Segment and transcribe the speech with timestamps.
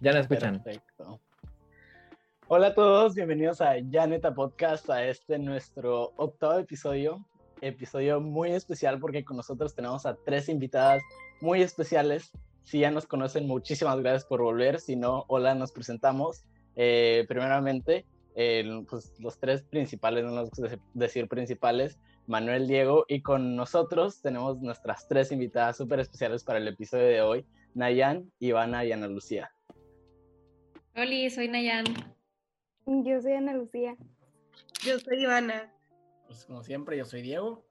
[0.00, 0.62] Ya la escuchan.
[0.62, 1.20] Perfecto.
[2.48, 7.26] Hola a todos, bienvenidos a Janeta Podcast, a este nuestro octavo episodio.
[7.62, 11.02] Episodio muy especial porque con nosotros tenemos a tres invitadas
[11.40, 12.30] muy especiales.
[12.62, 14.80] Si ya nos conocen, muchísimas gracias por volver.
[14.80, 16.44] Si no, hola, nos presentamos.
[16.74, 18.04] Eh, primeramente,
[18.34, 24.60] pues, los tres principales, no nos gusta decir principales, Manuel Diego, y con nosotros tenemos
[24.60, 29.50] nuestras tres invitadas súper especiales para el episodio de hoy, Nayan, Ivana y Ana Lucía.
[30.98, 31.84] Hola, soy Nayan.
[32.86, 33.98] Yo soy Ana Lucía.
[34.82, 35.70] Yo soy Ivana.
[36.26, 37.66] Pues como siempre, yo soy Diego.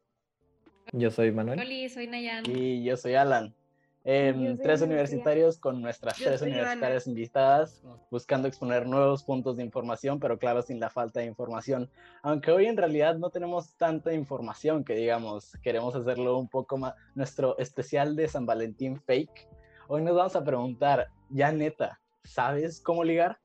[0.91, 1.59] Yo soy Manuel.
[1.59, 2.43] Hola, soy Nayan.
[2.47, 3.55] Y yo soy Alan.
[4.03, 10.37] Em, tres universitarios con nuestras tres universitarias invitadas, buscando exponer nuevos puntos de información, pero
[10.37, 11.89] claro, sin la falta de información.
[12.21, 16.93] Aunque hoy en realidad no tenemos tanta información que digamos, queremos hacerlo un poco más,
[17.15, 19.47] nuestro especial de San Valentín fake.
[19.87, 23.39] Hoy nos vamos a preguntar, ya neta, ¿sabes cómo ligar?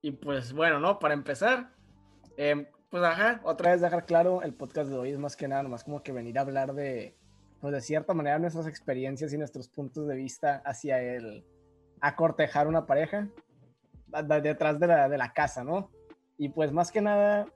[0.00, 0.98] Y pues bueno, ¿no?
[0.98, 1.72] Para empezar,
[2.36, 5.64] em, pues ajá, otra vez dejar claro, el podcast de hoy es más que nada,
[5.64, 7.16] más como que venir a hablar de,
[7.60, 11.44] pues de cierta manera, nuestras experiencias y nuestros puntos de vista hacia el
[12.00, 13.28] acortejar una pareja
[14.40, 15.90] detrás de la, de la casa, ¿no?
[16.38, 17.46] Y pues más que nada,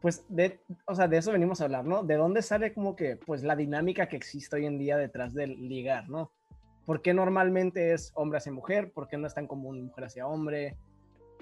[0.00, 2.02] pues de, o sea, de eso venimos a hablar, ¿no?
[2.02, 5.68] De dónde sale como que, pues la dinámica que existe hoy en día detrás del
[5.68, 6.30] ligar, ¿no?
[6.86, 8.92] ¿Por qué normalmente es hombre hacia mujer?
[8.92, 10.76] ¿Por qué no es tan común mujer hacia hombre?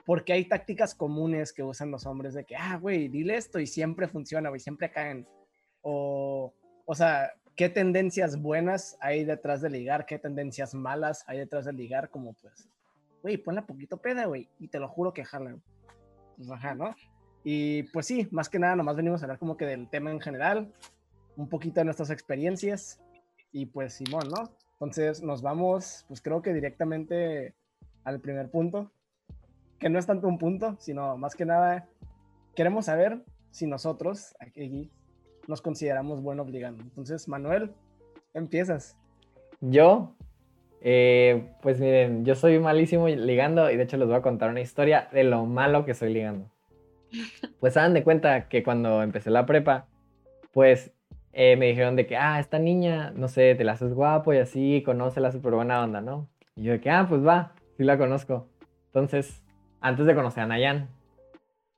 [0.04, 3.66] porque hay tácticas comunes que usan los hombres de que, ah, güey, dile esto y
[3.66, 5.26] siempre funciona, güey, siempre caen.
[5.82, 6.52] O,
[6.84, 10.06] o sea, ¿qué tendencias buenas hay detrás de ligar?
[10.06, 12.10] ¿Qué tendencias malas hay detrás de ligar?
[12.10, 12.68] Como pues,
[13.22, 15.56] güey, ponla poquito peda, güey, y te lo juro que jala.
[16.36, 16.94] Pues ajá, ¿no?
[17.44, 20.20] Y pues sí, más que nada, nomás venimos a hablar como que del tema en
[20.20, 20.72] general,
[21.36, 23.00] un poquito de nuestras experiencias,
[23.52, 24.50] y pues Simón, ¿no?
[24.82, 27.54] Entonces nos vamos, pues creo que directamente
[28.02, 28.90] al primer punto,
[29.78, 31.86] que no es tanto un punto, sino más que nada
[32.56, 34.90] queremos saber si nosotros aquí
[35.46, 36.82] nos consideramos buenos ligando.
[36.82, 37.70] Entonces, Manuel,
[38.34, 38.96] empiezas.
[39.60, 40.16] Yo,
[40.80, 44.62] eh, pues miren, yo soy malísimo ligando y de hecho les voy a contar una
[44.62, 46.50] historia de lo malo que soy ligando.
[47.60, 49.86] Pues hagan de cuenta que cuando empecé la prepa,
[50.50, 50.90] pues
[51.32, 54.38] eh, me dijeron de que, ah, esta niña, no sé, te la haces guapo y
[54.38, 56.28] así, conoce la súper buena onda, ¿no?
[56.56, 58.48] Y yo de que, ah, pues va, sí la conozco.
[58.86, 59.42] Entonces,
[59.80, 60.88] antes de conocer a Nayan.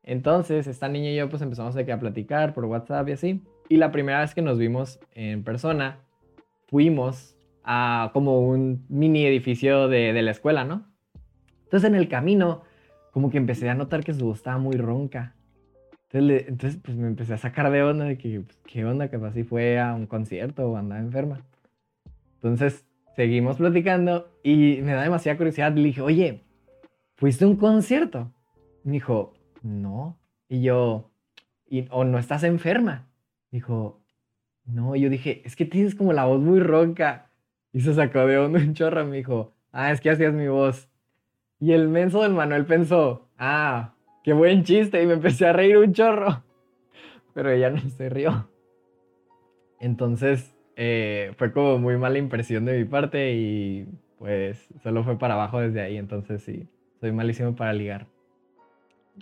[0.03, 3.43] Entonces, esta niña y yo pues empezamos a platicar por WhatsApp y así.
[3.69, 5.99] Y la primera vez que nos vimos en persona,
[6.67, 10.87] fuimos a como un mini edificio de, la escuela, ¿no?
[11.65, 12.63] Entonces en el camino,
[13.11, 15.34] como que empecé a notar que su voz estaba muy ronca.
[16.11, 19.09] Entonces, entonces pues me empecé a sacar de onda de que, pues, ¿qué onda?
[19.09, 21.45] Que así fue a un concierto o andaba enferma.
[22.37, 22.85] Entonces
[23.17, 25.73] seguimos platicando y me da demasiada curiosidad.
[25.75, 26.43] Le dije, oye,
[27.17, 28.33] ¿fuiste a un concierto?
[28.85, 30.19] Me dijo, no.
[30.49, 31.11] Y yo,
[31.67, 33.09] y, ¿o no estás enferma?
[33.51, 34.01] Dijo,
[34.65, 34.95] no.
[34.95, 37.31] Y yo dije, es que tienes como la voz muy ronca.
[37.73, 39.05] Y se sacó de onda un chorro.
[39.05, 40.89] Me dijo, ah, es que hacías mi voz.
[41.59, 45.01] Y el menso del Manuel pensó, ah, qué buen chiste.
[45.01, 46.43] Y me empecé a reír un chorro.
[47.35, 48.49] Pero ella no se rió.
[49.79, 53.87] Entonces, eh, fue como muy mala impresión de mi parte y
[54.19, 55.97] pues solo fue para abajo desde ahí.
[55.97, 56.67] Entonces, sí,
[57.01, 58.07] soy malísimo para ligar.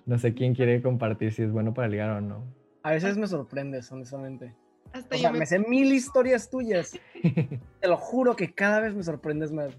[0.06, 2.44] No sé quién quiere compartir si es bueno para ligar o no.
[2.82, 4.54] A veces me sorprendes, honestamente.
[4.94, 5.46] o sea, me...
[5.46, 6.98] sé mil historias tuyas.
[7.80, 9.76] Te lo juro que cada vez me sorprendes más.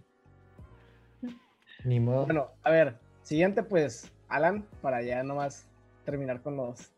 [1.83, 2.25] Ni modo.
[2.25, 5.67] Bueno, a ver, siguiente pues, Alan, para ya nomás
[6.05, 6.91] terminar con los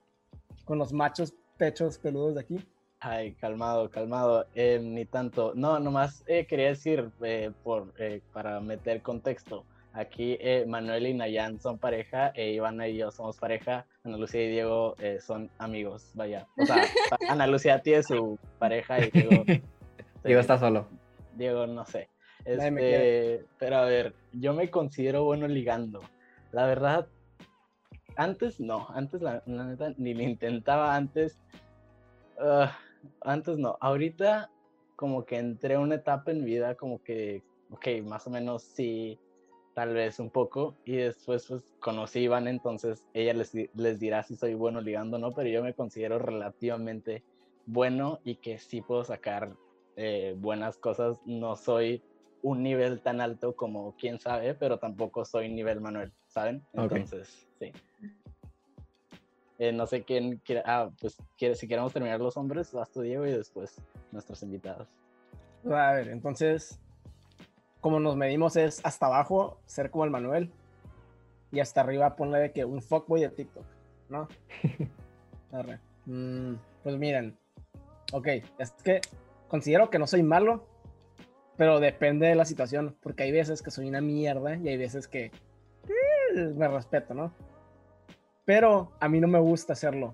[0.65, 2.67] con los machos pechos peludos de aquí.
[2.99, 5.53] Ay, calmado, calmado, eh, ni tanto.
[5.55, 7.93] No, nomás eh, quería decir, eh, por,
[8.33, 9.63] para meter contexto,
[9.95, 14.43] Aquí eh, Manuel y Nayan son pareja, e Ivana y yo somos pareja, Ana Lucía
[14.43, 16.47] y Diego eh, son amigos, vaya.
[16.57, 16.83] O sea,
[17.29, 19.45] Ana Lucía tiene su pareja y Diego...
[20.25, 20.85] Diego está solo.
[21.35, 22.09] Diego, no sé.
[22.43, 26.01] Este, pero a ver, yo me considero bueno ligando.
[26.51, 27.07] La verdad,
[28.15, 31.39] antes no, antes la, neta ni lo intentaba antes.
[32.39, 32.77] Ah,
[33.21, 34.49] antes no, ahorita
[34.95, 39.19] como que entré una etapa en vida como que, ok, más o menos sí
[39.73, 44.23] tal vez un poco, y después pues conocí a Iván, entonces ella les, les dirá
[44.23, 47.23] si soy bueno ligando o no, pero yo me considero relativamente
[47.65, 49.53] bueno y que sí puedo sacar
[49.97, 52.01] eh, buenas cosas, no soy
[52.41, 56.61] un nivel tan alto como quién sabe, pero tampoco soy nivel Manuel, ¿saben?
[56.73, 57.71] Entonces, sí.
[59.57, 63.01] Eh, no sé quién quiere, ah, pues quiere, si queremos terminar los hombres, vas tú
[63.01, 64.89] Diego y después nuestros invitados.
[65.63, 66.81] A ver, entonces,
[67.79, 70.51] como nos medimos es hasta abajo, ser como el Manuel,
[71.53, 73.65] y hasta arriba ponle de que un fuckboy de TikTok,
[74.09, 74.27] ¿no?
[75.53, 75.79] Arre.
[76.05, 77.37] Mm, pues miren,
[78.11, 78.27] ok,
[78.59, 78.99] es que
[79.47, 80.67] considero que no soy malo,
[81.55, 85.07] pero depende de la situación, porque hay veces que soy una mierda y hay veces
[85.07, 85.31] que
[86.35, 87.33] me respeto, ¿no?
[88.45, 90.13] Pero a mí no me gusta hacerlo,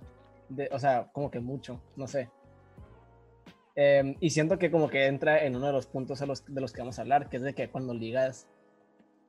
[0.49, 2.29] de, o sea, como que mucho, no sé.
[3.75, 6.61] Em, y siento que como que entra en uno de los puntos de los, de
[6.61, 8.47] los que vamos a hablar, que es de que cuando ligas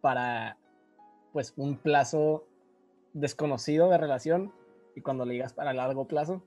[0.00, 0.56] para,
[1.32, 2.46] pues, un plazo
[3.12, 4.52] desconocido de relación
[4.94, 6.42] y cuando ligas para largo plazo.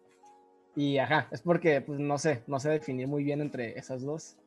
[0.76, 4.38] Y ajá, es porque, pues, no sé, no sé definir muy bien entre esas dos.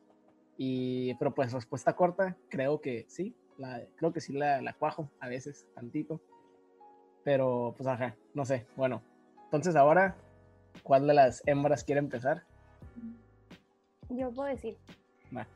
[0.57, 5.09] Y, pero pues respuesta corta, creo que sí, la, creo que sí la, la cuajo
[5.19, 6.19] a veces, tantito.
[7.23, 9.01] Pero pues ajá, no sé, bueno.
[9.45, 10.15] Entonces ahora,
[10.83, 12.43] ¿cuál de las hembras quiere empezar?
[14.09, 14.77] Yo puedo decir.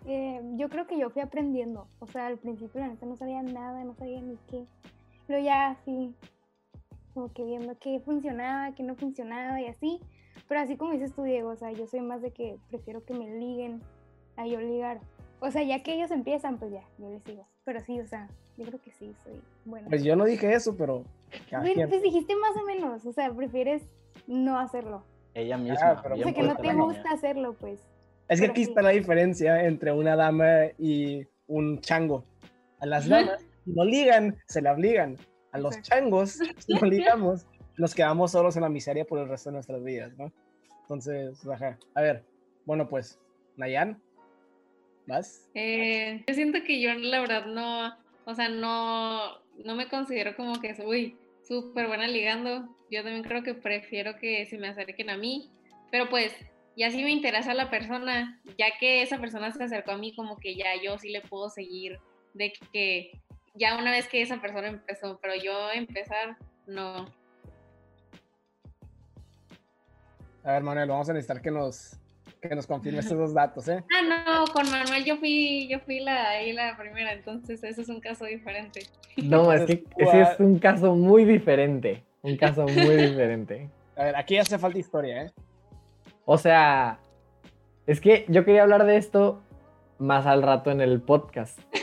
[0.05, 1.87] Eh, yo creo que yo fui aprendiendo.
[1.99, 4.65] O sea, al principio la neta no sabía nada, no sabía ni qué.
[5.25, 6.13] Pero ya así,
[7.13, 9.99] como que viendo qué funcionaba, qué no funcionaba y así.
[10.47, 13.13] Pero así como dices tú, Diego, o sea, yo soy más de que prefiero que
[13.13, 13.81] me liguen
[14.35, 14.99] a yo ligar.
[15.43, 17.45] O sea, ya que ellos empiezan, pues ya, yo les sigo.
[17.65, 19.89] Pero sí, o sea, yo creo que sí, soy buena.
[19.89, 21.03] Pues yo no dije eso, pero...
[21.49, 23.83] pues dijiste más o menos, o sea, prefieres
[24.25, 25.03] no hacerlo.
[25.33, 25.77] Ella misma.
[25.81, 27.81] Ah, pero O sea, que no te gusta hacerlo, pues.
[28.29, 28.69] Es que pero aquí sí.
[28.69, 32.23] está la diferencia entre una dama y un chango.
[32.79, 35.17] A las damas, si no ligan, se la obligan.
[35.51, 37.45] A los changos, si no ligamos,
[37.77, 40.31] nos quedamos solos en la miseria por el resto de nuestras vidas, ¿no?
[40.83, 41.77] Entonces, ajá.
[41.95, 42.23] A ver,
[42.65, 43.19] bueno, pues,
[43.57, 44.01] Nayan,
[45.07, 45.49] ¿vas?
[45.53, 47.95] Eh, yo siento que yo la verdad no,
[48.25, 51.17] o sea, no, no me considero como que soy
[51.47, 52.69] súper buena ligando.
[52.89, 55.49] Yo también creo que prefiero que se me acerquen a mí,
[55.91, 56.33] pero pues
[56.75, 60.37] ya si me interesa la persona, ya que esa persona se acercó a mí, como
[60.37, 61.99] que ya yo sí le puedo seguir
[62.33, 63.21] de que
[63.55, 67.05] ya una vez que esa persona empezó, pero yo empezar, no.
[70.43, 71.97] A ver, Manuel, vamos a necesitar que nos,
[72.49, 73.83] que nos confirme estos dos datos, ¿eh?
[73.93, 77.89] Ah, no, con Manuel yo fui, yo fui la, ahí la primera, entonces eso es
[77.89, 78.81] un caso diferente.
[79.17, 82.03] No, es que ese es un caso muy diferente.
[82.21, 83.69] Un caso muy diferente.
[83.95, 85.31] A ver, aquí hace falta historia, ¿eh?
[86.25, 86.99] O sea,
[87.85, 89.41] es que yo quería hablar de esto
[89.99, 91.59] más al rato en el podcast.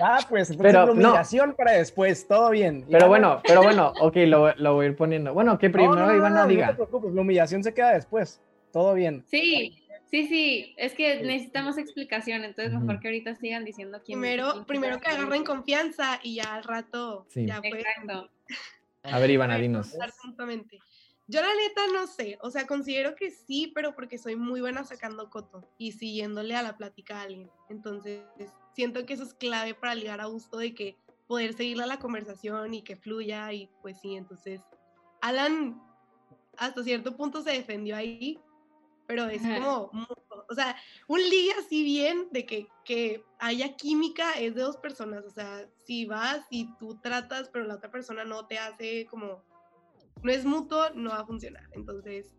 [0.00, 1.08] Ah, pues entonces Pero, la no.
[1.08, 2.84] humillación para después, todo bien.
[2.88, 5.34] Pero Ya, bueno, pero bueno, ok, lo, lo voy a ir poniendo.
[5.34, 6.68] Bueno, que no, primero no, no, Ivana no, no diga.
[6.68, 8.40] te preocupes, la humillación se queda después,
[8.72, 9.24] todo bien.
[9.26, 9.77] Sí,
[10.10, 14.64] sí, sí, es que necesitamos explicación, entonces mejor que ahorita sigan diciendo quién Primero, quién
[14.64, 17.46] primero que agarren confianza y ya al rato Sí.
[17.46, 18.30] ya pueden Exacto.
[19.02, 19.96] A ver, Ivana, dinos.
[21.30, 24.84] Yo la neta no sé, o sea, considero que sí, pero porque soy muy buena
[24.84, 27.50] sacando coto y siguiéndole a la plática a alguien.
[27.68, 28.22] Entonces,
[28.74, 30.96] siento que eso es clave para ligar a gusto de que
[31.26, 34.62] poder seguirle a la conversación y que fluya y pues sí, entonces
[35.20, 35.80] Alan
[36.56, 38.38] hasta cierto punto se defendió ahí,
[39.08, 39.54] pero es Ajá.
[39.56, 40.44] como, mutuo.
[40.48, 40.76] o sea,
[41.08, 45.66] un ligue así bien de que, que haya química es de dos personas, o sea,
[45.86, 49.42] si vas y tú tratas, pero la otra persona no te hace como,
[50.22, 51.64] no es mutuo, no va a funcionar.
[51.72, 52.34] Entonces,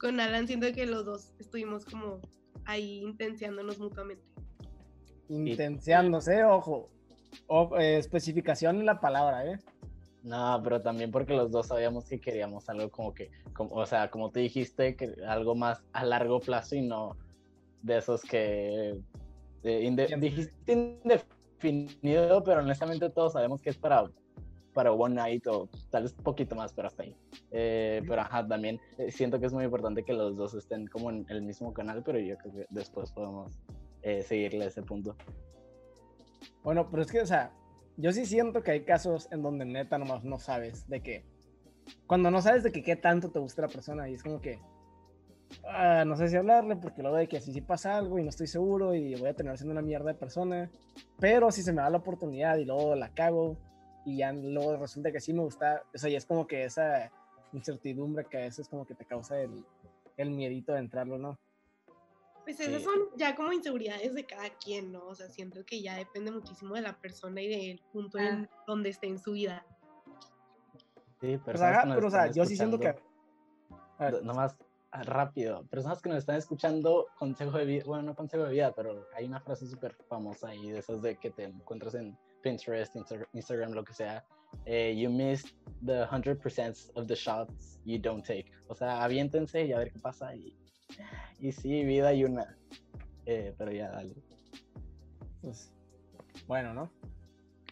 [0.00, 2.22] con Alan siento que los dos estuvimos como
[2.64, 4.24] ahí intenciándonos mutuamente.
[5.28, 6.88] Intenciándose, ojo.
[7.48, 9.58] O, eh, especificación en la palabra, ¿eh?
[10.24, 14.10] No, pero también porque los dos sabíamos que queríamos algo como que, como, o sea,
[14.10, 17.14] como tú dijiste, que algo más a largo plazo y no
[17.82, 18.98] de esos que
[19.62, 24.10] eh, inde- dijiste indefinido, pero honestamente todos sabemos que es para,
[24.72, 27.14] para one night o tal vez poquito más, pero hasta ahí.
[27.50, 31.10] Eh, pero ajá, también eh, siento que es muy importante que los dos estén como
[31.10, 33.60] en el mismo canal, pero yo creo que después podemos
[34.00, 35.14] eh, seguirle a ese punto.
[36.62, 37.52] Bueno, pero es que, o sea,
[37.96, 41.24] yo sí siento que hay casos en donde neta nomás no sabes de qué.
[42.06, 44.58] Cuando no sabes de que qué tanto te gusta la persona y es como que,
[45.68, 48.30] ah, no sé si hablarle porque luego de que si sí pasa algo y no
[48.30, 50.70] estoy seguro y voy a terminar siendo una mierda de persona.
[51.20, 53.58] Pero si se me da la oportunidad y luego la cago
[54.04, 57.10] y ya luego resulta que sí me gusta, o sea, ya es como que esa
[57.52, 59.64] incertidumbre que a veces como que te causa el,
[60.16, 61.38] el miedito de entrarlo, ¿no?
[62.44, 62.84] Pues esas Sí.
[62.84, 65.06] son ya como inseguridades de cada quien, ¿no?
[65.06, 68.90] O sea, siento que ya depende muchísimo de la persona y del punto en donde
[68.90, 69.64] esté en su vida.
[71.20, 72.88] Sí, Pues, ajá, que nos pero o sea, yo sí siento que...
[73.98, 74.56] A ver, Nomás
[74.90, 78.72] ah, rápido, personas que nos están escuchando, consejo de vida, bueno, no consejo de vida,
[78.74, 82.94] pero hay una frase súper famosa ahí de esas de que te encuentras en Pinterest,
[82.94, 84.24] Insta- Instagram, lo que sea.
[84.66, 88.46] eh, you missed the 100% of the shots you don't take.
[88.68, 90.34] O sea, aviéntense y a ver qué pasa.
[90.36, 90.56] Y,
[91.38, 92.56] y sí, vida hay una.
[93.26, 94.14] Eh, pero ya, dale.
[95.40, 95.72] pues,
[96.46, 96.90] Bueno, ¿no?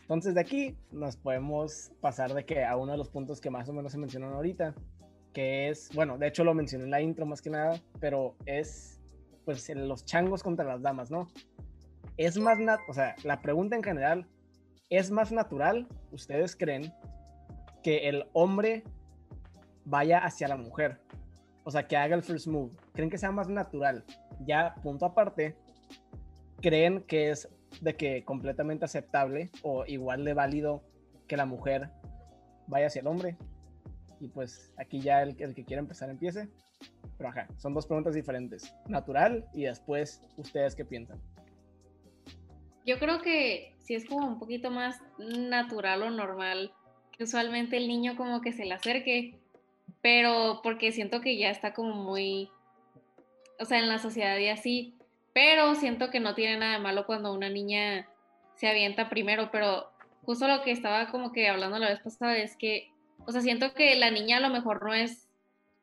[0.02, 3.68] Entonces de aquí nos podemos pasar de que a uno de los puntos que más
[3.68, 4.74] o menos se mencionaron ahorita,
[5.32, 9.00] que es, bueno, de hecho lo mencioné en la intro más que nada, pero es
[9.44, 11.28] pues los changos contra las damas, ¿no?
[12.16, 14.28] Es más, o sea, la pregunta en general,
[14.90, 16.92] ¿es más natural, ustedes creen,
[17.82, 18.84] que el hombre
[19.84, 21.00] vaya hacia la mujer?
[21.64, 22.72] O sea, que haga el first move.
[22.92, 24.04] ¿Creen que sea más natural?
[24.44, 25.56] Ya, punto aparte,
[26.60, 27.48] ¿creen que es
[27.80, 30.82] de que completamente aceptable o igual de válido
[31.26, 31.88] que la mujer
[32.66, 33.36] vaya hacia el hombre?
[34.20, 36.48] Y pues aquí ya el, que quiera empezar empiece.
[37.16, 38.74] Pero ajá, son dos preguntas diferentes.
[38.88, 41.20] Natural y después, ¿ustedes qué piensan?
[42.84, 46.72] Yo creo que si es como un poquito más natural o normal,
[47.16, 49.38] que usualmente el niño como que se le acerque,
[50.02, 52.50] pero porque siento que ya está como muy,
[53.62, 54.94] o sea, en la sociedad y así,
[55.32, 58.08] pero siento que no tiene nada de malo cuando una niña
[58.56, 59.88] se avienta primero, pero
[60.22, 62.90] justo lo que estaba como que hablando la vez pasada es que,
[63.24, 65.28] o sea, siento que la niña a lo mejor no es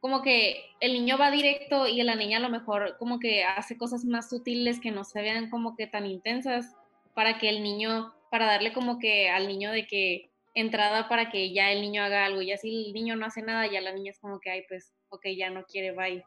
[0.02, 3.78] como que el niño va directo y la niña a lo mejor como que hace
[3.78, 6.76] cosas más sutiles que no se vean como que tan intensas
[7.14, 11.54] para que el niño, para darle como que al niño de que entrada para que
[11.54, 12.42] ya el niño haga algo.
[12.42, 14.94] Y así el niño no hace nada, ya la niña es como que, ay, pues,
[15.10, 16.24] ok, ya no quiere, bye.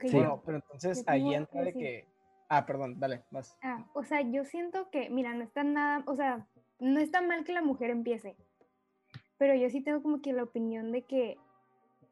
[0.00, 0.10] Sí.
[0.12, 2.06] Bueno, pero entonces ahí entra de que...
[2.48, 3.58] Ah, perdón, dale, más.
[3.62, 6.46] Ah, o sea, yo siento que, mira, no está nada, o sea,
[6.78, 8.36] no está mal que la mujer empiece,
[9.36, 11.36] pero yo sí tengo como que la opinión de que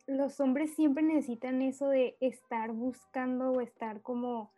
[0.07, 4.52] los hombres siempre necesitan eso de estar buscando o estar como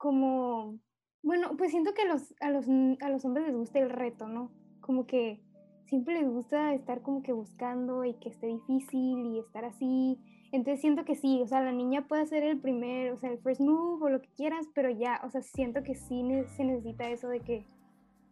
[0.00, 0.78] como,
[1.22, 2.64] bueno, pues siento que a los, a los,
[3.02, 4.50] a los hombres les gusta el reto, ¿no?
[4.80, 5.42] Como que
[5.84, 10.18] siempre les gusta estar como que buscando y que esté difícil y estar así.
[10.52, 13.38] Entonces siento que sí, o sea, la niña puede hacer el primer, o sea, el
[13.38, 16.22] first move o lo que quieras, pero ya, o sea, siento que sí
[16.56, 17.64] se necesita eso de que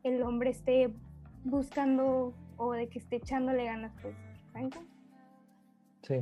[0.03, 0.91] el hombre esté
[1.45, 4.17] buscando o de que esté echándole ganas, pues,
[4.53, 4.71] ¿saben?
[6.03, 6.17] Sí.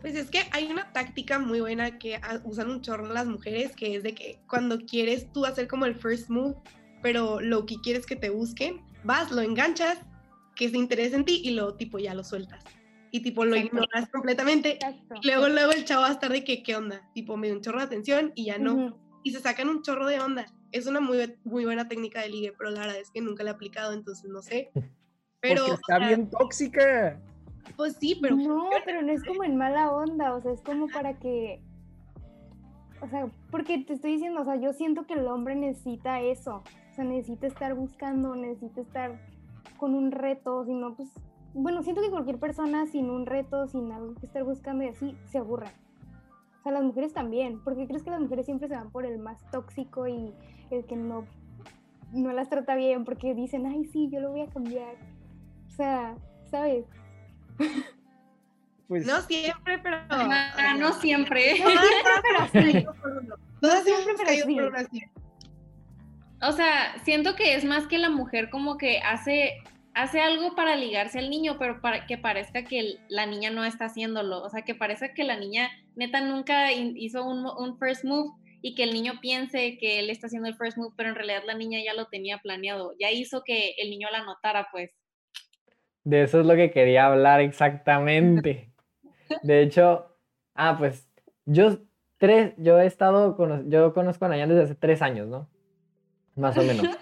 [0.00, 3.96] Pues es que hay una táctica muy buena que usan un chorro las mujeres, que
[3.96, 6.56] es de que cuando quieres tú hacer como el first move,
[7.02, 9.98] pero lo que quieres que te busquen, vas, lo enganchas,
[10.56, 12.64] que se interese en ti y luego tipo ya lo sueltas.
[13.14, 14.78] Y tipo lo ignoras completamente.
[15.22, 17.02] luego, luego el chavo va a estar de que, ¿qué onda?
[17.12, 18.98] Tipo, me da un chorro de atención y ya no.
[19.22, 20.46] Y se sacan un chorro de onda.
[20.72, 23.50] Es una muy, muy buena técnica de ligue, pero la verdad es que nunca la
[23.50, 24.70] he aplicado, entonces no sé.
[25.42, 27.20] Pero, Porque está bien tóxica.
[27.76, 28.36] Pues sí, pero...
[28.36, 31.60] No, pero no es como en mala onda, o sea, es como para que...
[33.00, 36.62] O sea, porque te estoy diciendo, o sea, yo siento que el hombre necesita eso,
[36.92, 39.20] o sea, necesita estar buscando, necesita estar
[39.78, 41.08] con un reto, si no, pues,
[41.54, 45.16] bueno, siento que cualquier persona sin un reto, sin algo que estar buscando y así,
[45.26, 45.72] se aburra.
[46.60, 49.18] O sea, las mujeres también, porque crees que las mujeres siempre se van por el
[49.18, 50.32] más tóxico y
[50.70, 51.26] el que no,
[52.12, 54.94] no las trata bien, porque dicen, ay, sí, yo lo voy a cambiar.
[55.66, 56.14] O sea,
[56.50, 56.84] ¿sabes?
[58.88, 59.96] Pues, no siempre, pero.
[60.08, 61.54] No, no siempre.
[63.62, 65.02] No siempre, pero sí.
[66.42, 69.62] O sea, siento que es más que la mujer como que hace,
[69.94, 73.86] hace algo para ligarse al niño, pero para que parezca que la niña no está
[73.86, 74.42] haciéndolo.
[74.42, 78.30] O sea, que parezca que la niña neta nunca hizo un, un first move
[78.62, 81.42] y que el niño piense que él está haciendo el first move, pero en realidad
[81.44, 82.92] la niña ya lo tenía planeado.
[82.98, 84.92] Ya hizo que el niño la notara, pues.
[86.04, 88.72] De eso es lo que quería hablar exactamente.
[89.42, 90.16] De hecho,
[90.54, 91.08] ah, pues
[91.44, 91.78] yo
[92.18, 95.48] tres, yo he estado, con, yo conozco a Nayan desde hace tres años, ¿no?
[96.36, 96.86] Más o menos.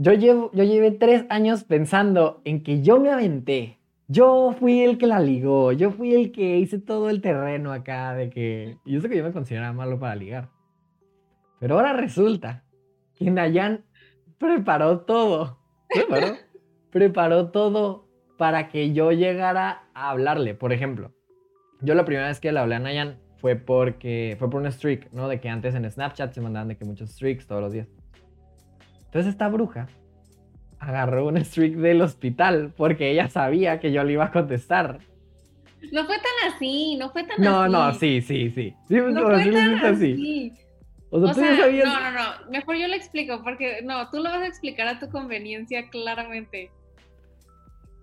[0.00, 3.78] Yo llevo, yo llevé tres años pensando en que yo me aventé.
[4.06, 8.14] Yo fui el que la ligó, yo fui el que hice todo el terreno acá
[8.14, 8.78] de que...
[8.86, 10.50] Y eso que yo me consideraba malo para ligar.
[11.58, 12.64] Pero ahora resulta
[13.16, 13.84] que Nayan
[14.38, 15.58] preparó todo.
[15.92, 16.36] Preparó
[16.90, 20.54] preparó todo para que yo llegara a hablarle.
[20.54, 21.12] Por ejemplo,
[21.80, 25.12] yo la primera vez que le hablé a Nayan fue porque fue por un streak,
[25.12, 25.28] ¿no?
[25.28, 27.88] De que antes en Snapchat se mandaban de que muchos streaks todos los días.
[29.08, 29.88] Entonces esta bruja
[30.78, 34.98] agarró un streak del hospital porque ella sabía que yo le iba a contestar.
[35.92, 37.72] No fue tan así, no fue tan no, así.
[37.72, 38.74] No, no, sí, sí, sí.
[38.86, 40.52] sí no fue tan así.
[41.10, 42.50] O sea, no, no, no.
[42.50, 46.70] Mejor yo le explico porque no, tú lo vas a explicar a tu conveniencia claramente.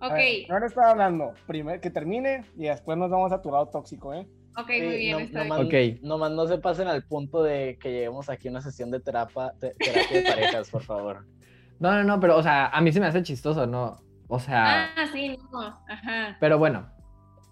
[0.00, 0.50] Ok.
[0.50, 1.32] ahora estaba hablando.
[1.46, 4.26] Primero que termine y después nos vamos a tu lado tóxico, ¿eh?
[4.56, 6.00] Ok, muy bien, no, está bien.
[6.02, 9.52] Nomás no se pasen al punto de que lleguemos aquí a una sesión de terapia,
[9.60, 11.26] terapia de parejas, por favor.
[11.78, 13.98] No, no, no, pero, o sea, a mí se me hace chistoso, ¿no?
[14.28, 14.94] O sea.
[14.96, 16.38] Ah, sí, no, ajá.
[16.40, 16.86] Pero bueno,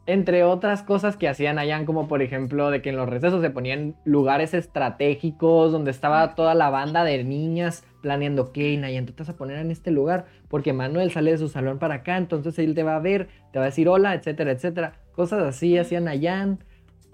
[0.06, 3.50] entre otras cosas que hacían allá, como por ejemplo de que en los recesos se
[3.50, 9.23] ponían lugares estratégicos donde estaba toda la banda de niñas planeando, ok, Nayan, tú te
[9.23, 12.58] vas a poner en este lugar porque Manuel sale de su salón para acá, entonces
[12.58, 14.94] él te va a ver, te va a decir hola, etcétera, etcétera.
[15.12, 16.64] Cosas así hacían Nayan.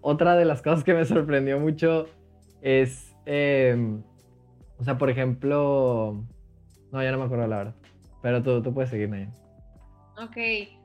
[0.03, 2.07] Otra de las cosas que me sorprendió mucho
[2.63, 4.03] es, em,
[4.79, 6.25] o sea, por ejemplo,
[6.93, 7.75] no, ya no me acuerdo la verdad,
[8.23, 9.33] pero tú, tú puedes seguir, Nayan.
[10.23, 10.37] Ok,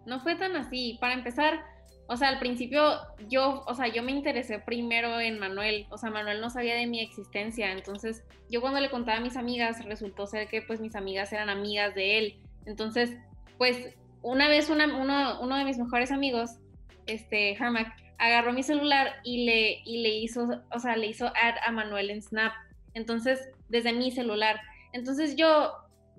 [0.06, 0.98] no fue tan así.
[1.02, 1.60] Para empezar,
[2.08, 2.82] o sea, al principio
[3.28, 6.88] yo, o sea, yo me interesé primero en Manuel, o sea, Manuel no sabía de
[6.88, 10.96] mi existencia, entonces yo cuando le contaba a mis amigas resultó ser que pues mis
[10.96, 13.18] amigas eran amigas de él, entonces
[13.58, 16.58] pues una vez una, uno, uno, de mis mejores amigos,
[17.06, 21.56] este, Harmac, agarró mi celular y le, y le hizo, o sea, le hizo add
[21.66, 22.54] a Manuel en Snap,
[22.94, 24.60] entonces desde mi celular,
[24.94, 25.74] entonces yo,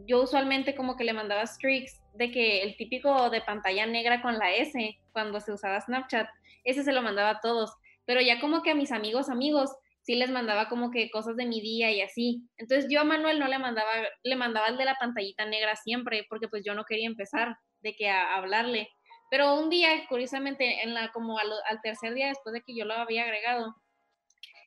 [0.06, 4.38] yo usualmente como que le mandaba streaks de que el típico de pantalla negra con
[4.38, 6.28] la S, cuando se usaba Snapchat,
[6.64, 7.74] ese se lo mandaba a todos,
[8.04, 9.70] pero ya como que a mis amigos, amigos,
[10.06, 12.44] sí les mandaba como que cosas de mi día y así.
[12.56, 13.90] Entonces yo a Manuel no le mandaba,
[14.22, 17.96] le mandaba el de la pantallita negra siempre, porque pues yo no quería empezar de
[17.96, 18.88] que a, hablarle.
[19.30, 21.50] Pero un día, curiosamente, en la, como al,
[21.83, 23.75] tercer día después de que yo lo había agregado,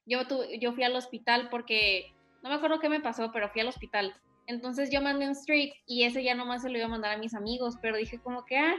[0.06, 0.22] yo,
[0.60, 2.14] yo fui al hospital porque,
[2.44, 4.14] no me acuerdo qué me pasó, pero fui al hospital.
[4.48, 7.18] Entonces yo mandé un streak y ese ya nomás se lo iba a mandar a
[7.20, 8.76] mis amigos, pero dije como que, ah,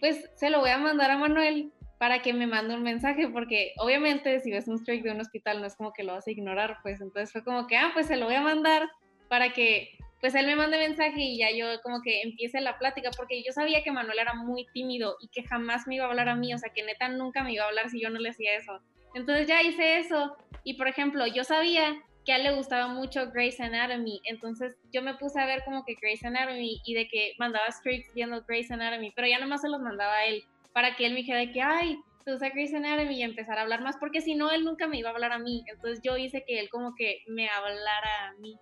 [0.00, 3.72] pues se lo voy a mandar a Manuel para que me mande un mensaje, porque
[3.78, 6.32] obviamente si ves un streak de un hospital no es como que lo vas a
[6.32, 7.00] ignorar, pues.
[7.00, 8.90] Entonces fue como que, ah, pues se lo voy a mandar
[9.28, 13.10] para que pues él me mande mensaje y ya yo como que empiece la plática,
[13.14, 16.30] porque yo sabía que Manuel era muy tímido y que jamás me iba a hablar
[16.30, 18.30] a mí, o sea, que neta nunca me iba a hablar si yo no le
[18.30, 18.80] hacía eso.
[19.12, 23.32] Entonces ya hice eso y por ejemplo, yo sabía que a él le gustaba mucho
[23.32, 27.34] Grey's Anatomy, entonces yo me puse a ver como que Grey's Anatomy y de que
[27.38, 31.04] mandaba streaks viendo Grey's Anatomy, pero ya nomás se los mandaba a él para que
[31.04, 34.22] él me dijera que, ay, te gusta Grey's Anatomy y empezar a hablar más, porque
[34.22, 36.70] si no, él nunca me iba a hablar a mí, entonces yo hice que él
[36.70, 38.58] como que me hablara a mí.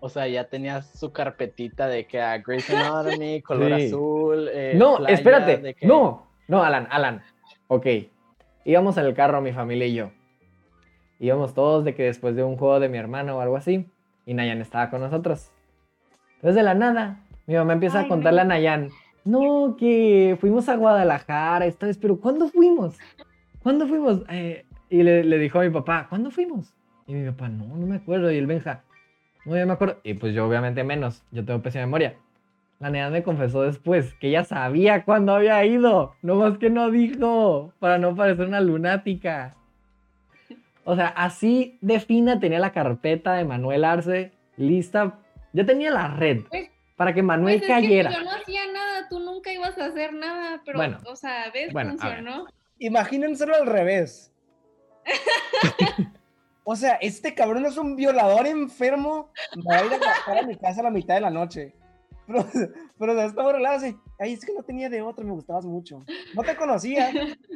[0.00, 4.48] O sea, ya tenías su carpetita de que a Grey's Anatomy, color azul.
[4.52, 5.76] Eh, no, espérate.
[5.82, 7.22] No, no, Alan, Alan.
[7.68, 7.86] Ok.
[8.64, 10.10] Íbamos en el carro, mi familia y yo
[11.20, 13.86] íbamos todos de que después de un juego de mi hermano o algo así,
[14.26, 15.52] y Nayan estaba con nosotros.
[16.36, 18.88] Entonces de la nada, mi mamá empieza a contarle a Nayan,
[19.24, 22.98] no, que fuimos a Guadalajara esta vez, pero ¿cuándo fuimos?
[23.62, 24.22] ¿Cuándo fuimos?
[24.30, 26.74] Eh, y le, le, dijo a mi papá, ¿cuándo fuimos?
[27.06, 28.32] Y mi papá, no, no me acuerdo.
[28.32, 28.82] Y el Benja,
[29.44, 30.00] no, ya me acuerdo.
[30.02, 32.16] Y pues yo obviamente menos, yo tengo pésima memoria.
[32.78, 36.90] La Nayan me confesó después que ella sabía cuándo había ido, no más que no
[36.90, 39.54] dijo, para no parecer una lunática.
[40.84, 45.18] O sea, así de fina tenía la carpeta de Manuel Arce lista.
[45.52, 48.10] Ya tenía la red pues, para que Manuel pues cayera.
[48.12, 51.72] yo no hacía nada, tú nunca ibas a hacer nada, pero, bueno, o sea, ¿ves?
[51.72, 52.46] Bueno, funcionó.
[52.78, 54.32] Imagínenselo al revés.
[56.70, 59.32] o sea, este cabrón es un violador enfermo.
[59.68, 61.74] Va a ir a a mi casa a la mitad de la noche.
[62.28, 62.46] Pero,
[62.96, 66.04] pero de esta hora así, ay, es que no tenía de otro, me gustabas mucho.
[66.32, 67.10] No te conocía,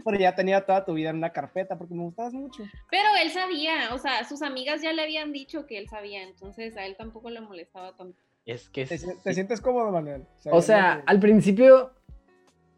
[0.05, 2.65] pero ya tenía toda tu vida en una carpeta porque me gustabas mucho.
[2.91, 6.77] Pero él sabía, o sea, sus amigas ya le habían dicho que él sabía, entonces
[6.77, 8.21] a él tampoco le molestaba tanto.
[8.45, 8.85] Es que...
[8.85, 10.27] ¿Te, sientes cómodo, Manuel?
[10.51, 11.93] O sea, al principio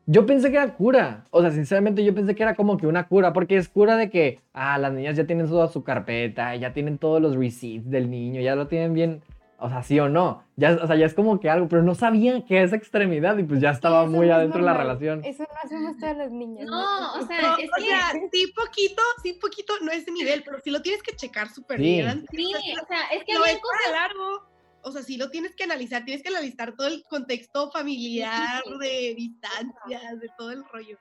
[0.07, 1.25] yo pensé que era cura.
[1.31, 4.09] O sea, sinceramente yo pensé que era como que una cura, porque es cura de
[4.11, 8.11] que, ah, las niñas ya tienen toda su carpeta, ya tienen todos los receipts del
[8.11, 9.23] niño, ya lo tienen bien
[9.59, 10.45] o sea, sí o no.
[10.57, 13.45] Ya, o sea, ya es como que algo, pero no sabía que esa extremidad y
[13.45, 15.25] pues ya estaba muy adentro de la relación.
[15.25, 16.66] Eso no hacemos todas las niñas.
[16.66, 18.29] No, o sea, es que...
[18.33, 21.81] sí poquito, sí poquito, no es de nivel, pero sí lo tienes que checar súper
[21.81, 22.27] bien.
[22.31, 23.59] Sí, o sea, es que no es
[23.92, 24.56] largo.
[24.87, 29.14] O sea, sí lo tienes que analizar, tienes que analizar todo el contexto familiar, de
[29.16, 30.96] distancias, de todo el rollo.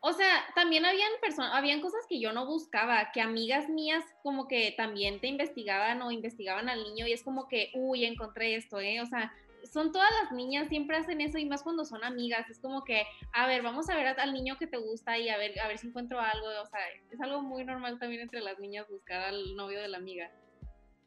[0.00, 4.46] O sea, también habían personas, habían cosas que yo no buscaba, que amigas mías como
[4.46, 8.78] que también te investigaban o investigaban al niño y es como que, uy, encontré esto,
[8.78, 9.00] ¿eh?
[9.00, 9.32] O sea,
[9.72, 13.04] son todas las niñas, siempre hacen eso y más cuando son amigas, es como que,
[13.32, 15.78] a ver, vamos a ver al niño que te gusta y a ver, a ver
[15.78, 19.56] si encuentro algo, o sea, es algo muy normal también entre las niñas buscar al
[19.56, 20.30] novio de la amiga.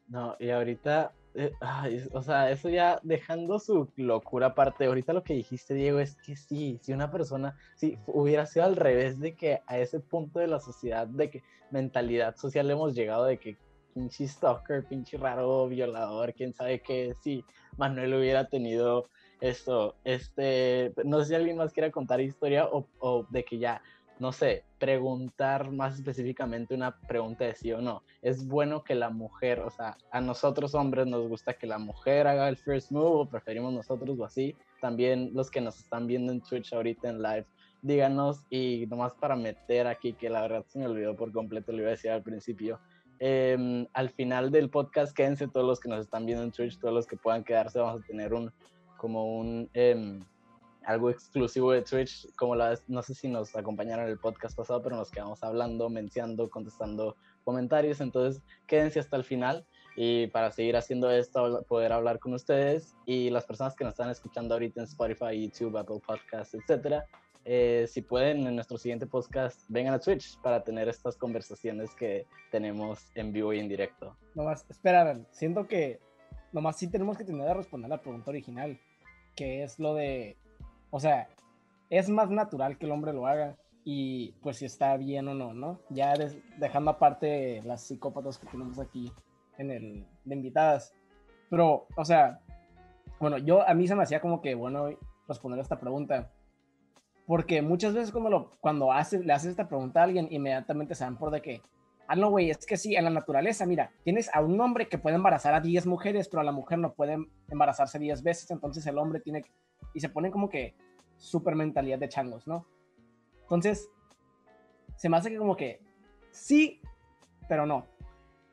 [0.08, 1.52] No, y ahorita eh,
[2.12, 6.36] o sea, eso ya dejando su locura aparte, ahorita lo que dijiste, Diego, es que
[6.36, 10.48] sí, si una persona, si hubiera sido al revés de que a ese punto de
[10.48, 13.56] la sociedad, de que mentalidad social hemos llegado de que
[13.94, 17.44] pinche stalker, pinche raro, violador, quién sabe qué, si
[17.76, 19.08] Manuel hubiera tenido
[19.40, 23.82] esto, este, no sé si alguien más quiera contar historia o, o de que ya
[24.22, 28.04] no sé, preguntar más específicamente una pregunta de sí o no.
[28.22, 32.28] Es bueno que la mujer, o sea, a nosotros hombres nos gusta que la mujer
[32.28, 34.54] haga el first move o preferimos nosotros o así.
[34.80, 37.46] También los que nos están viendo en Twitch ahorita en live,
[37.82, 41.78] díganos y nomás para meter aquí, que la verdad se me olvidó por completo, lo
[41.78, 42.78] iba a decir al principio.
[43.18, 46.94] Em, al final del podcast, quédense todos los que nos están viendo en Twitch, todos
[46.94, 48.52] los que puedan quedarse, vamos a tener un,
[48.98, 50.20] como un, em,
[50.86, 54.82] algo exclusivo de Twitch, como la, no sé si nos acompañaron en el podcast pasado,
[54.82, 59.66] pero nos quedamos hablando, mencionando, contestando comentarios, entonces quédense hasta el final
[59.96, 64.10] y para seguir haciendo esto, poder hablar con ustedes y las personas que nos están
[64.10, 67.06] escuchando ahorita en Spotify, YouTube, Apple Podcasts, etcétera,
[67.44, 72.26] eh, si pueden en nuestro siguiente podcast, vengan a Twitch para tener estas conversaciones que
[72.50, 74.16] tenemos en vivo y en directo.
[74.34, 76.00] Nomás, espera, siento que
[76.52, 78.78] nomás sí tenemos que tener que responder la pregunta original,
[79.34, 80.36] que es lo de,
[80.92, 81.26] o sea,
[81.90, 85.54] es más natural que el hombre lo haga y pues si está bien o no,
[85.54, 85.80] ¿no?
[85.88, 86.14] Ya
[86.58, 89.10] dejando aparte las psicópatas que tenemos aquí
[89.58, 90.94] en el de invitadas.
[91.50, 92.40] Pero, o sea,
[93.18, 94.90] bueno, yo a mí se me hacía como que bueno
[95.26, 96.30] responder esta pregunta.
[97.26, 101.04] Porque muchas veces cuando, lo, cuando haces, le haces esta pregunta a alguien, inmediatamente se
[101.04, 101.62] dan por de que,
[102.06, 104.98] ah, no, güey, es que sí, en la naturaleza, mira, tienes a un hombre que
[104.98, 107.16] puede embarazar a 10 mujeres, pero a la mujer no puede
[107.48, 109.44] embarazarse 10 veces, entonces el hombre tiene,
[109.94, 110.74] y se ponen como que
[111.16, 112.66] super mentalidad de changos, ¿no?
[113.42, 113.90] Entonces,
[114.96, 115.80] se me hace que como que
[116.30, 116.80] sí,
[117.48, 117.86] pero no.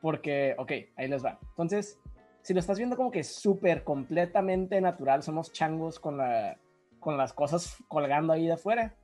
[0.02, 1.39] Porque, ok, ahí les va.
[1.49, 1.99] Entonces,
[2.41, 6.58] si lo estás viendo como que súper completamente natural, somos changos con, la,
[6.99, 8.95] con las cosas colgando ahí de afuera,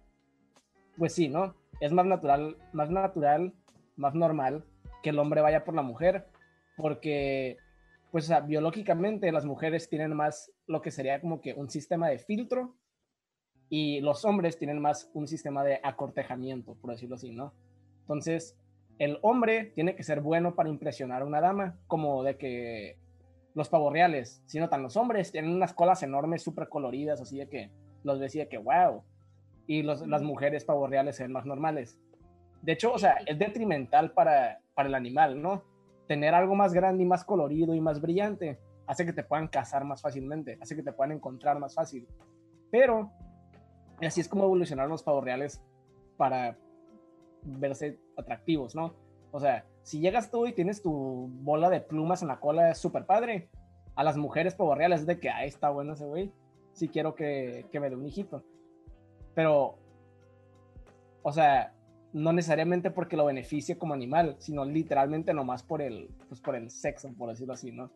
[0.98, 1.56] pues sí, ¿no?
[1.80, 3.54] Es más natural, más natural,
[3.98, 4.64] más normal
[5.04, 6.28] que el hombre vaya por la mujer,
[6.78, 7.58] porque,
[8.12, 12.10] pues, o sea, biológicamente las mujeres tienen más lo que sería como que un sistema
[12.10, 12.76] de filtro
[13.70, 17.54] y los hombres tienen más un sistema de acortejamiento, por decirlo así, ¿no?
[18.02, 18.58] Entonces,
[19.00, 22.98] el hombre tiene que ser bueno para impresionar a una dama, como de que
[23.54, 27.50] los pavos reales, si notan, los hombres tienen unas colas enormes, súper coloridas, así de
[27.50, 27.72] que
[28.04, 29.04] los decía que wow,
[29.68, 32.00] y las mujeres pavos reales se ven más normales.
[32.62, 35.64] De hecho, o sea, es detrimental para, para el animal, ¿no?
[36.08, 39.84] Tener algo más grande y más colorido y más brillante hace que te puedan cazar
[39.84, 42.08] más fácilmente, hace que te puedan encontrar más fácil.
[42.72, 43.12] Pero
[44.02, 45.62] así es como evolucionaron los pavos reales
[46.18, 46.58] para
[47.44, 48.94] verse atractivos, ¿no?
[49.32, 52.78] O sea, si llegas tú y tienes tu bola de plumas en la cola, es
[52.78, 53.50] súper padre.
[53.96, 56.32] A las mujeres reales es de que, ahí está bueno ese güey.
[56.74, 58.44] Si quiero que, que me dé un hijito.
[59.34, 59.78] Pero,
[61.22, 61.75] o sea,
[62.16, 66.70] no necesariamente porque lo beneficie como animal, sino literalmente nomás por el, pues por el
[66.70, 67.92] sexo, por decirlo así, ¿no?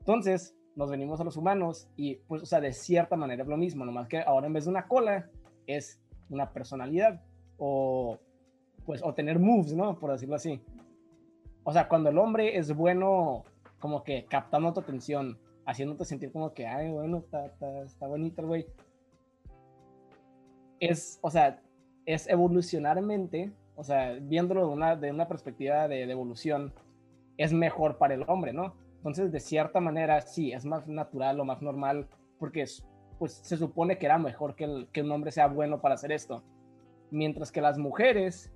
[0.00, 3.56] Entonces, nos venimos a los humanos y, pues, o sea, de cierta manera es lo
[3.56, 5.30] mismo, nomás que ahora en vez de una cola
[5.66, 7.22] es una personalidad
[7.56, 8.18] o
[8.84, 9.98] pues, o tener moves, ¿no?
[9.98, 10.60] Por decirlo así.
[11.64, 13.44] O sea, cuando el hombre es bueno,
[13.78, 18.42] como que captando tu atención, haciéndote sentir como que, ay, bueno, está, está, está bonito
[18.42, 18.66] el güey.
[20.78, 21.62] Es, o sea,
[22.06, 26.72] es evolucionarmente, o sea, viéndolo de una, de una perspectiva de, evolución,
[27.36, 28.74] es mejor para el hombre, ¿no?
[28.96, 32.06] Entonces, de cierta manera, sí, es más natural o más normal,
[32.38, 32.64] porque
[33.18, 36.12] pues se supone que era mejor que, el, que un hombre sea bueno para hacer
[36.12, 36.42] esto.
[37.10, 38.52] Mientras que las mujeres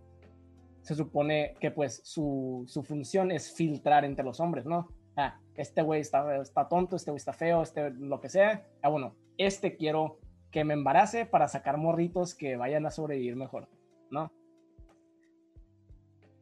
[0.82, 4.88] se supone que pues su, su función es filtrar entre los hombres, ¿no?
[5.16, 8.66] Ah, este güey está, está tonto, este güey está feo, este lo que sea.
[8.82, 10.18] Ah, bueno, este quiero
[10.54, 13.66] que me embarace para sacar morritos que vayan a sobrevivir mejor,
[14.08, 14.30] ¿no?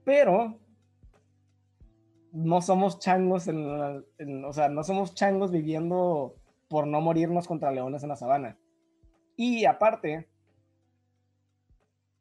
[0.04, 0.58] Pero
[2.30, 6.36] no somos changos, en, o sea, no somos changos viviendo
[6.68, 8.58] por no morirnos contra leones en la sabana.
[9.34, 10.28] Y aparte,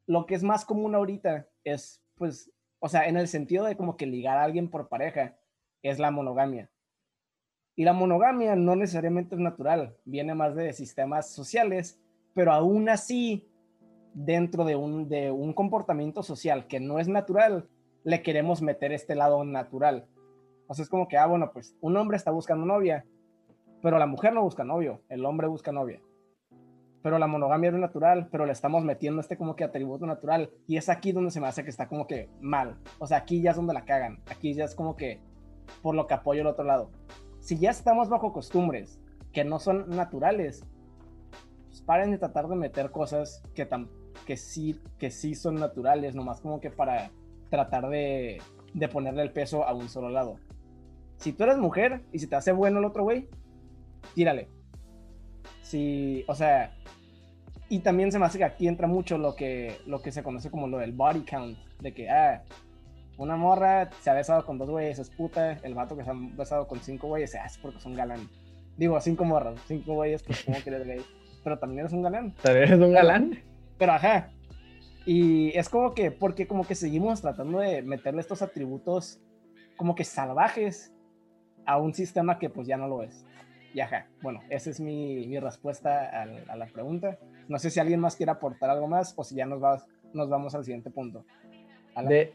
[0.06, 3.98] lo que es más común ahorita es pues, o sea, en el sentido de como
[3.98, 5.36] que ligar a alguien por pareja,
[5.82, 6.70] es la monogamia.
[7.74, 12.00] Y la monogamia no necesariamente es natural, viene más de sistemas sociales,
[12.34, 13.48] pero aún así,
[14.14, 17.68] dentro de un, de un comportamiento social que no es natural,
[18.04, 20.06] le queremos meter este lado natural.
[20.66, 23.06] O sea, es como que, ah, bueno, pues un hombre está buscando novia,
[23.80, 26.00] pero la mujer no busca novio, el hombre busca novia
[27.02, 30.76] pero la monogamia es natural, pero le estamos metiendo este como que atributo natural y
[30.76, 32.78] es aquí donde se me hace que está como que mal.
[32.98, 35.20] O sea, aquí ya es donde la cagan, aquí ya es como que
[35.82, 36.90] por lo que apoyo el otro lado.
[37.42, 39.00] Si ya estamos bajo costumbres
[39.32, 40.64] que no son naturales,
[41.66, 43.90] pues paren de tratar de meter cosas que, tan,
[44.24, 47.10] que, sí, que sí son naturales, nomás como que para
[47.50, 48.40] tratar de,
[48.74, 50.36] de ponerle el peso a un solo lado.
[51.16, 53.28] Si tú eres mujer y si te hace bueno el otro güey,
[54.14, 54.48] tírale.
[55.62, 56.76] Si, o sea,
[57.68, 60.48] y también se me hace que aquí entra mucho lo que, lo que se conoce
[60.48, 62.44] como lo del body count, de que, ah,
[63.22, 66.14] una morra se ha besado con dos güeyes, es puta, el vato que se ha
[66.14, 68.28] besado con cinco güeyes, ah, es porque son galán.
[68.76, 71.00] Digo, cinco morras, cinco güeyes, pues como que eres gay.
[71.44, 72.34] Pero también eres un galán.
[72.42, 73.38] ¿También eres un galán?
[73.78, 74.30] pero ajá.
[75.04, 79.20] Y es como que, porque como que seguimos tratando de meterle estos atributos
[79.76, 80.92] como que salvajes
[81.66, 83.26] a un sistema que pues ya no lo es.
[83.74, 87.18] Y ajá, bueno, esa es mi, mi respuesta a, la pregunta.
[87.48, 89.82] No sé si alguien más quiere aportar algo más o si ya nos, va,
[90.12, 91.24] nos vamos al siguiente punto.
[92.08, 92.34] De,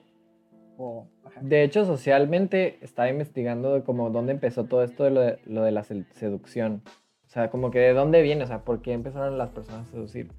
[1.42, 5.84] de hecho, socialmente estaba investigando de como dónde empezó todo esto de lo, de la
[5.84, 6.84] seducción.
[7.26, 9.92] O sea, como que de dónde viene, o sea, por qué empezaron las personas a
[9.92, 10.32] seducir.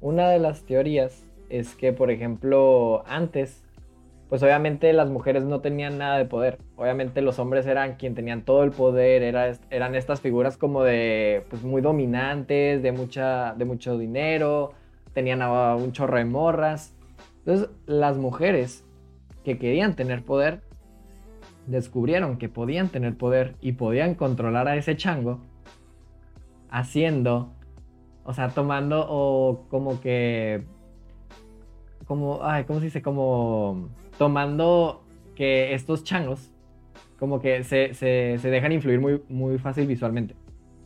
[0.00, 3.62] Una de las teorías es que, por ejemplo, antes
[4.32, 6.56] pues obviamente las mujeres no tenían nada de poder.
[6.76, 11.62] Obviamente los hombres eran quien tenían todo el poder, eran estas figuras como de, pues
[11.64, 14.72] muy dominantes, de, mucha, de mucho dinero,
[15.12, 16.94] tenían un chorro de morras.
[17.40, 18.86] Entonces las mujeres
[19.44, 20.62] que querían tener poder,
[21.66, 25.40] descubrieron que podían tener poder y podían controlar a ese chango
[26.70, 27.52] haciendo,
[28.24, 30.64] o sea, tomando o como que,
[32.06, 33.02] como, ay, ¿cómo se dice?
[33.02, 36.52] Como tomando que estos changos
[37.22, 37.94] como que se,
[38.42, 40.34] dejan influir muy, muy fácil visualmente.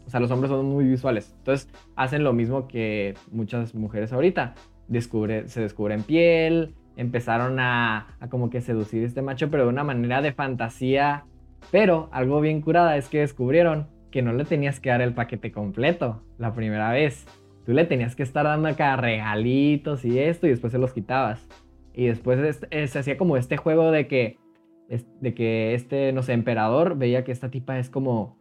[0.06, 1.34] O sea, los hombres son muy visuales.
[1.38, 4.54] Entonces hacen lo mismo que muchas mujeres ahorita.
[4.86, 9.84] Descubre, se descubren piel, empezaron a, como que seducir a este macho, pero de una
[9.84, 11.24] manera de fantasía.
[11.70, 15.52] Pero algo bien curada es que descubrieron que no le tenías que dar el paquete
[15.52, 17.26] completo la primera vez.
[17.64, 21.46] Tú le tenías que estar dando acá regalitos y esto y después se los quitabas.
[21.92, 24.38] Y después se hacía como este juego de que,
[25.20, 28.38] de que este, no sé, emperador veía que esta tipa es como,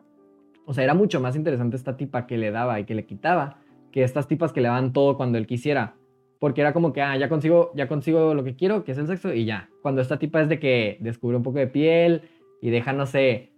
[0.66, 3.58] o sea, era mucho más interesante esta tipa que le daba y que le quitaba
[3.92, 5.96] que estas tipas que le daban todo cuando él quisiera.
[6.40, 9.08] Porque era como que, ah, ya consigo, ya consigo lo que quiero, que es el
[9.08, 9.70] sexo, y ya.
[9.82, 12.24] Cuando esta tipa es de que descubre un poco de piel
[12.62, 13.54] y deja, no sé,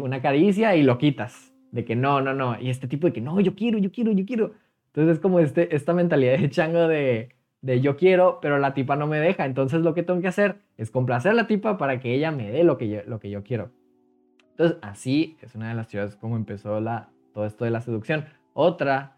[0.00, 1.52] una caricia y lo quitas.
[1.70, 2.60] De que no, no, no.
[2.60, 4.52] Y este tipo de que no, yo quiero, yo quiero, yo quiero.
[4.86, 7.30] Entonces es como este, esta mentalidad de chango de,
[7.62, 9.44] de yo quiero, pero la tipa no me deja.
[9.44, 12.50] Entonces lo que tengo que hacer es complacer a la tipa para que ella me
[12.50, 13.70] dé lo que yo, lo que yo quiero.
[14.50, 18.26] Entonces así es una de las teorías como empezó la, todo esto de la seducción.
[18.52, 19.16] Otra,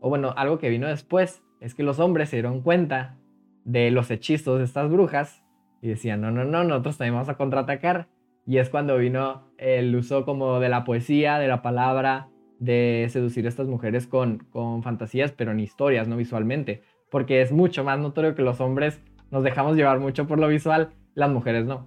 [0.00, 3.16] o bueno, algo que vino después, es que los hombres se dieron cuenta
[3.64, 5.42] de los hechizos de estas brujas
[5.80, 8.08] y decían, no, no, no, nosotros también vamos a contraatacar.
[8.44, 13.46] Y es cuando vino el uso como de la poesía, de la palabra, de seducir
[13.46, 18.00] a estas mujeres con, con fantasías, pero en historias, no visualmente porque es mucho más
[18.00, 18.98] notorio que los hombres
[19.30, 21.86] nos dejamos llevar mucho por lo visual, las mujeres no.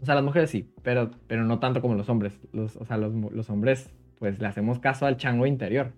[0.00, 2.38] O sea, las mujeres sí, pero, pero no tanto como los hombres.
[2.52, 5.92] Los, o sea, los, los hombres, pues le hacemos caso al chango interior.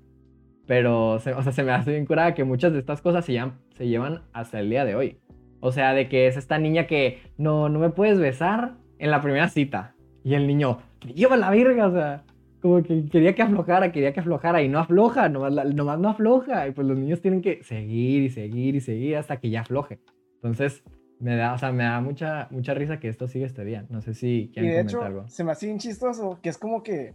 [0.70, 3.58] Pero, o sea, se me hace bien curada que muchas de estas cosas se llevan,
[3.76, 5.18] se llevan hasta el día de hoy.
[5.58, 9.20] O sea, de que es esta niña que no, no me puedes besar en la
[9.20, 9.96] primera cita.
[10.22, 12.22] Y el niño, me lleva la virga, o sea,
[12.62, 16.68] como que quería que aflojara, quería que aflojara y no afloja, nomás, nomás no afloja.
[16.68, 19.98] Y pues los niños tienen que seguir y seguir y seguir hasta que ya afloje.
[20.36, 20.84] Entonces,
[21.18, 23.86] me da, o sea, me da mucha, mucha risa que esto siga este día.
[23.90, 25.28] No sé si quieren comentar hecho, algo.
[25.28, 27.12] Se me hace bien chistoso que es como que,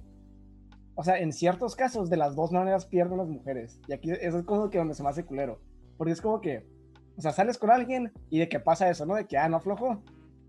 [0.96, 3.80] o sea, en ciertos casos de las dos maneras pierden las mujeres.
[3.88, 5.60] Y aquí eso es como que donde se me hace culero.
[5.98, 6.66] Porque es como que,
[7.18, 9.16] o sea, sales con alguien y de que pasa eso, ¿no?
[9.16, 10.02] De que, ah, no aflojo.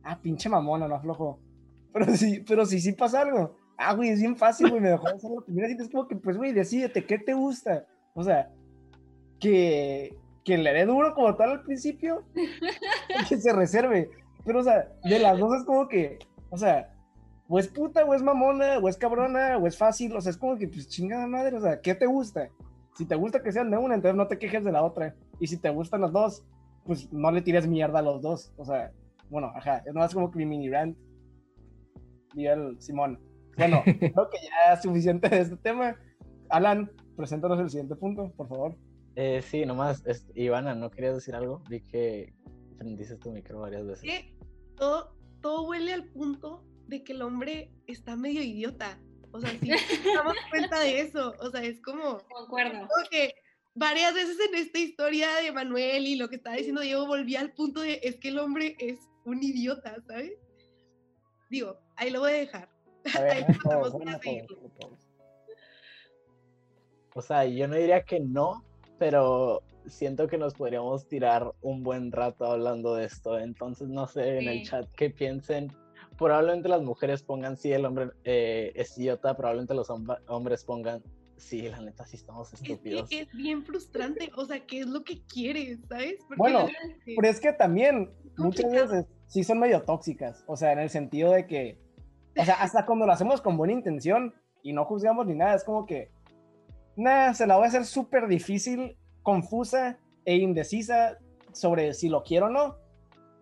[0.02, 1.40] Ah, pinche mamona, no aflojo.
[1.92, 5.08] Pero sí, pero sí, sí pasa algo ah, güey, es bien fácil, güey, me dejó
[5.08, 5.82] hacer la primera cita.
[5.82, 7.86] Es como que, pues, güey, decídete, ¿qué te gusta?
[8.14, 8.50] O sea,
[9.40, 12.24] que, que le dé duro como tal al principio,
[13.28, 14.10] que se reserve.
[14.44, 16.18] Pero, o sea, de las dos es como que,
[16.50, 16.94] o sea,
[17.48, 20.14] o es puta, o es mamona, o es cabrona, o es fácil.
[20.16, 22.48] O sea, es como que, pues, chingada madre, o sea, ¿qué te gusta?
[22.94, 25.14] Si te gusta que sean de una, entonces no te quejes de la otra.
[25.38, 26.44] Y si te gustan las dos,
[26.84, 28.52] pues no le tires mierda a los dos.
[28.56, 28.92] O sea,
[29.28, 30.96] bueno, ajá, es más como que mi mini rant.
[32.34, 33.20] Y el Simón.
[33.56, 35.96] Bueno, creo que ya es suficiente de este tema.
[36.48, 38.76] Alan, preséntanos el siguiente punto, por favor.
[39.14, 40.04] Eh, sí, nomás,
[40.34, 41.62] Ivana, ¿no querías decir algo?
[41.68, 42.34] Vi que
[42.76, 44.24] prendiste tu micro varias veces.
[44.76, 48.98] todo, todo huele al punto de que el hombre está medio idiota.
[49.32, 49.68] O sea, sí,
[50.04, 51.34] nos damos cuenta de eso.
[51.40, 52.18] O sea, es como.
[52.28, 52.88] Concuerdo.
[53.10, 53.34] que
[53.74, 57.52] varias veces en esta historia de Manuel y lo que estaba diciendo Diego, volví al
[57.52, 60.32] punto de es que el hombre es un idiota, ¿sabes?
[61.50, 62.68] Digo, ahí lo voy a dejar.
[67.14, 68.62] O sea, yo no diría que no,
[68.98, 73.38] pero siento que nos podríamos tirar un buen rato hablando de esto.
[73.38, 75.72] Entonces, no sé en el chat qué piensen.
[76.18, 79.36] Probablemente las mujeres pongan sí, el hombre eh, es idiota.
[79.36, 81.02] Probablemente los hombres pongan
[81.36, 83.08] sí, la neta, sí estamos estúpidos.
[83.10, 84.30] Es, bien frustrante.
[84.36, 85.80] O sea, ¿qué es lo que quieres?
[85.88, 86.18] ¿Sabes?
[86.36, 86.68] bueno,
[87.04, 90.44] pero es que también muchas veces sí son medio tóxicas.
[90.46, 91.86] O sea, en el sentido de que
[92.38, 95.64] o sea, hasta cuando lo hacemos con buena intención y no juzgamos ni nada, es
[95.64, 96.10] como que,
[96.96, 101.18] nada, se la voy a hacer súper difícil, confusa e indecisa
[101.52, 102.76] sobre si lo quiero o no,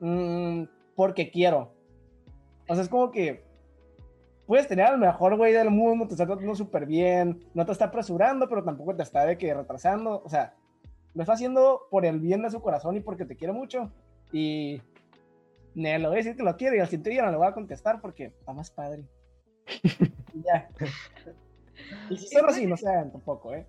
[0.01, 1.74] mm, porque quiero.
[2.68, 3.44] O sea, es como que
[4.46, 7.87] puedes tener al mejor güey del mundo, te está tratando súper bien, no te está
[7.87, 10.22] apresurando, pero tampoco te está de que retrasando.
[10.24, 10.55] O sea,
[11.14, 13.90] lo está haciendo por el bien de su corazón y porque te quiere mucho.
[14.33, 14.81] Y
[15.74, 17.46] ne, lo voy a decir que lo quiero y al siguiente día no le voy
[17.46, 19.05] a contestar porque está más padre.
[20.35, 20.68] y ya.
[22.11, 23.66] y si son así, no sean tampoco, ¿eh?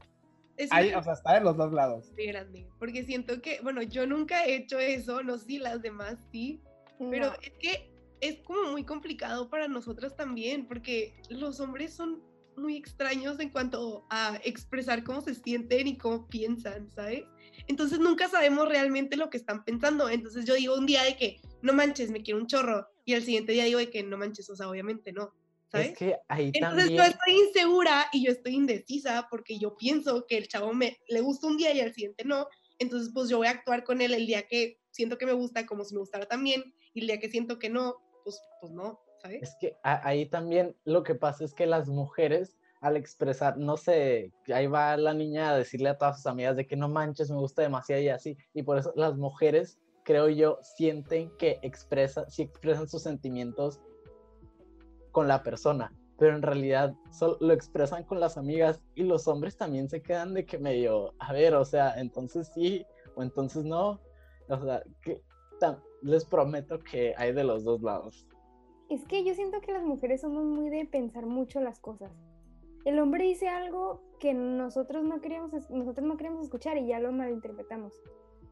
[0.71, 2.11] Hay, o sea, está de los dos lados.
[2.15, 2.65] Sí, grande.
[2.79, 6.61] Porque siento que, bueno, yo nunca he hecho eso, no sé si las demás sí,
[6.97, 12.21] pero es que es como muy complicado para nosotras también, porque los hombres son
[12.57, 17.23] muy extraños en cuanto a expresar cómo se sienten y cómo piensan, ¿sabes?
[17.67, 20.09] Entonces nunca sabemos realmente lo que están pensando.
[20.09, 22.87] Entonces yo digo un día de que, no manches, me quiero un chorro.
[23.05, 25.33] Y al siguiente día digo de que, no manches, o sea, obviamente no.
[25.71, 25.89] ¿sabes?
[25.89, 26.97] Es que ahí Entonces también...
[26.97, 31.21] yo estoy insegura y yo estoy indecisa porque yo pienso que el chavo me le
[31.21, 32.47] gusta un día y al siguiente no.
[32.79, 35.65] Entonces pues yo voy a actuar con él el día que siento que me gusta
[35.65, 37.95] como si me gustara también y el día que siento que no,
[38.25, 39.43] pues, pues no, ¿sabes?
[39.43, 44.31] Es que ahí también lo que pasa es que las mujeres al expresar, no sé,
[44.53, 47.37] ahí va la niña a decirle a todas sus amigas de que no manches, me
[47.37, 52.43] gusta demasiado y así, y por eso las mujeres, creo yo, sienten que expresa, si
[52.43, 53.81] expresan sus sentimientos
[55.11, 59.57] con la persona, pero en realidad solo lo expresan con las amigas y los hombres
[59.57, 62.85] también se quedan de que medio, a ver, o sea, entonces sí
[63.15, 63.99] o entonces no,
[64.47, 65.23] o sea, que
[66.05, 68.27] les prometo que hay de los dos lados.
[68.89, 72.11] Es que yo siento que las mujeres somos muy de pensar mucho las cosas.
[72.85, 77.11] El hombre dice algo que nosotros no queríamos, nosotros no queremos escuchar y ya lo
[77.11, 77.99] malinterpretamos.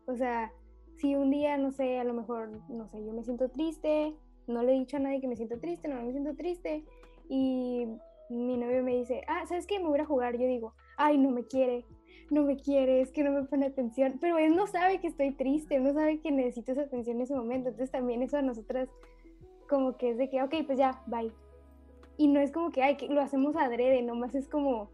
[0.08, 0.52] O sea,
[0.98, 4.16] si un día, no sé, a lo mejor, no sé, yo me siento triste,
[4.48, 6.84] no le he dicho a nadie que me siento triste, no me siento triste,
[7.30, 7.86] y
[8.30, 9.78] mi novio me dice, ah, ¿sabes qué?
[9.78, 10.38] Me voy a jugar.
[10.38, 11.86] Yo digo, ay, no me quiere,
[12.30, 15.32] no me quiere, es que no me pone atención, pero él no sabe que estoy
[15.32, 18.90] triste, no sabe que necesito esa atención en ese momento, entonces también eso a nosotras
[19.70, 21.32] como que es de que, ok, pues ya, bye.
[22.18, 24.90] Y no es como que, ay, que lo hacemos adrede, nomás es como,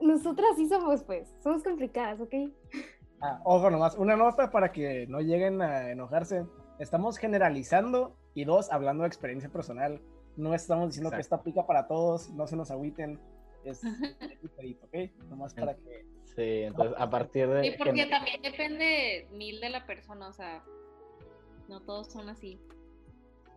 [0.00, 2.34] nosotras sí somos, pues, somos complicadas, ¿ok?
[3.20, 6.46] Ah, ojo nomás, una nota para que no lleguen a enojarse.
[6.78, 10.00] Estamos generalizando y dos, hablando de experiencia personal.
[10.36, 13.20] No estamos diciendo que esta aplica para todos, no se nos agüiten.
[13.64, 13.82] Es
[14.42, 15.28] diferente, ¿ok?
[15.28, 16.06] Nomás para que...
[16.24, 17.62] Sí, entonces a partir de...
[17.62, 20.62] Sí, porque también depende mil de la persona, o sea,
[21.68, 22.58] no todos son así.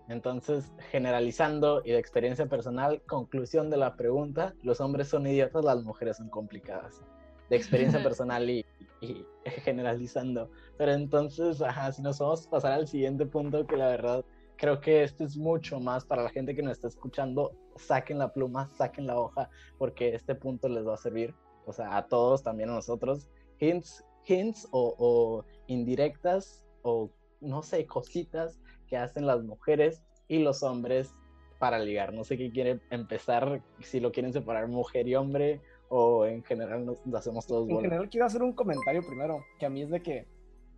[0.10, 5.84] Entonces, generalizando y de experiencia personal, conclusión de la pregunta, los hombres son idiotas, las
[5.84, 7.02] mujeres son complicadas.
[7.50, 8.66] De experiencia personal y,
[9.02, 9.26] y,
[9.64, 10.52] generalizando.
[10.78, 14.26] Pero entonces, ajá, si nos vamos a pasar al siguiente punto, que la verdad
[14.58, 18.34] creo que este es mucho más para la gente que nos está escuchando, saquen la
[18.34, 21.34] pluma, saquen la hoja, porque este punto les va a servir,
[21.66, 23.30] o sea, a todos, también a nosotros.
[23.60, 30.64] Hints, hints o, o indirectas o no sé, cositas que hacen las mujeres y los
[30.64, 31.14] hombres
[31.60, 32.14] para ligar.
[32.14, 36.86] No sé qué quieren empezar, si lo quieren separar mujer y hombre o en general
[36.86, 40.02] nos, hacemos todos En general quiero hacer un comentario primero, que a mí es de
[40.02, 40.28] que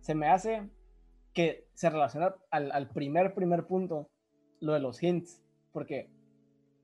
[0.00, 0.68] se me hace
[1.32, 4.08] que se relaciona al, al primer, primer punto,
[4.60, 6.08] lo de los hints, porque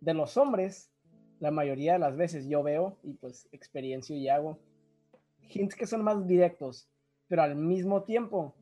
[0.02, 0.90] de los hombres,
[1.38, 4.58] la mayoría de las veces yo veo, y pues experiencia y hago,
[5.48, 6.88] hints que son más directos,
[7.28, 8.54] pero al mismo tiempo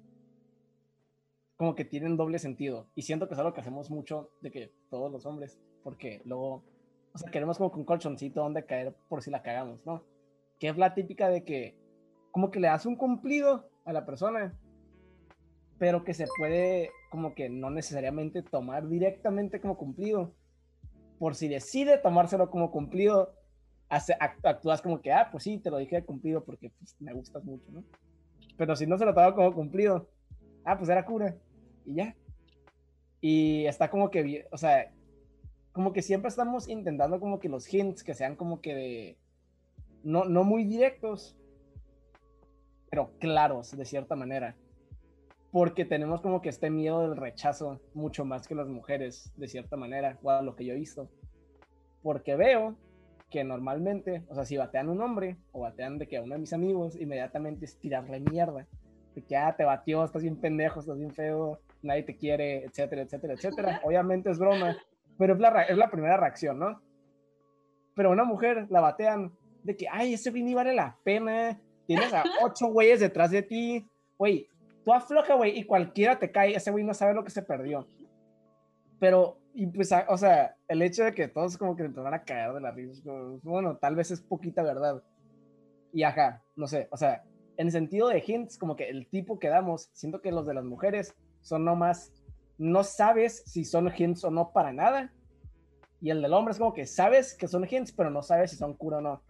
[1.57, 2.87] como que tienen doble sentido.
[2.94, 6.64] Y siento que es algo que hacemos mucho de que todos los hombres, porque luego,
[7.12, 10.05] o sea, queremos como con colchoncito donde caer por si la cagamos, ¿no?
[10.59, 11.76] Que es la típica de que
[12.31, 14.59] como que le das un cumplido a la persona,
[15.79, 20.35] pero que se puede como que no necesariamente tomar directamente como cumplido.
[21.20, 23.35] Por si decide tomárselo como cumplido,
[23.90, 27.44] actúas como que, ah, pues sí, te lo dije de cumplido porque pues, me gustas
[27.44, 27.85] mucho, ¿no?
[28.56, 30.09] Pero si no se lo toma como cumplido,
[30.64, 31.37] ah, pues era cura
[31.85, 32.16] y ya.
[33.20, 34.90] Y está como que, o sea,
[35.72, 39.18] como que siempre estamos intentando como que los hints que sean como que de,
[40.02, 41.37] no, no muy directos,
[42.88, 44.56] pero claros de cierta manera.
[45.52, 49.77] Porque tenemos como que este miedo del rechazo mucho más que las mujeres, de cierta
[49.77, 51.08] manera, o a lo que yo he visto.
[52.02, 52.77] Porque veo
[53.31, 56.40] que normalmente, o sea, si batean un hombre o batean de que a uno de
[56.40, 58.66] mis amigos, inmediatamente es tirarle mierda.
[59.14, 63.02] De que, ah, te batió, estás bien pendejo, estás bien feo, nadie te quiere, etcétera,
[63.02, 63.81] etcétera, etcétera.
[63.85, 64.77] Obviamente es broma,
[65.18, 66.81] pero es la, es la primera reacción, ¿no?
[67.94, 72.25] Pero una mujer la batean de que, ay, ese ni vale la pena, tienes a
[72.42, 74.48] ocho güeyes detrás de ti, güey,
[74.85, 77.87] tú afloja, güey, y cualquiera te cae, ese güey no sabe lo que se perdió.
[78.98, 82.22] Pero, y pues, o sea, el hecho de que todos como que te van a
[82.22, 83.02] caer de la risa,
[83.42, 85.02] bueno, tal vez es poquita verdad.
[85.92, 87.24] Y ajá, no sé, o sea,
[87.56, 90.54] en el sentido de hints, como que el tipo que damos, siento que los de
[90.54, 92.12] las mujeres son nomás,
[92.58, 95.12] no sabes si son hints o no para nada.
[96.00, 98.56] Y el del hombre es como que sabes que son hints, pero no sabes si
[98.56, 99.22] son cura o no.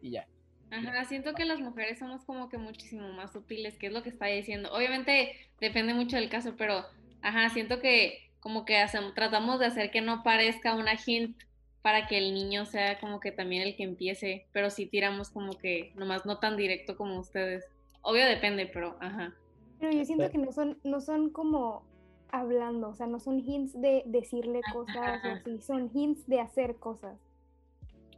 [0.00, 0.26] Y ya.
[0.72, 4.08] Ajá, siento que las mujeres somos como que muchísimo más sutiles, que es lo que
[4.08, 4.70] está diciendo.
[4.72, 6.86] Obviamente depende mucho del caso, pero
[7.20, 11.36] ajá, siento que como que hacemos, tratamos de hacer que no parezca una hint
[11.82, 15.58] para que el niño sea como que también el que empiece, pero sí tiramos como
[15.58, 17.66] que nomás no tan directo como ustedes.
[18.00, 19.34] Obvio depende, pero ajá.
[19.78, 21.84] Pero yo siento que no son, no son como
[22.30, 26.76] hablando, o sea, no son hints de decirle cosas o así, son hints de hacer
[26.76, 27.18] cosas.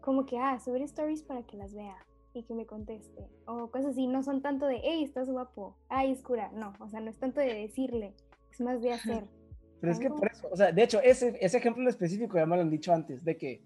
[0.00, 1.96] Como que, ah, subir stories para que las vea
[2.34, 3.28] y que me conteste.
[3.46, 6.50] O cosas así, no son tanto de, hey, estás guapo, ay, es cura.
[6.52, 8.14] No, o sea, no es tanto de decirle,
[8.52, 9.24] es más de hacer.
[9.80, 12.56] Pero es que por eso, o sea, de hecho, ese, ese ejemplo específico ya me
[12.56, 13.62] lo han dicho antes, de que,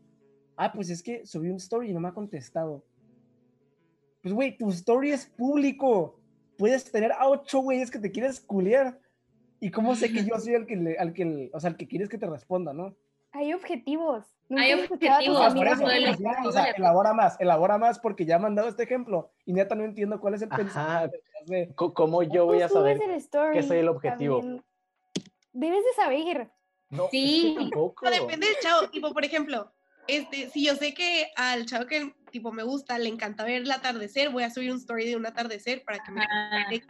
[0.57, 2.85] ah, pues es que subí un story y no me ha contestado.
[4.23, 6.21] Pues, güey, tu story es público.
[6.57, 9.01] Puedes tener a ocho güeyes que te quieres culiar.
[9.61, 11.87] ¿Y cómo sé que yo soy el que, le, al que, o sea, el que
[11.87, 12.97] quieres que te responda, no?
[13.33, 14.25] Hay objetivos.
[14.57, 15.55] Hay objetivos.
[16.45, 19.85] o sea, elabora más, elabora más porque ya ha mandado este ejemplo y neta no
[19.85, 21.17] entiendo cuál es el pensamiento.
[21.47, 21.73] De...
[21.75, 22.99] ¿Cómo yo voy a saber
[23.53, 24.43] que soy el objetivo?
[25.53, 26.51] debes de saber.
[26.91, 27.55] No, sí.
[27.59, 28.11] tampoco.
[28.11, 28.89] depende del chavo.
[28.89, 29.73] Tipo, por ejemplo,
[30.07, 33.71] este, si yo sé que al chavo que tipo me gusta, le encanta ver el
[33.71, 36.23] atardecer, voy a subir un story de un atardecer para que me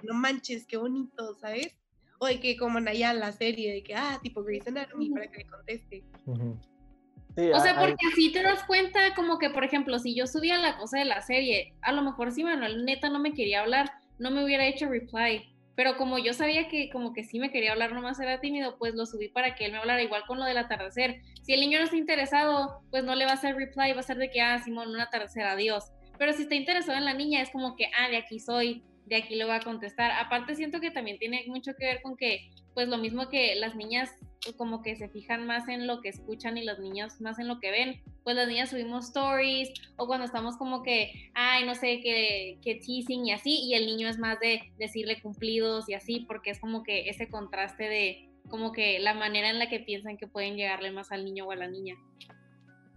[0.03, 1.77] no manches, qué bonito, ¿sabes?
[2.19, 5.39] O de que como Naya la serie, de que, ah, tipo Grey's Anatomy, para que
[5.39, 6.05] me conteste.
[6.27, 10.77] o sea, porque así te das cuenta, como que, por ejemplo, si yo subía la
[10.77, 14.31] cosa de la serie, a lo mejor si Manuel neta no me quería hablar, no
[14.31, 15.49] me hubiera hecho reply
[15.79, 18.97] pero como yo sabía que como que sí me quería hablar, nomás era tímido, pues
[18.97, 21.21] lo subí para que él me hablara igual con lo del atardecer.
[21.43, 24.03] Si el niño no está interesado, pues no le va a hacer reply, va a
[24.03, 25.93] ser de que, ah, Simón, un atardecer, adiós.
[26.19, 29.17] Pero si está interesado en la niña, es como que, ah, de aquí soy, de
[29.17, 30.11] aquí lo va a contestar.
[30.13, 33.75] Aparte siento que también tiene mucho que ver con que, pues lo mismo que las
[33.75, 34.11] niñas
[34.57, 37.59] como que se fijan más en lo que escuchan y los niños más en lo
[37.59, 38.01] que ven.
[38.25, 42.77] Pues las niñas subimos stories o cuando estamos como que, ay, no sé, que, que
[42.77, 46.61] teasing y así, y el niño es más de decirle cumplidos y así, porque es
[46.61, 50.57] como que ese contraste de como que la manera en la que piensan que pueden
[50.57, 51.97] llegarle más al niño o a la niña.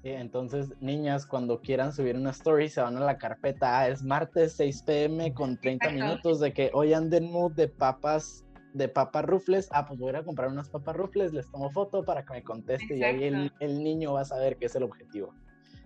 [0.04, 3.80] Entonces, niñas, cuando quieran subir una story, se van a la carpeta.
[3.80, 8.45] Ah, es martes 6 pm con 30 minutos de que hoy anden mood de papas
[8.74, 11.70] de papas rufles, ah, pues voy a ir a comprar unas papas rufles, les tomo
[11.72, 14.84] foto para que me conteste y ahí el, niño va a saber qué es el
[14.84, 15.34] objetivo.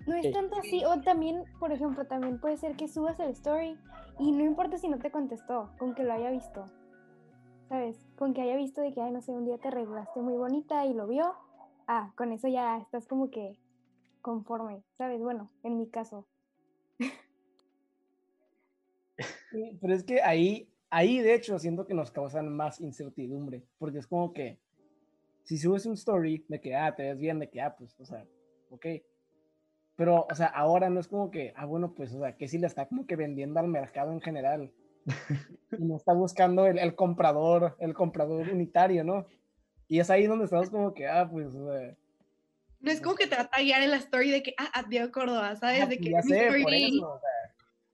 [0.05, 3.75] No es tanto así, o también, por ejemplo, también puede ser que subas el story
[4.19, 6.65] y no importa si no te contestó, con que lo haya visto,
[7.69, 7.97] ¿sabes?
[8.15, 10.85] Con que haya visto de que, ay, no sé, un día te arreglaste muy bonita
[10.85, 11.33] y lo vio,
[11.87, 13.57] ah, con eso ya estás como que
[14.25, 15.21] conforme, ¿sabes?
[15.21, 16.25] Bueno, en mi caso.
[19.79, 24.07] pero es que ahí ahí de hecho siento que nos causan más incertidumbre, porque es
[24.07, 24.57] como que
[25.43, 28.05] si subes un story de que, ah, te ves bien, de que, ah, pues, o
[28.05, 28.25] sea,
[28.71, 28.87] ok.
[29.95, 32.57] Pero, o sea, ahora no es como que, ah, bueno, pues, o sea, que si
[32.57, 34.71] le está como que vendiendo al mercado en general.
[35.77, 39.27] y no está buscando el, comprador, el comprador unitario, ¿no?
[39.87, 41.95] Y es ahí donde estamos como que, ah, pues, o sea,
[42.79, 45.11] No es como que te va a tallar en la story de que, ah, Diego
[45.11, 45.81] Córdoba, ¿sabes?
[45.81, 47.29] Ah, de que ya sé, por eso, o sea,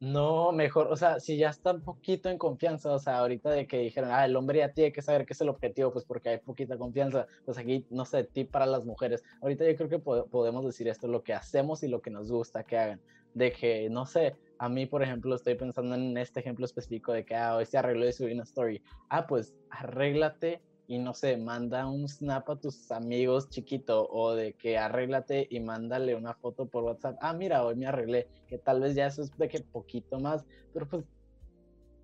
[0.01, 3.67] no, mejor, o sea, si ya está un poquito en confianza, o sea, ahorita de
[3.67, 6.29] que dijeron, ah, el hombre ya tiene que saber qué es el objetivo, pues porque
[6.29, 9.23] hay poquita confianza, pues aquí, no sé, tip para las mujeres.
[9.43, 12.63] Ahorita yo creo que podemos decir esto, lo que hacemos y lo que nos gusta
[12.63, 13.01] que hagan.
[13.35, 17.23] De que, no sé, a mí, por ejemplo, estoy pensando en este ejemplo específico de
[17.23, 18.81] que, ah, hoy se arregló de subir una story.
[19.07, 24.51] Ah, pues arréglate y no sé, manda un snap a tus amigos chiquito o de
[24.55, 27.15] que arréglate y mándale una foto por WhatsApp.
[27.21, 30.45] Ah, mira, hoy me arreglé, que tal vez ya eso es de que poquito más,
[30.73, 31.05] pero pues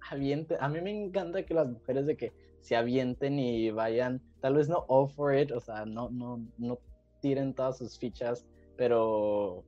[0.09, 0.55] aviente.
[0.61, 2.31] A mí me encanta que las mujeres de que
[2.61, 6.79] se avienten y vayan, tal vez no all for it, o sea, no, no, no
[7.19, 9.65] tiren todas sus fichas, pero,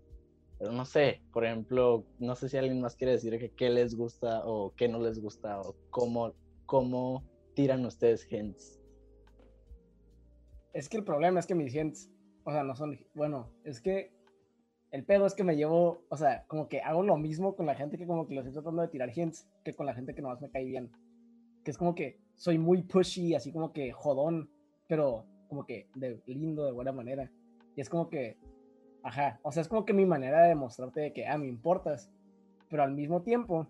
[0.58, 3.96] pero no sé, por ejemplo, no sé si alguien más quiere decir que qué les
[3.96, 6.32] gusta o qué no les gusta o cómo,
[6.66, 8.79] cómo tiran ustedes hints.
[10.74, 12.12] Es que el problema es que mis hints,
[12.44, 14.12] o sea, no son, bueno, es que
[14.92, 17.76] el pedo es que me llevo, o sea, como que hago lo mismo con la
[17.76, 20.22] gente que como que lo estoy tratando de tirar hints que con la gente que
[20.22, 20.92] nomás me cae bien.
[21.64, 24.50] Que es como que soy muy pushy, así como que jodón,
[24.88, 27.32] pero como que de lindo, de buena manera.
[27.76, 28.38] Y es como que,
[29.04, 32.10] ajá, o sea, es como que mi manera de demostrarte de que, ah, me importas.
[32.70, 33.68] Pero al mismo tiempo,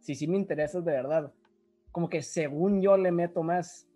[0.00, 1.32] si sí me interesas de verdad,
[1.92, 3.89] como que según yo le meto más,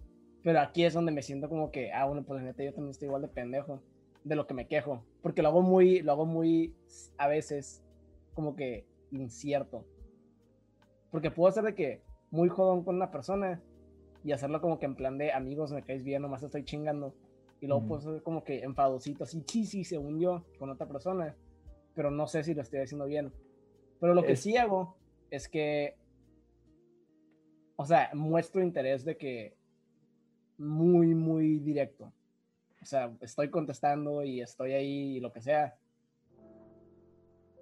[0.45, 3.07] pero aquí es donde me siento como que, ah, bueno, pues neta, yo también estoy
[3.07, 3.83] igual de pendejo
[4.25, 5.03] de lo que me quejo.
[5.23, 6.75] Porque lo hago muy, lo hago muy,
[7.17, 7.83] a veces,
[8.35, 9.87] como que incierto.
[11.11, 13.63] Porque puedo hacer de que muy jodón con una persona
[14.23, 17.15] y hacerlo como que en plan de amigos, me caes bien, nomás estoy chingando.
[17.63, 21.35] Y luego puedo ser como que enfadosito, así, sí, sí, según yo, con otra persona.
[21.95, 23.33] Pero no sé si lo estoy haciendo bien.
[23.99, 24.99] Pero lo que sí hago
[25.31, 25.97] es que,
[27.77, 29.57] o sea, muestro interés de que
[30.59, 32.13] muy, muy directo.
[32.83, 35.75] O sea, estoy contestando y estoy ahí y lo que sea.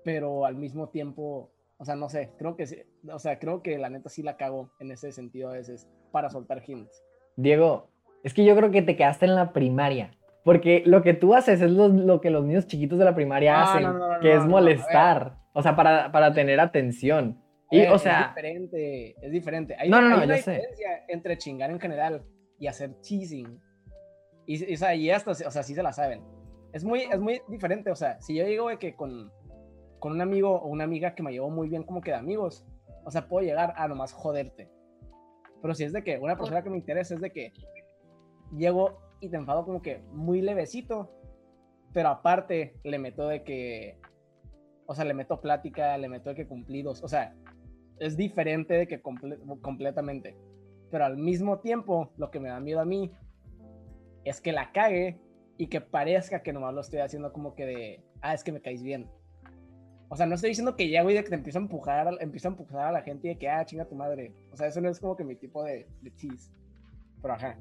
[0.04, 3.88] Pero al mismo tiempo, o sea, no sé, creo que, o sea, creo que la
[3.88, 7.04] neta sí la cago en ese sentido a veces para soltar hints.
[7.36, 7.88] Diego,
[8.24, 10.10] es que yo creo que te quedaste en la primaria.
[10.44, 13.86] Porque lo que tú haces es lo, que los niños chiquitos de la primaria hacen,
[14.20, 15.36] que es molestar.
[15.52, 17.40] O sea, para, para tener atención.
[17.70, 18.22] Y, o sea...
[18.22, 19.76] Es diferente, es diferente.
[19.78, 22.24] Hay, no, no, hay una diferencia entre chingar en general
[22.62, 23.60] y hacer cheesing.
[24.46, 26.22] Y, o sea, y esto, o sea, sí se la saben.
[26.72, 29.32] Es muy, es muy diferente, o sea, si yo digo que con,
[29.98, 32.64] con un amigo o una amiga que me llevo muy bien como que de amigos,
[33.04, 34.70] o sea, puedo llegar a nomás joderte.
[35.60, 37.52] Pero si es de que una persona que me interesa es de que
[38.56, 41.10] llego y te enfado como que muy levecito,
[41.92, 43.98] pero aparte le meto de que,
[44.86, 47.34] o sea, le meto plática, le meto de que cumplidos, o sea,
[47.98, 50.36] es diferente de que completamente.
[50.92, 53.10] Pero al mismo tiempo, lo que me da miedo a mí
[54.24, 55.18] es que la cague
[55.56, 58.60] y que parezca que nomás lo estoy haciendo como que de, ah, es que me
[58.60, 59.08] caes bien.
[60.10, 62.48] O sea, no estoy diciendo que llego y de que te empiezo a empujar, empiezo
[62.48, 64.34] a empujar a la gente y de que, ah, chinga tu madre.
[64.52, 66.52] O sea, eso no es como que mi tipo de, de cheese.
[67.22, 67.56] Pero ajá.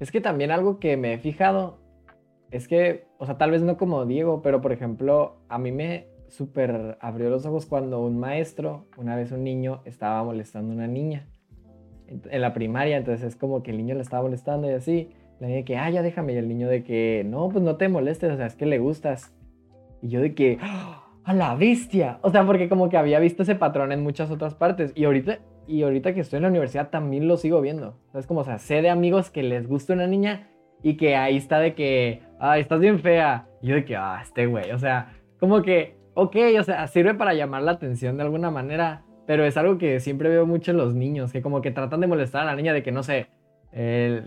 [0.00, 1.78] Es que también algo que me he fijado
[2.50, 6.08] es que, o sea, tal vez no como Diego, pero por ejemplo, a mí me
[6.26, 10.88] súper abrió los ojos cuando un maestro, una vez un niño, estaba molestando a una
[10.88, 11.28] niña
[12.08, 15.10] en la primaria, entonces es como que el niño le estaba molestando y así.
[15.40, 17.88] Le dije que, ah, ya déjame, y el niño de que, no, pues no te
[17.88, 19.34] molestes, o sea, es que le gustas.
[20.00, 22.18] Y yo de que, ¡Ah, a la bestia.
[22.22, 24.92] O sea, porque como que había visto ese patrón en muchas otras partes.
[24.94, 27.96] Y ahorita, y ahorita que estoy en la universidad también lo sigo viendo.
[28.14, 30.48] Es como, o sea, sé de amigos que les gusta una niña
[30.82, 33.48] y que ahí está de que, ah, estás bien fea.
[33.62, 34.70] Y yo de que, ah, este güey.
[34.72, 39.02] O sea, como que, ok, o sea, sirve para llamar la atención de alguna manera.
[39.26, 42.06] Pero es algo que siempre veo mucho en los niños, que como que tratan de
[42.06, 43.28] molestar a la niña de que, no sé,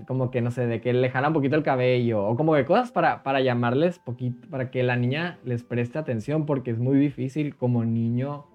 [0.07, 2.65] como que, no sé, de que le jala un poquito el cabello, o como que
[2.65, 6.97] cosas para, para llamarles poquito, para que la niña les preste atención, porque es muy
[6.97, 8.45] difícil como niño,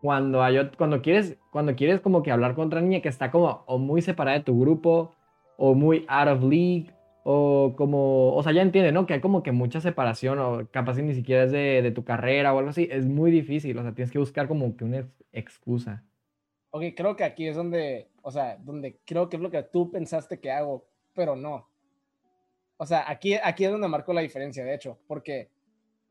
[0.00, 3.64] cuando, hay, cuando, quieres, cuando quieres como que hablar con otra niña que está como
[3.66, 5.12] o muy separada de tu grupo,
[5.56, 6.90] o muy out of league,
[7.24, 9.06] o como, o sea, ya entiende, ¿no?
[9.06, 12.54] Que hay como que mucha separación, o capaz ni siquiera es de, de tu carrera
[12.54, 16.04] o algo así, es muy difícil, o sea, tienes que buscar como que una excusa.
[16.70, 19.90] Ok, creo que aquí es donde, o sea, donde creo que es lo que tú
[19.90, 21.68] pensaste que hago, pero no.
[22.76, 25.50] O sea, aquí, aquí es donde marco la diferencia, de hecho, porque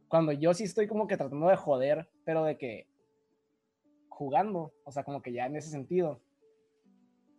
[0.07, 2.87] cuando yo sí estoy como que tratando de joder, pero de que
[4.09, 6.21] jugando, o sea, como que ya en ese sentido,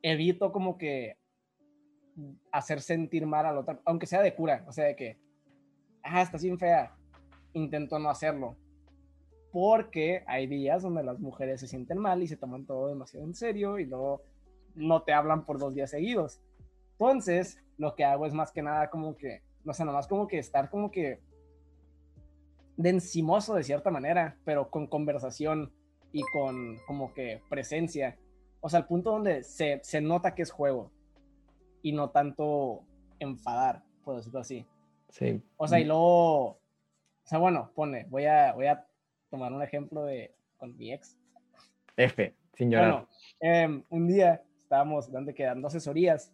[0.03, 1.20] evito como que
[2.53, 5.19] hacer sentir mal al otro, aunque sea de cura, o sea, de que,
[6.03, 6.95] ah, está sin fea,
[7.53, 8.57] intento no hacerlo,
[9.53, 13.35] porque hay días donde las mujeres se sienten mal y se toman todo demasiado en
[13.35, 14.23] serio y luego
[14.75, 16.41] no te hablan por dos días seguidos.
[16.93, 20.39] Entonces, lo que hago es más que nada como que, no sé, nomás como que
[20.39, 21.21] estar como que
[22.77, 25.73] de encimoso de cierta manera, pero con conversación
[26.13, 28.19] y con como que presencia.
[28.61, 30.93] O sea, al punto donde se, se nota que es juego
[31.83, 32.83] y no tanto
[33.19, 34.67] enfadar, por decirlo así.
[35.09, 35.43] Sí.
[35.57, 36.59] O sea, y luego, o
[37.25, 38.87] sea, bueno, pone, voy a, voy a
[39.29, 41.17] tomar un ejemplo de con mi ex.
[41.97, 42.91] F, sin llorar.
[42.91, 43.09] Bueno,
[43.41, 46.33] em, un día estábamos dando, que dando asesorías.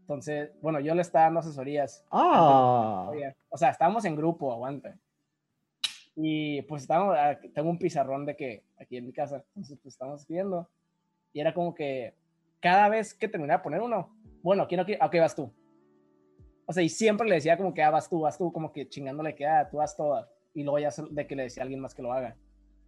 [0.00, 2.04] Entonces, bueno, yo le estaba dando asesorías.
[2.10, 3.10] Ah.
[3.50, 4.98] O sea, estábamos en grupo, aguanta.
[6.16, 9.94] Y pues estábamos, ah, tengo un pizarrón de que aquí en mi casa, entonces pues
[9.94, 10.68] estamos viendo.
[11.32, 12.14] Y era como que
[12.58, 14.17] cada vez que terminaba de poner uno,
[14.48, 15.52] bueno, quiero que, ok, vas tú.
[16.64, 18.88] O sea, y siempre le decía como que, ah, vas tú, vas tú, como que
[18.88, 21.80] chingándole que, ah, tú vas toda y luego ya de que le decía a alguien
[21.80, 22.34] más que lo haga.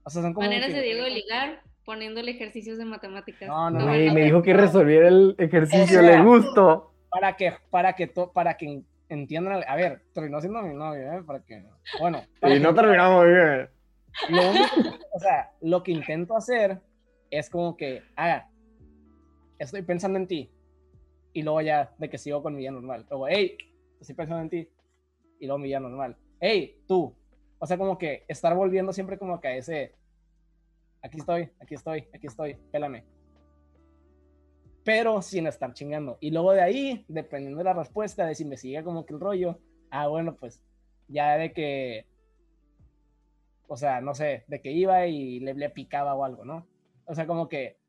[0.02, 3.46] O sea, son como Maneras de Diego de ligar poniéndole ejercicios de matemáticas.
[3.46, 3.86] No, no, no.
[3.92, 6.94] me dijo que resolviera el ejercicio, le gustó.
[7.10, 11.22] Para que, para que, para que entiendan, a ver, terminó siendo mi novio, ¿eh?
[11.26, 11.62] Para que,
[11.98, 12.22] bueno.
[12.42, 13.68] y no terminamos bien.
[14.30, 16.80] Lo único, o sea, lo que intento hacer
[17.30, 18.48] es como que, haga,
[19.58, 20.50] estoy pensando en ti.
[21.32, 23.06] Y luego ya, de que sigo con mi vida normal.
[23.08, 23.56] Luego, hey,
[24.00, 24.68] estoy pensando en ti.
[25.38, 26.16] Y luego mi vida normal.
[26.40, 27.14] Hey, tú,
[27.58, 29.94] o sea, como que estar volviendo siempre como que a ese,
[31.02, 33.04] aquí estoy, aquí estoy, aquí estoy, pélame.
[34.82, 36.16] Pero sin estar chingando.
[36.20, 39.20] Y luego de ahí, dependiendo de la respuesta, de si me sigue como que el
[39.20, 39.58] rollo,
[39.90, 40.62] ah, bueno, pues
[41.08, 42.06] ya de que,
[43.68, 46.66] o sea, no sé, de que iba y le, le picaba o algo, ¿no?
[47.04, 47.79] O sea, como que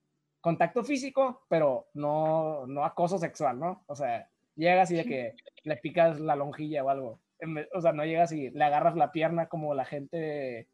[0.42, 3.84] contacto físico, pero no, no acoso sexual, ¿no?
[3.88, 7.20] O sea, llegas y de que le picas la lonjilla o algo.
[7.74, 10.68] O sea, no llegas y le agarras la pierna como la gente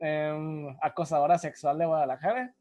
[0.00, 2.54] em, acosadora sexual de Guadalajara.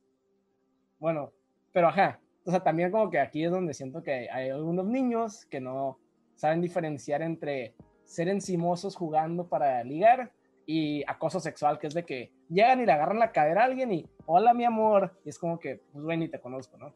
[1.00, 1.32] Bueno,
[1.72, 2.20] pero ajá.
[2.46, 6.00] O sea, también como que aquí es donde siento que hay algunos niños que no
[6.36, 10.32] saben diferenciar entre ser encimosos jugando para ligar
[10.68, 13.92] y acoso sexual, que es de que llegan y le agarran la cadera a alguien
[13.94, 16.94] y, hola mi amor, y es como que, pues bueno, ni te conozco, ¿no?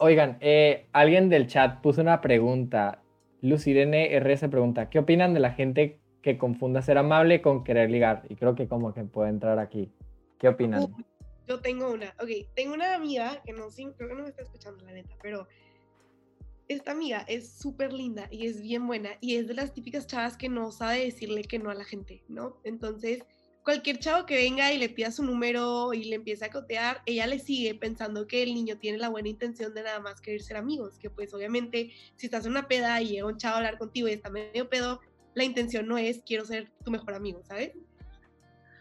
[0.00, 3.02] Oigan, eh, alguien del chat puso una pregunta.
[3.42, 7.90] Lucirene R se pregunta, ¿qué opinan de la gente que confunda ser amable con querer
[7.90, 8.24] ligar?
[8.28, 9.92] Y creo que como que puede entrar aquí.
[10.38, 10.88] ¿Qué opinan?
[11.48, 14.84] yo tengo una, ok, tengo una amiga que no, creo que no me está escuchando
[14.84, 15.48] la neta, pero
[16.68, 20.36] esta amiga es súper linda y es bien buena y es de las típicas chavas
[20.36, 22.58] que no sabe decirle que no a la gente, ¿no?
[22.62, 23.24] Entonces,
[23.64, 27.26] cualquier chavo que venga y le pida su número y le empiece a cotear, ella
[27.26, 30.58] le sigue pensando que el niño tiene la buena intención de nada más querer ser
[30.58, 33.78] amigos, que pues obviamente si estás en una peda y llega un chavo a hablar
[33.78, 35.00] contigo y está medio pedo,
[35.34, 37.72] la intención no es quiero ser tu mejor amigo, ¿sabes?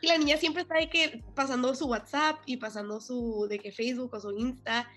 [0.02, 3.72] Y la niña siempre está de que pasando su WhatsApp y pasando su de que
[3.72, 4.90] Facebook o su Insta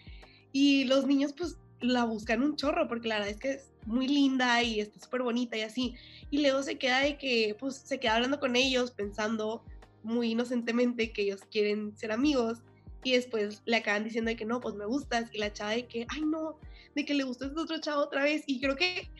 [0.53, 4.09] y los niños pues la buscan un chorro porque la verdad es que es muy
[4.09, 5.95] linda y está súper bonita y así.
[6.31, 9.65] Y luego se queda de que, pues, se queda hablando con ellos pensando
[10.03, 12.59] muy inocentemente que ellos quieren ser amigos
[13.03, 15.87] y después le acaban diciendo de que no, pues me gustas y la chava de
[15.87, 16.59] que, ay no,
[16.95, 19.11] de que le gustó este otro chavo otra vez y creo que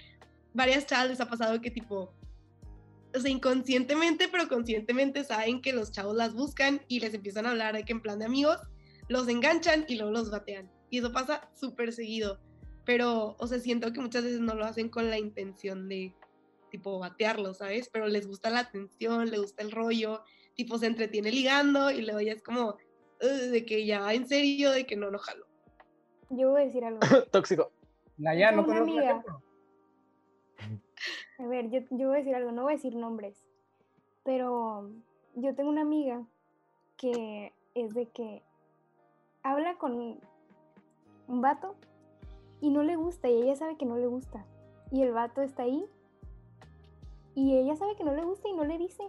[0.53, 2.13] varias chavas les ha pasado que tipo,
[3.15, 7.51] o sea, inconscientemente, pero conscientemente saben que los chavos las buscan y les empiezan a
[7.51, 8.59] hablar de que en plan de amigos,
[9.09, 10.71] los enganchan y luego los batean.
[10.91, 12.39] Y eso pasa súper seguido
[12.91, 16.13] pero, o sea, siento que muchas veces no lo hacen con la intención de,
[16.73, 17.89] tipo, batearlo, ¿sabes?
[17.89, 20.25] Pero les gusta la atención, les gusta el rollo,
[20.57, 22.79] tipo, se entretiene ligando y luego ya es como,
[23.21, 25.47] de que ya en serio, de que no, no jalo.
[26.31, 26.99] Yo voy a decir algo.
[27.31, 27.71] Tóxico.
[28.19, 29.23] Naya, no una amiga.
[31.39, 33.47] A ver, yo, yo voy a decir algo, no voy a decir nombres,
[34.25, 34.91] pero
[35.37, 36.27] yo tengo una amiga
[36.97, 38.43] que es de que
[39.45, 40.19] habla con
[41.29, 41.77] un vato
[42.61, 44.47] y no le gusta y ella sabe que no le gusta.
[44.91, 45.85] Y el vato está ahí
[47.35, 49.05] y ella sabe que no le gusta y no le dice.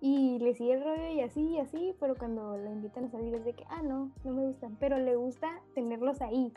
[0.00, 3.34] Y le sigue el rollo y así y así, pero cuando la invitan a salir
[3.34, 4.76] es de que, ah, no, no me gustan.
[4.78, 6.52] Pero le gusta tenerlos ahí,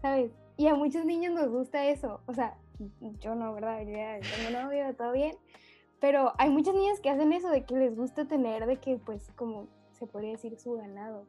[0.00, 0.30] ¿sabes?
[0.56, 2.20] Y a muchos niños nos gusta eso.
[2.26, 2.56] O sea,
[3.20, 3.82] yo no, ¿verdad?
[3.82, 5.36] Yo ya tengo novio, todo bien.
[6.00, 9.32] Pero hay muchas niñas que hacen eso de que les gusta tener, de que, pues,
[9.32, 11.26] como se podría decir, su ganado.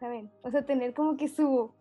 [0.00, 0.30] ¿Saben?
[0.42, 1.72] O sea, tener como que su,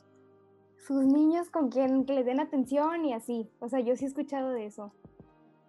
[0.77, 3.49] sus niños con quien que les den atención y así.
[3.59, 4.93] O sea, yo sí he escuchado de eso.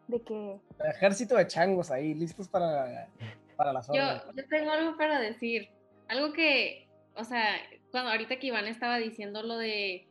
[0.07, 0.59] De que...
[0.85, 3.09] ejército de changos ahí, listos para,
[3.57, 4.23] para la zona.
[4.25, 5.69] Yo, yo tengo algo para decir.
[6.09, 7.57] Algo que, o sea,
[7.91, 10.07] cuando ahorita que Iván estaba diciendo lo de,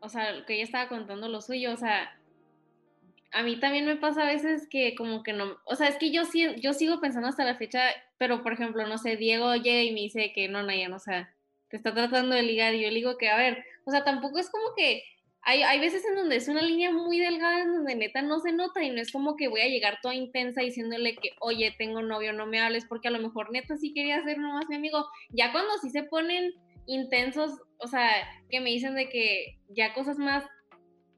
[0.00, 2.18] o sea, que ella estaba contando lo suyo, o sea,
[3.32, 6.10] a mí también me pasa a veces que como que no, o sea, es que
[6.10, 6.22] yo,
[6.58, 7.80] yo sigo pensando hasta la fecha,
[8.16, 11.32] pero por ejemplo, no sé, Diego llega y me dice que no, Nayan, o sea,
[11.68, 14.50] te está tratando de ligar y yo digo que, a ver, o sea, tampoco es
[14.50, 15.02] como que
[15.42, 18.52] hay, hay, veces en donde es una línea muy delgada en donde neta no se
[18.52, 22.02] nota y no es como que voy a llegar toda intensa diciéndole que, oye, tengo
[22.02, 25.06] novio, no me hables, porque a lo mejor neta sí quería ser nomás mi amigo.
[25.30, 26.52] Ya cuando sí se ponen
[26.86, 28.10] intensos, o sea,
[28.50, 30.44] que me dicen de que ya cosas más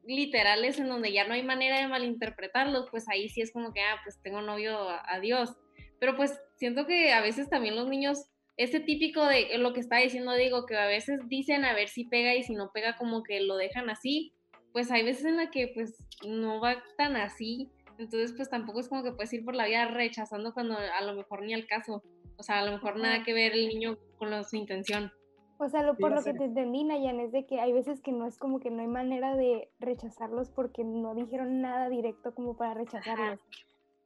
[0.04, 3.80] literales en donde ya no hay manera de malinterpretarlos, pues ahí sí es como que,
[3.80, 4.76] ah, pues tengo novio,
[5.06, 5.56] adiós.
[5.98, 8.29] Pero pues siento que a veces también los niños
[8.60, 12.04] ese típico de lo que está diciendo digo que a veces dicen a ver si
[12.04, 14.34] pega y si no pega como que lo dejan así,
[14.74, 15.96] pues hay veces en la que pues
[16.28, 19.86] no va tan así, entonces pues tampoco es como que puedes ir por la vida
[19.86, 22.02] rechazando cuando a lo mejor ni al caso,
[22.36, 25.10] o sea, a lo mejor nada que ver el niño con su intención.
[25.58, 28.12] O sea, lo, por lo que te entendí, Nayan, es de que hay veces que
[28.12, 32.58] no es como que no hay manera de rechazarlos porque no dijeron nada directo como
[32.58, 33.40] para rechazarlos.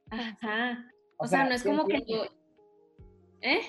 [0.09, 0.85] Ajá.
[1.17, 2.03] O, sea, no es como que...
[3.41, 3.61] ¿Eh?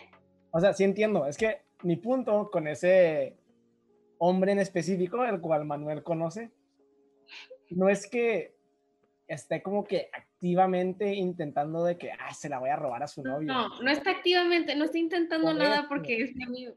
[0.56, 1.26] O sea, sí entiendo.
[1.26, 3.36] Es que mi punto con ese
[4.16, 6.50] hombre en específico, el cual Manuel conoce,
[7.68, 8.56] no es que
[9.28, 13.22] esté como que activamente intentando de que ah, se la voy a robar a su
[13.22, 13.46] novio.
[13.46, 16.74] No, no está activamente, no está intentando nada porque es mi amigo.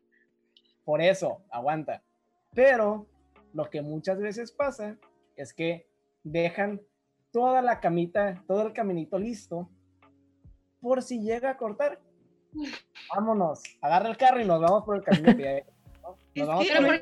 [0.83, 2.03] Por eso, aguanta.
[2.53, 3.07] Pero
[3.53, 4.97] lo que muchas veces pasa
[5.37, 5.87] es que
[6.25, 6.81] dejan
[7.31, 9.69] toda la camita, todo el caminito listo
[10.81, 12.01] por si llega a cortar
[13.13, 15.33] vámonos, agarra el carro y nos vamos por el camino.
[16.35, 16.93] Nos vamos por, ejemplo,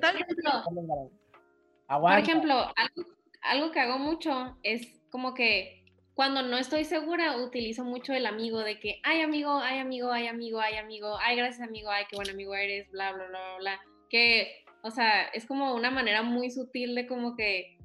[1.88, 3.10] por ejemplo, algo,
[3.42, 5.78] algo que hago mucho es como que
[6.18, 10.26] cuando no estoy segura, utilizo mucho el amigo de que, ay amigo, ay amigo, ay
[10.26, 13.80] amigo, ay amigo, ay gracias amigo, ay qué buen amigo eres, bla, bla, bla, bla.
[14.10, 17.78] Que, o sea, es como una manera muy sutil de como que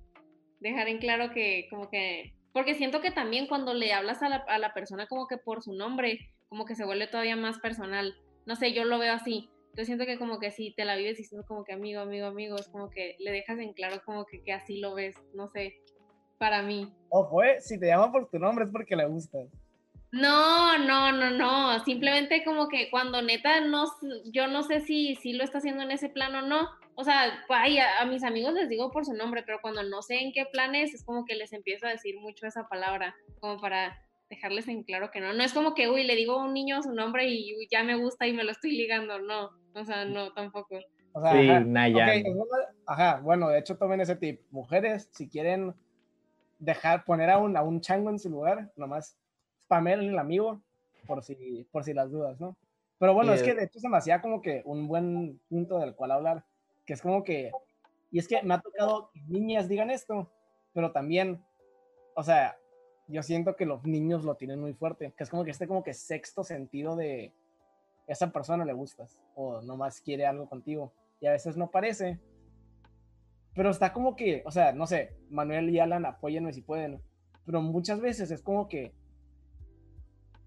[0.60, 4.36] dejar en claro que, como que, porque siento que también cuando le hablas a la,
[4.48, 8.14] a la persona como que por su nombre, como que se vuelve todavía más personal.
[8.44, 9.48] No sé, yo lo veo así.
[9.74, 12.56] Yo siento que como que si te la vives diciendo como que amigo, amigo, amigo,
[12.56, 15.80] es como que le dejas en claro como que, que así lo ves, no sé
[16.36, 16.92] para mí.
[17.08, 19.48] O fue, si te llama por tu nombre es porque le gustas.
[20.10, 21.82] No, no, no, no.
[21.86, 23.86] Simplemente como que cuando neta no,
[24.30, 26.68] yo no sé si, si lo está haciendo en ese plan o no.
[26.96, 30.16] O sea, ay, a, mis amigos les digo por su nombre, pero cuando no sé
[30.16, 33.58] en qué plan es, es como que les empiezo a decir mucho esa palabra, como
[33.58, 34.01] para
[34.32, 35.34] dejarles en claro que no.
[35.34, 37.96] No es como que, uy, le digo a un niño su nombre y ya me
[37.96, 39.50] gusta y me lo estoy ligando, no.
[39.74, 40.78] O sea, no, tampoco.
[41.12, 42.12] O sea, sí, ajá.
[42.86, 44.40] ajá, bueno, de hecho tomen ese tip.
[44.50, 45.74] Mujeres, si quieren
[46.58, 49.18] dejar, poner a un, a un chango en su lugar, nomás
[49.64, 50.62] spamear el amigo
[51.06, 52.56] por si, por si las dudas, ¿no?
[52.98, 55.94] Pero bueno, es que de hecho se me hacía como que un buen punto del
[55.94, 56.46] cual hablar,
[56.86, 57.50] que es como que,
[58.10, 60.30] y es que me ha tocado que niñas digan esto,
[60.72, 61.44] pero también,
[62.14, 62.56] o sea,
[63.08, 65.82] yo siento que los niños lo tienen muy fuerte, que es como que este como
[65.82, 67.34] que sexto sentido de
[68.06, 72.20] esa persona le gustas o nomás quiere algo contigo y a veces no parece,
[73.54, 77.00] pero está como que, o sea, no sé, Manuel y Alan, apóyenme si pueden,
[77.44, 78.92] pero muchas veces es como que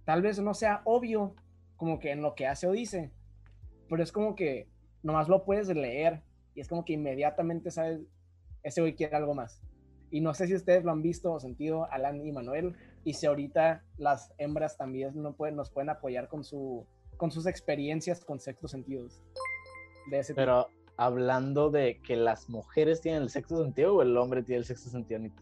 [0.03, 1.36] tal vez no sea obvio
[1.78, 3.12] como que en lo que hace o dice,
[3.89, 4.68] pero es como que
[5.03, 6.24] nomás lo puedes leer
[6.56, 8.01] y es como que inmediatamente sabes,
[8.64, 9.62] ese hoy quiere algo más.
[10.16, 13.26] Y no sé si ustedes lo han visto o sentido, Alan y Manuel, y si
[13.26, 16.86] ahorita las hembras también no pueden, nos pueden apoyar con, su,
[17.18, 19.22] con sus experiencias con sexto sentidos.
[20.09, 24.41] De ese Pero hablando de que las mujeres tienen el sexto sentido o el hombre
[24.41, 25.34] tiene el sexto sentido, ni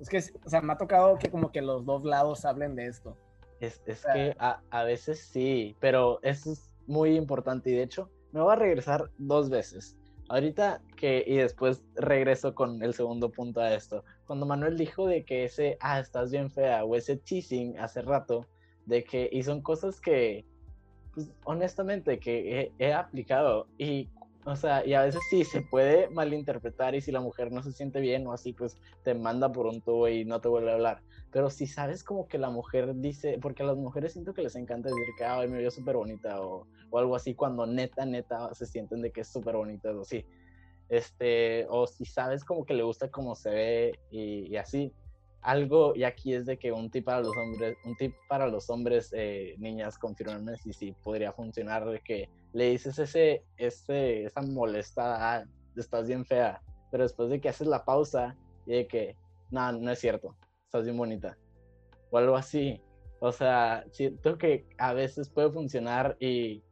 [0.00, 2.88] Es que, o sea, me ha tocado que como que los dos lados hablen de
[2.88, 3.16] esto.
[3.60, 8.10] Es, es que a, a, veces sí, pero eso es muy importante y de hecho
[8.32, 9.96] me voy a regresar dos veces.
[10.30, 14.04] Ahorita que, y después regreso con el segundo punto a esto.
[14.28, 18.46] Cuando Manuel dijo de que ese, ah, estás bien fea, o ese teasing hace rato,
[18.86, 20.44] de que, y son cosas que,
[21.14, 23.66] pues, honestamente, que he, he aplicado.
[23.76, 24.08] Y
[24.44, 27.72] o sea, y a veces sí se puede malinterpretar y si la mujer no se
[27.72, 30.74] siente bien o así, pues te manda por un tubo y no te vuelve a
[30.74, 31.02] hablar.
[31.32, 34.56] Pero si sabes como que la mujer dice, porque a las mujeres siento que les
[34.56, 38.52] encanta decir que, ay, me vio súper bonita o, o, algo así, cuando neta, neta
[38.54, 40.24] se sienten de que es súper bonita o sí.
[40.88, 44.92] Este, o si sabes como que le gusta cómo se ve y, y así,
[45.42, 48.68] algo, y aquí es de que un tip para los hombres, un tip para los
[48.68, 54.42] hombres, eh, niñas, confirmarme si sí podría funcionar, de que le dices ese, ese, esa
[54.42, 55.44] molesta, ah,
[55.76, 56.60] estás bien fea,
[56.90, 59.16] pero después de que haces la pausa y de que,
[59.50, 60.34] no, no es cierto,
[60.70, 61.36] estás bien bonita,
[62.10, 62.80] o algo así.
[63.18, 66.62] O sea, siento que a veces puede funcionar y,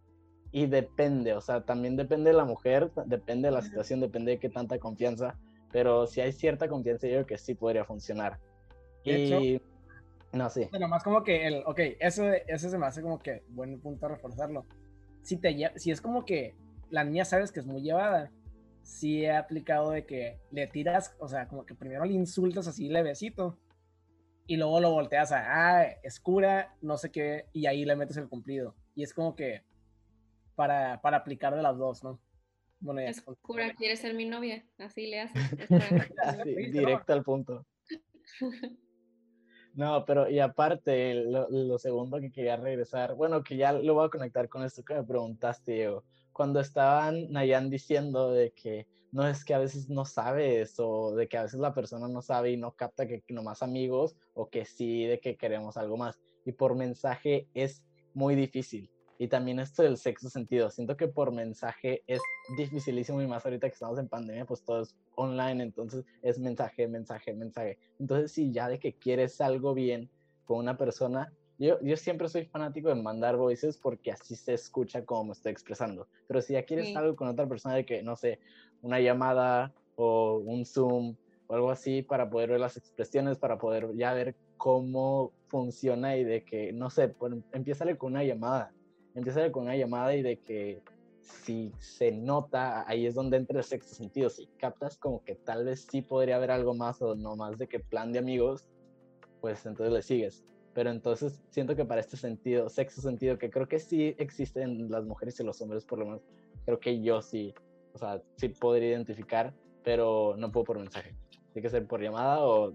[0.53, 4.39] y depende, o sea, también depende de la mujer, depende de la situación, depende de
[4.39, 5.37] qué tanta confianza,
[5.73, 8.39] pero si hay cierta confianza, yo creo que sí podría funcionar
[9.03, 9.61] y...
[10.33, 10.69] no, sí.
[10.71, 14.07] Bueno, más como que el, ok, eso, eso se me hace como que buen punto
[14.07, 14.65] a reforzarlo.
[15.23, 16.55] Si, te, si es como que
[16.89, 18.31] la niña sabes que es muy llevada,
[18.83, 22.89] sí he aplicado de que le tiras, o sea, como que primero le insultas así
[22.89, 23.59] levecito
[24.49, 25.45] y luego lo volteas a,
[25.79, 28.75] ah, es cura, no sé qué, y ahí le metes el cumplido.
[28.95, 29.63] Y es como que
[30.55, 32.19] para, para aplicar de las dos, ¿no?
[32.81, 34.65] Bueno, es cura, ¿quieres ser mi novia?
[34.79, 35.43] Así le haces.
[36.73, 37.67] directo al punto.
[39.75, 44.11] No, pero y aparte, lo, segundo que quería regresar, bueno, que ya lo voy a
[44.11, 46.03] conectar con esto que me preguntaste, Diego.
[46.33, 51.29] Cuando estaban Nayan diciendo de que no es que a veces no sabes o de
[51.29, 54.65] que a veces la persona no sabe y no capta que, nomás amigos o que
[54.65, 56.19] sí, de que queremos algo más.
[56.45, 57.83] Y por mensaje es
[58.15, 58.91] muy difícil.
[59.21, 60.71] Y también esto del sexo sentido.
[60.71, 62.21] Siento que por mensaje es
[62.57, 66.87] dificilísimo y más ahorita que estamos en pandemia, pues todo es online, entonces es mensaje,
[66.87, 67.79] mensaje, mensaje.
[67.99, 70.09] Entonces, si ya de que quieres algo bien
[70.45, 75.05] con una persona, yo, yo siempre soy fanático de mandar voices porque así se escucha
[75.05, 76.07] como me estoy expresando.
[76.29, 78.39] Pero si ya quieres algo con otra persona de que, no sé,
[78.83, 81.17] una llamada o un Zoom
[81.47, 86.25] o algo así para poder ver las expresiones, para poder ya ver cómo funciona y
[86.25, 88.73] de que, no sé, pues, empieza con una llamada
[89.19, 90.83] empieza con una llamada y de que
[91.21, 94.31] si se nota, ahí es donde entra el sexto sentido.
[94.31, 97.67] Si captas como que tal vez sí podría haber algo más o no más de
[97.67, 98.67] que plan de amigos,
[99.41, 100.45] pues entonces le sigues.
[100.75, 104.91] Pero entonces siento que para este sentido, sexto sentido, que creo que sí existe en
[104.91, 106.23] las mujeres y los hombres, por lo menos,
[106.65, 107.53] creo que yo sí,
[108.03, 111.15] o sea, sí podría identificar, pero no puedo por mensaje.
[111.53, 112.73] Tiene que ser por llamada o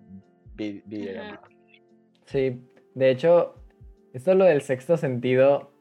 [0.56, 1.42] videollamada.
[2.26, 2.62] Sí,
[2.94, 3.56] de hecho,
[4.14, 5.72] esto lo del sexto sentido,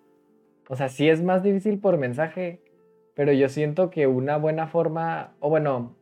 [0.68, 2.62] o sea, sí es más difícil por mensaje,
[3.14, 5.96] pero yo siento que una buena forma, o bueno,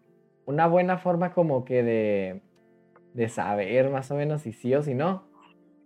[0.46, 2.42] una buena forma como que de,
[3.14, 5.24] de saber más o menos si sí o si no,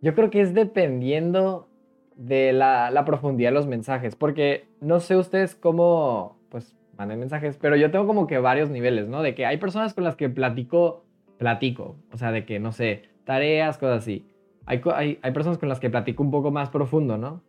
[0.00, 1.68] yo creo que es dependiendo
[2.16, 7.58] de la, la profundidad de los mensajes, porque no sé ustedes cómo, pues, manden mensajes,
[7.60, 9.22] pero yo tengo como que varios niveles, ¿no?
[9.22, 11.04] De que hay personas con las que platico,
[11.38, 14.26] platico, o sea, de que, no sé, tareas, cosas así.
[14.66, 17.42] Hay, hay, hay personas con las que platico un poco más profundo, ¿no?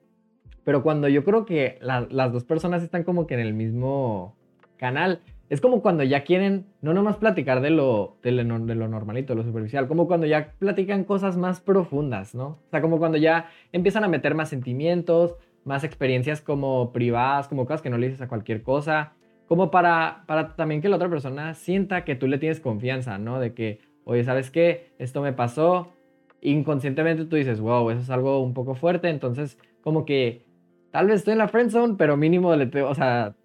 [0.63, 4.35] Pero cuando yo creo que las dos personas están como que en el mismo
[4.77, 8.87] canal, es como cuando ya quieren no nomás platicar de lo, de lo, de lo
[8.87, 12.47] normalito, de lo superficial, como cuando ya platican cosas más profundas, ¿no?
[12.47, 15.35] O sea, como cuando ya empiezan a meter más sentimientos,
[15.65, 19.13] más experiencias como privadas, como cosas que no le dices a cualquier cosa,
[19.47, 23.39] como para, para también que la otra persona sienta que tú le tienes confianza, ¿no?
[23.39, 24.93] De que, oye, ¿sabes qué?
[24.97, 25.93] Esto me pasó.
[26.41, 29.09] Inconscientemente tú dices, wow, eso es algo un poco fuerte.
[29.09, 30.45] Entonces, como que
[30.91, 33.35] tal vez estoy en la friend zone, pero mínimo, le o sea,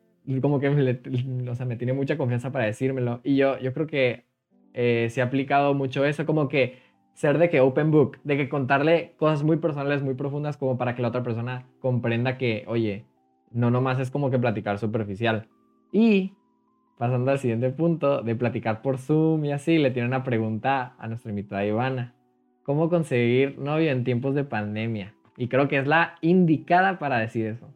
[0.41, 3.21] como que me, o sea, me tiene mucha confianza para decírmelo.
[3.25, 4.25] Y yo, yo creo que
[4.73, 6.79] eh, se ha aplicado mucho eso, como que
[7.15, 10.95] ser de que open book, de que contarle cosas muy personales, muy profundas, como para
[10.95, 13.05] que la otra persona comprenda que, oye,
[13.51, 15.49] no nomás es como que platicar superficial.
[15.93, 16.35] Y
[17.01, 21.09] pasando al siguiente punto, de platicar por Zoom y así, le tiene una pregunta a
[21.09, 22.15] nuestra invitada Ivana.
[22.63, 25.15] ¿Cómo conseguir novio en tiempos de pandemia?
[25.39, 27.73] Y creo que es la indicada para decir eso.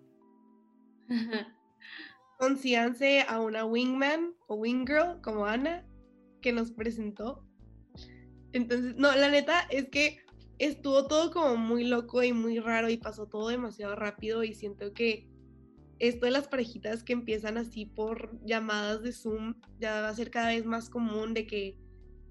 [2.38, 5.86] Consíganse a una wingman o wingirl como Ana,
[6.42, 7.46] que nos presentó.
[8.52, 10.18] Entonces, no, la neta es que
[10.58, 14.92] estuvo todo como muy loco y muy raro y pasó todo demasiado rápido y siento
[14.92, 15.30] que
[16.08, 20.30] esto de las parejitas que empiezan así por llamadas de Zoom ya va a ser
[20.30, 21.78] cada vez más común de que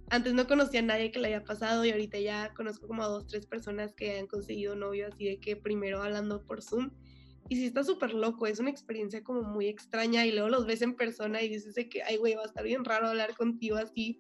[0.10, 3.08] antes no conocía a nadie que le haya pasado y ahorita ya conozco como a
[3.08, 6.92] dos, tres personas que han conseguido novio así de que primero hablando por Zoom.
[7.50, 10.82] Y sí está súper loco, es una experiencia como muy extraña y luego los ves
[10.82, 13.76] en persona y dices de que, ay güey, va a estar bien raro hablar contigo
[13.76, 14.20] así.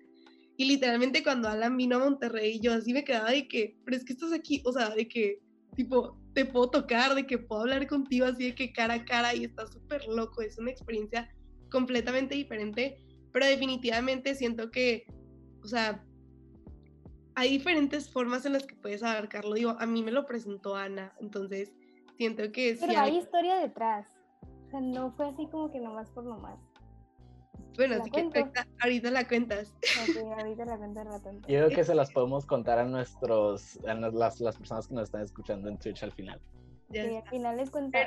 [0.57, 4.03] Y literalmente cuando Alan vino a Monterrey yo así me quedaba de que, pero es
[4.03, 5.39] que estás aquí, o sea, de que
[5.75, 9.35] tipo, te puedo tocar, de que puedo hablar contigo así de que cara a cara
[9.35, 11.29] y está súper loco, es una experiencia
[11.69, 12.97] completamente diferente,
[13.31, 15.05] pero definitivamente siento que,
[15.63, 16.03] o sea,
[17.35, 21.13] hay diferentes formas en las que puedes abarcarlo, digo, a mí me lo presentó Ana,
[21.19, 21.71] entonces
[22.17, 22.77] siento que...
[22.79, 24.07] Pero hay historia detrás,
[24.67, 26.59] o sea, no fue así como que nomás por nomás.
[27.75, 29.73] Bueno, así que ahorita, la cuentas.
[30.37, 34.87] ahorita la Yo creo que se las podemos contar a nuestros, a las, las personas
[34.87, 36.39] que nos están escuchando en Twitch al final.
[36.91, 37.97] Sí, al final les cuento,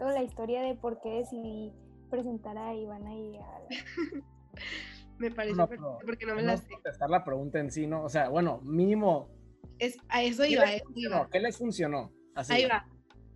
[0.00, 1.72] la historia de por qué decidí
[2.10, 3.60] presentar a Ivana y a...
[5.18, 5.68] me parece no,
[6.04, 6.68] porque no me la sé.
[6.68, 8.04] contestar la pregunta en sí, ¿no?
[8.04, 9.28] O sea, bueno, mínimo...
[9.78, 12.12] Es, a eso iba, ¿Qué, les ¿Qué les funcionó?
[12.34, 12.84] Así Ahí va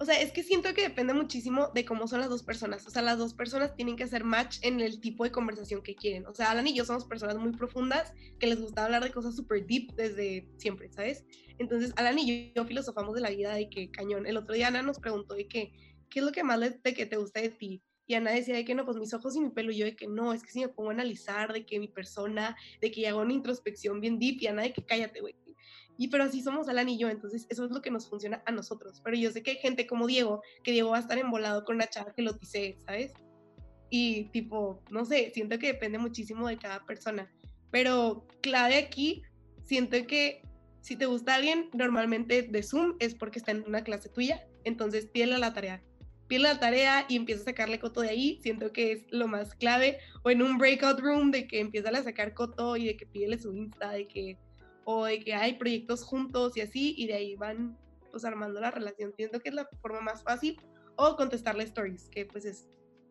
[0.00, 2.86] o sea, es que siento que depende muchísimo de cómo son las dos personas.
[2.86, 5.96] O sea, las dos personas tienen que hacer match en el tipo de conversación que
[5.96, 6.24] quieren.
[6.26, 9.34] O sea, Alan y yo somos personas muy profundas que les gusta hablar de cosas
[9.34, 11.24] súper deep desde siempre, ¿sabes?
[11.58, 14.26] Entonces, Alan y yo, filosofamos de la vida de que cañón.
[14.26, 15.72] El otro día Ana nos preguntó de que,
[16.08, 17.82] ¿qué es lo que más de que te gusta de ti?
[18.06, 19.72] Y Ana decía de que no, pues mis ojos y mi pelo.
[19.72, 21.88] Y yo de que no, es que si me pongo a analizar de que mi
[21.88, 24.40] persona, de que hago una introspección bien deep.
[24.40, 25.34] Y Ana de que cállate, güey
[25.98, 28.52] y pero así somos Alan y yo, entonces eso es lo que nos funciona a
[28.52, 29.00] nosotros.
[29.02, 31.74] Pero yo sé que hay gente como Diego, que Diego va a estar embolado con
[31.74, 33.12] una chava que lo dice, ¿sabes?
[33.90, 37.28] Y tipo, no sé, siento que depende muchísimo de cada persona.
[37.72, 39.22] Pero clave aquí,
[39.64, 40.42] siento que
[40.82, 45.06] si te gusta alguien, normalmente de Zoom es porque está en una clase tuya, entonces
[45.06, 45.82] pídele la tarea.
[46.28, 49.52] Pídele la tarea y empieza a sacarle coto de ahí, siento que es lo más
[49.56, 49.98] clave.
[50.22, 53.38] O en un breakout room de que empieza a sacar coto y de que pídele
[53.38, 54.38] su Insta, de que
[54.90, 57.76] o de que hay proyectos juntos y así, y de ahí van
[58.10, 59.12] pues armando la relación.
[59.14, 60.58] Siento que es la forma más fácil,
[60.96, 62.66] o contestarle stories, que pues es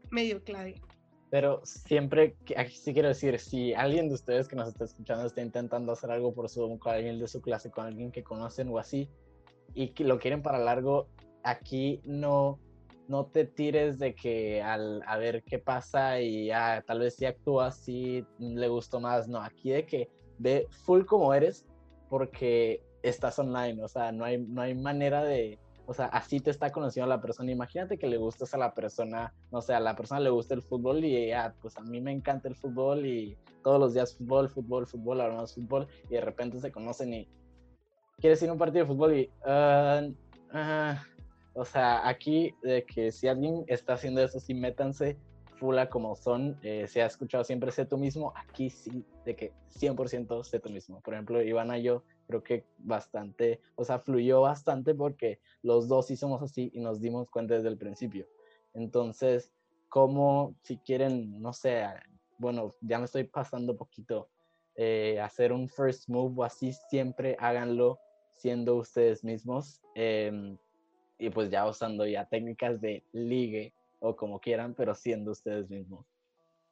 [0.09, 0.81] medio clave.
[1.29, 5.43] Pero siempre, aquí sí quiero decir, si alguien de ustedes que nos está escuchando está
[5.43, 8.79] intentando hacer algo por Zoom con alguien de su clase, con alguien que conocen o
[8.79, 9.07] así,
[9.75, 11.09] y que lo quieren para largo,
[11.43, 12.59] aquí no,
[13.07, 17.25] no te tires de que al, a ver qué pasa y ya, tal vez si
[17.25, 21.65] actúas, si le gustó más, no, aquí de que ve full como eres
[22.09, 26.51] porque estás online, o sea, no hay, no hay manera de, o sea, así te
[26.51, 27.51] está conociendo la persona.
[27.51, 30.61] Imagínate que le gustas a la persona, no sé, a la persona le gusta el
[30.61, 34.49] fútbol y ya, pues a mí me encanta el fútbol y todos los días fútbol,
[34.49, 37.27] fútbol, fútbol, hablamos fútbol y de repente se conocen y
[38.17, 40.13] quieres ir a un partido de fútbol y, uh,
[41.53, 45.17] o sea, aquí de que si alguien está haciendo eso, sí métanse
[45.57, 49.53] fula como son, eh, se ha escuchado siempre sé tú mismo, aquí sí, de que
[49.69, 51.01] 100% sé tú mismo.
[51.01, 56.07] Por ejemplo, Ivana y yo creo que bastante, o sea, fluyó bastante porque los dos
[56.07, 58.27] sí somos así y nos dimos cuenta desde el principio.
[58.73, 59.53] Entonces,
[59.89, 61.83] como si quieren, no sé,
[62.37, 64.29] bueno, ya me estoy pasando poquito,
[64.75, 67.99] eh, hacer un first move o así, siempre háganlo
[68.35, 70.57] siendo ustedes mismos em,
[71.17, 76.05] y pues ya usando ya técnicas de ligue o como quieran, pero siendo ustedes mismos.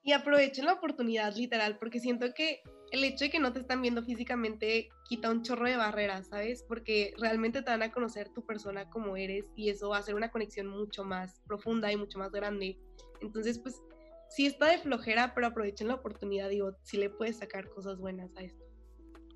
[0.03, 2.61] Y aprovechen la oportunidad, literal, porque siento que
[2.91, 6.63] el hecho de que no te están viendo físicamente quita un chorro de barreras, ¿sabes?
[6.67, 10.13] Porque realmente te van a conocer tu persona como eres y eso va a ser
[10.13, 12.77] una conexión mucho más profunda y mucho más grande.
[13.19, 13.81] Entonces, pues,
[14.29, 18.29] sí está de flojera, pero aprovechen la oportunidad, digo, si le puedes sacar cosas buenas
[18.37, 18.63] a esto.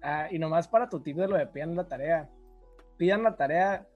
[0.04, 2.30] Ah, y nomás para tu tip de lo de pidan la tarea,
[2.98, 3.88] pidan la tarea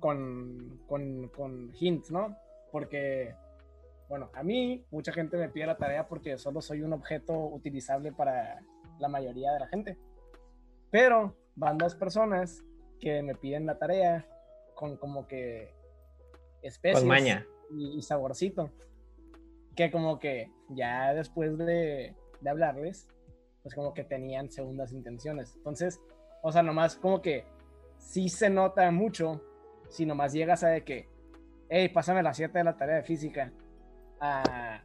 [0.00, 2.34] con, con, con hints, ¿no?
[2.74, 3.36] Porque
[4.08, 8.10] bueno, a mí mucha gente me pide la tarea porque solo soy un objeto utilizable
[8.10, 8.60] para
[8.98, 9.96] la mayoría de la gente.
[10.90, 12.64] Pero van dos personas
[12.98, 14.26] que me piden la tarea
[14.74, 15.72] con como que
[16.62, 17.04] especies
[17.70, 18.72] Y, saborcito.
[19.76, 23.06] Que como que ya después de, de hablarles,
[23.62, 25.54] pues como que tenían segundas intenciones.
[25.54, 26.00] Entonces,
[26.42, 27.44] o sea, nomás como que
[27.98, 29.40] sí se nota mucho
[29.90, 31.13] si nomás llegas a de que,
[31.68, 33.52] hey, pásame las 7 de la tarea de física.
[34.20, 34.82] A,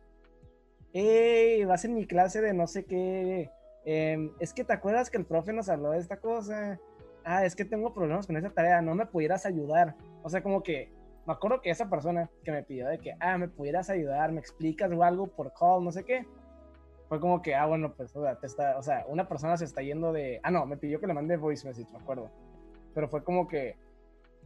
[0.93, 3.49] hey, vas en mi clase de no sé qué,
[3.86, 6.80] em, es que te acuerdas que el profe nos habló de esta cosa,
[7.23, 10.63] ah, es que tengo problemas con esa tarea, no me pudieras ayudar, o sea, como
[10.63, 10.91] que
[11.25, 14.39] me acuerdo que esa persona que me pidió de que, ah, me pudieras ayudar, me
[14.39, 16.25] explicas o algo por call, no sé qué,
[17.07, 19.65] fue como que, ah, bueno, pues, o sea, te está, o sea, una persona se
[19.65, 22.32] está yendo de, ah, no, me pidió que le mande voice message, me acuerdo,
[22.93, 23.77] pero fue como que,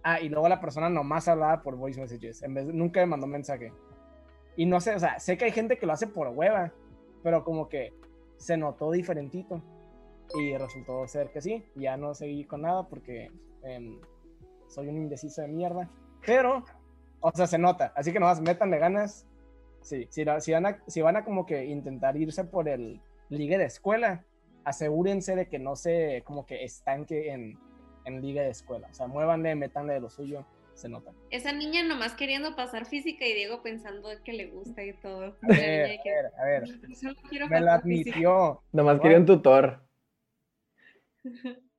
[0.04, 3.28] ah, y luego la persona nomás hablaba por voice messages, en vez, nunca me mandó
[3.28, 3.74] mensaje.
[4.56, 6.72] Y no sé, o sea, sé que hay gente que lo hace por hueva,
[7.24, 7.94] pero como que
[8.38, 9.62] se notó diferentito.
[10.36, 13.32] Y resultó ser que sí, ya no seguí con nada porque
[13.64, 14.00] em,
[14.68, 15.90] soy un indeciso de mierda.
[16.26, 16.64] Pero,
[17.20, 17.94] o sea, se nota.
[17.96, 19.28] Así que nomás métanle ganas.
[19.82, 23.58] Sí, si, si, van a, si van a como que intentar irse por el liga
[23.58, 24.24] de escuela,
[24.64, 27.60] asegúrense de que no se como que estanque en,
[28.06, 28.88] en liga de escuela.
[28.92, 31.12] O sea, muévanle, métanle de lo suyo se nota.
[31.30, 35.38] Esa niña nomás queriendo pasar física y Diego pensando que le gusta y todo.
[35.42, 36.00] A ver,
[36.38, 36.64] a ver,
[37.50, 38.64] Me lo admitió.
[38.72, 39.82] Nomás quería un tutor.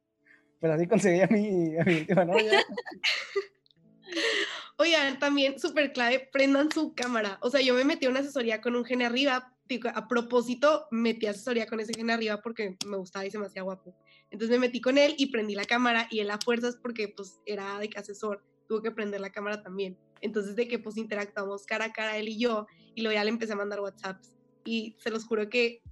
[0.60, 2.52] Pues así conseguí a mi, a mi última novia.
[4.78, 7.36] Oigan, también súper clave, prendan su cámara.
[7.42, 9.53] O sea, yo me metí a una asesoría con un gene arriba.
[9.94, 13.62] A propósito, metí asesoría con ese gene arriba porque me gustaba y se me hacía
[13.62, 13.96] guapo.
[14.30, 17.40] Entonces me metí con él y prendí la cámara y él a fuerzas porque pues
[17.46, 19.96] era de que asesor tuvo que prender la cámara también.
[20.20, 23.30] Entonces de que pues interactuamos cara a cara él y yo y luego ya le
[23.30, 25.82] empecé a mandar WhatsApps y se los juro que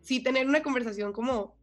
[0.00, 1.54] sí tener una conversación como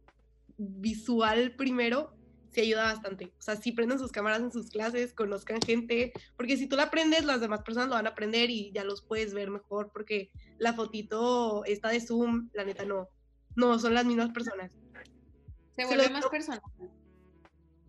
[0.56, 2.16] visual primero
[2.50, 3.32] se ayuda bastante.
[3.38, 6.84] O sea, si prenden sus cámaras en sus clases, conozcan gente, porque si tú la
[6.84, 10.30] aprendes, las demás personas lo van a aprender y ya los puedes ver mejor, porque
[10.58, 13.08] la fotito esta de Zoom, la neta no,
[13.56, 14.72] no son las mismas personas.
[15.76, 16.60] Se vuelve más personal.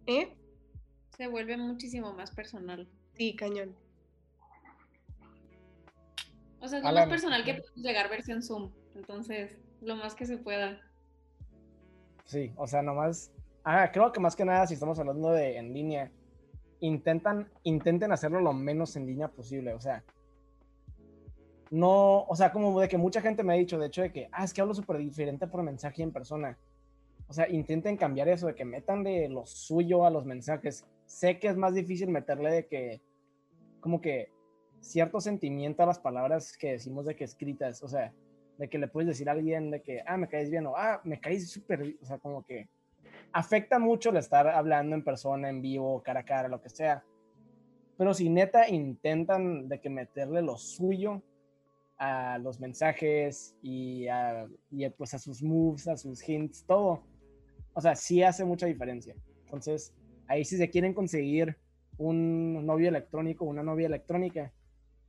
[0.08, 0.38] ¿Eh?
[1.22, 2.88] se vuelve muchísimo más personal.
[3.14, 3.76] Sí, cañón.
[6.60, 8.72] O sea, es lo más personal que podemos llegar versión Zoom.
[8.96, 10.82] Entonces, lo más que se pueda.
[12.26, 13.32] Sí, o sea, nomás.
[13.64, 16.12] Ah, creo que más que nada, si estamos hablando de en línea,
[16.80, 19.74] intentan, intenten hacerlo lo menos en línea posible.
[19.74, 20.04] O sea,
[21.70, 24.30] no, o sea, como de que mucha gente me ha dicho, de hecho, de que,
[24.32, 26.58] ah, es que hablo súper diferente por mensaje en persona.
[27.28, 31.40] O sea, intenten cambiar eso, de que metan de lo suyo a los mensajes sé
[31.40, 33.02] que es más difícil meterle de que,
[33.82, 34.30] como que,
[34.80, 38.14] cierto sentimiento a las palabras que decimos de que escritas, o sea,
[38.58, 41.02] de que le puedes decir a alguien de que, ah, me caes bien, o ah,
[41.04, 42.68] me caes súper, o sea, como que
[43.34, 47.04] afecta mucho el estar hablando en persona, en vivo, cara a cara, lo que sea.
[47.98, 51.22] Pero si neta intentan de que meterle lo suyo
[51.98, 57.04] a los mensajes y a, y pues a sus moves, a sus hints, todo,
[57.74, 59.16] o sea, sí hace mucha diferencia.
[59.44, 59.94] Entonces,
[60.32, 61.58] Ahí si se quieren conseguir
[61.98, 64.54] un novio electrónico, una novia electrónica,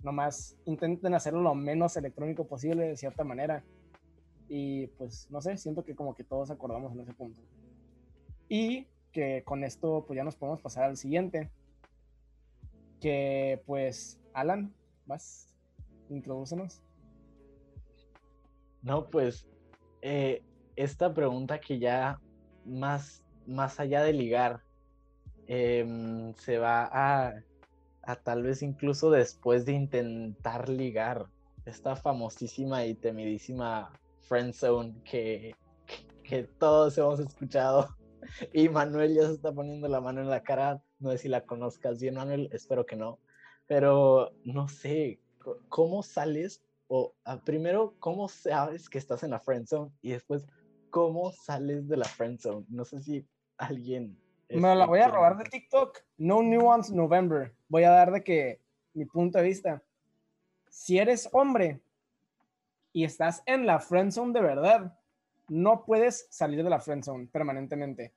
[0.03, 3.63] nomás intenten hacerlo lo menos electrónico posible de cierta manera.
[4.49, 7.41] Y pues no sé, siento que como que todos acordamos en ese punto.
[8.53, 11.51] Y que con esto pues ya nos podemos pasar al siguiente.
[13.01, 14.75] Que pues, Alan,
[15.07, 15.49] vas,
[16.11, 16.83] introdúcenos.
[18.83, 19.47] No, pues
[20.03, 20.43] eh,
[20.77, 22.21] esta pregunta que ya
[22.65, 24.63] más, más allá de ligar,
[25.47, 27.35] Em, se va a,
[28.03, 31.27] a tal vez incluso después de intentar ligar
[31.67, 35.55] esta famosísima y temidísima friend zone que,
[36.25, 37.89] que todos hemos escuchado.
[38.53, 40.83] y Manuel ya se está poniendo la mano en la cara.
[40.99, 43.19] No sé si la conozcas bien, Manuel, espero que no.
[43.67, 45.21] Pero no sé,
[45.69, 46.63] ¿cómo sales?
[46.89, 49.91] O ah, primero, ¿cómo sabes que estás en la friend zone?
[50.03, 50.45] Y después,
[50.91, 52.67] ¿cómo sales de la friend zone?
[52.69, 54.19] No sé si alguien...
[54.51, 56.01] Me la voy a robar de TikTok.
[56.19, 57.55] No Nuance November.
[57.69, 58.61] Voy a dar de que
[58.93, 59.83] mi punto de vista.
[60.69, 61.81] Si eres hombre
[62.93, 64.99] y estás en la friend zone de verdad,
[65.49, 68.15] no puedes salir de la friend zone permanentemente.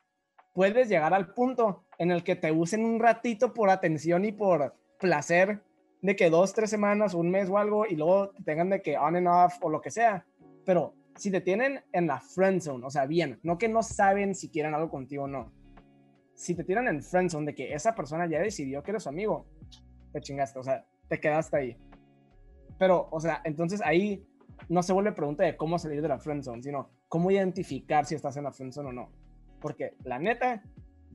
[0.53, 4.73] Puedes llegar al punto en el que te usen un ratito por atención y por
[4.99, 5.61] placer
[6.01, 8.97] de que dos, tres semanas, un mes o algo y luego te tengan de que
[8.97, 10.25] on and off o lo que sea.
[10.65, 14.35] Pero si te tienen en la friend zone, o sea, bien, no que no saben
[14.35, 15.51] si quieren algo contigo o no.
[16.35, 19.09] Si te tienen en friend zone de que esa persona ya decidió que eres su
[19.09, 19.45] amigo,
[20.11, 21.77] te chingaste, o sea, te quedaste ahí.
[22.77, 24.27] Pero, o sea, entonces ahí
[24.69, 28.37] no se vuelve pregunta de cómo salir de la friendzone, sino cómo identificar si estás
[28.37, 29.09] en la friendzone o no.
[29.61, 30.63] Porque la neta,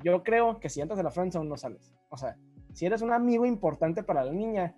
[0.03, 1.95] yo creo que si entras en la friendzone no sales.
[2.09, 2.37] O sea,
[2.73, 4.75] si eres un amigo importante para la niña,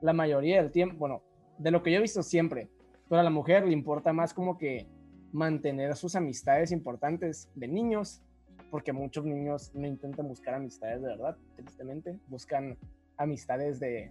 [0.00, 1.22] la mayoría del tiempo, bueno,
[1.58, 2.70] de lo que yo he visto siempre,
[3.08, 4.86] pero a la mujer le importa más como que
[5.32, 8.22] mantener sus amistades importantes de niños,
[8.70, 12.78] porque muchos niños no intentan buscar amistades de verdad, tristemente, buscan
[13.16, 14.10] amistades de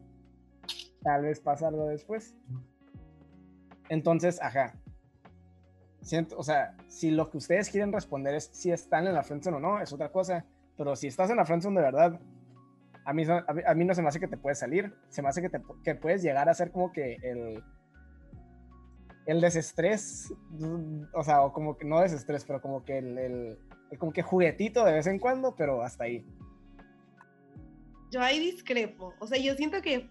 [1.01, 2.35] tal vez pasa algo después.
[3.89, 4.73] Entonces, ajá.
[6.01, 9.57] Siento, o sea, si lo que ustedes quieren responder es si están en la friendzone
[9.57, 10.45] o no, es otra cosa.
[10.77, 12.19] Pero si estás en la friendzone de verdad,
[13.05, 14.93] a mí, a mí no se me hace que te puedes salir.
[15.09, 17.63] Se me hace que, te, que puedes llegar a ser como que el,
[19.25, 20.33] el desestrés,
[21.13, 23.59] o sea, o como que no desestrés, pero como que el, el,
[23.97, 26.25] como que juguetito de vez en cuando, pero hasta ahí.
[28.11, 29.13] Yo ahí discrepo.
[29.19, 30.09] O sea, yo siento que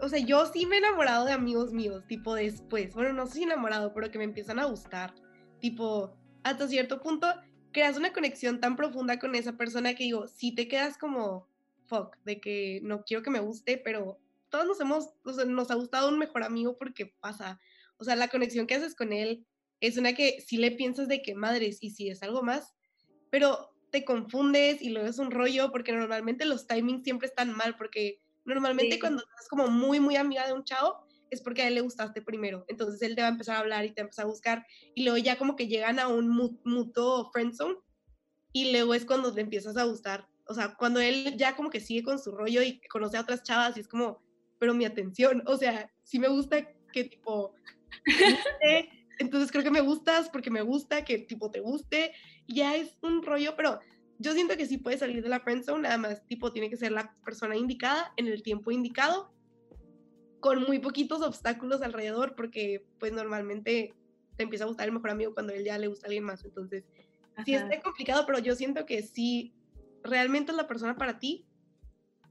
[0.00, 3.42] o sea, yo sí me he enamorado de amigos míos, tipo después, bueno, no si
[3.42, 5.14] enamorado, pero que me empiezan a gustar,
[5.60, 7.26] tipo, hasta cierto punto
[7.72, 11.48] creas una conexión tan profunda con esa persona que digo, si te quedas como,
[11.86, 14.18] fuck, de que no quiero que me guste, pero
[14.48, 17.60] todos nos hemos, o sea, nos ha gustado un mejor amigo porque pasa,
[17.98, 19.46] o sea, la conexión que haces con él
[19.80, 22.74] es una que si le piensas de que madres y si es algo más,
[23.30, 27.76] pero te confundes y luego es un rollo porque normalmente los timings siempre están mal
[27.76, 31.74] porque Normalmente cuando estás como muy, muy amiga de un chavo, es porque a él
[31.74, 32.64] le gustaste primero.
[32.68, 34.66] Entonces él te va a empezar a hablar y te va a empezar a buscar.
[34.94, 36.28] Y luego ya como que llegan a un
[36.64, 37.76] mutuo friendzone.
[38.52, 40.28] Y luego es cuando te empiezas a gustar.
[40.46, 43.42] O sea, cuando él ya como que sigue con su rollo y conoce a otras
[43.42, 44.22] chavas y es como,
[44.58, 47.52] pero mi atención, o sea, sí me gusta que tipo,
[49.18, 52.12] entonces creo que me gustas porque me gusta que tipo te guste.
[52.46, 53.80] ya es un rollo, pero
[54.18, 56.92] yo siento que sí puede salir de la friendzone, nada más, tipo, tiene que ser
[56.92, 59.32] la persona indicada en el tiempo indicado,
[60.40, 63.94] con muy poquitos obstáculos alrededor, porque pues normalmente
[64.36, 66.44] te empieza a gustar el mejor amigo cuando él ya le gusta a alguien más,
[66.44, 66.84] entonces
[67.44, 69.54] sí está complicado, pero yo siento que si
[70.02, 71.46] realmente es la persona para ti,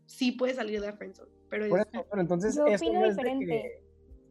[0.06, 1.32] sí puede salir de la friendzone.
[1.50, 1.68] Pero,
[2.10, 3.86] pero entonces eso no es de que...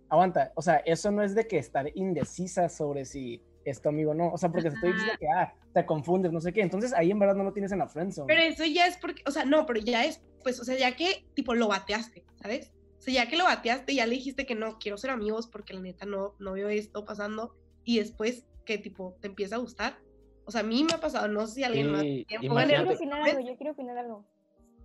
[0.08, 4.32] Aguanta, o sea, eso no es de que estar indecisa sobre si esto amigo no.
[4.32, 6.62] O sea, porque te estoy diciendo que, ah, te confundes, no sé qué.
[6.62, 8.26] Entonces ahí en verdad no lo tienes en la friendzone.
[8.26, 10.96] Pero eso ya es porque, o sea, no, pero ya es, pues, o sea, ya
[10.96, 12.72] que, tipo, lo bateaste, ¿sabes?
[12.98, 15.74] O sea, ya que lo bateaste, ya le dijiste que no, quiero ser amigos porque
[15.74, 17.54] la neta no, no veo esto pasando.
[17.84, 19.98] Y después que, tipo, te empieza a gustar.
[20.46, 22.02] O sea, a mí me ha pasado, no sé si alguien más.
[22.02, 22.52] Yo quiero
[22.92, 24.24] opinar algo, yo quiero opinar algo.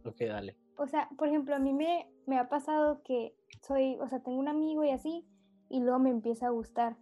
[0.05, 0.57] Ok, dale.
[0.77, 4.39] O sea, por ejemplo, a mí me, me ha pasado que soy, o sea, tengo
[4.39, 5.25] un amigo y así,
[5.69, 6.95] y luego me empieza a gustar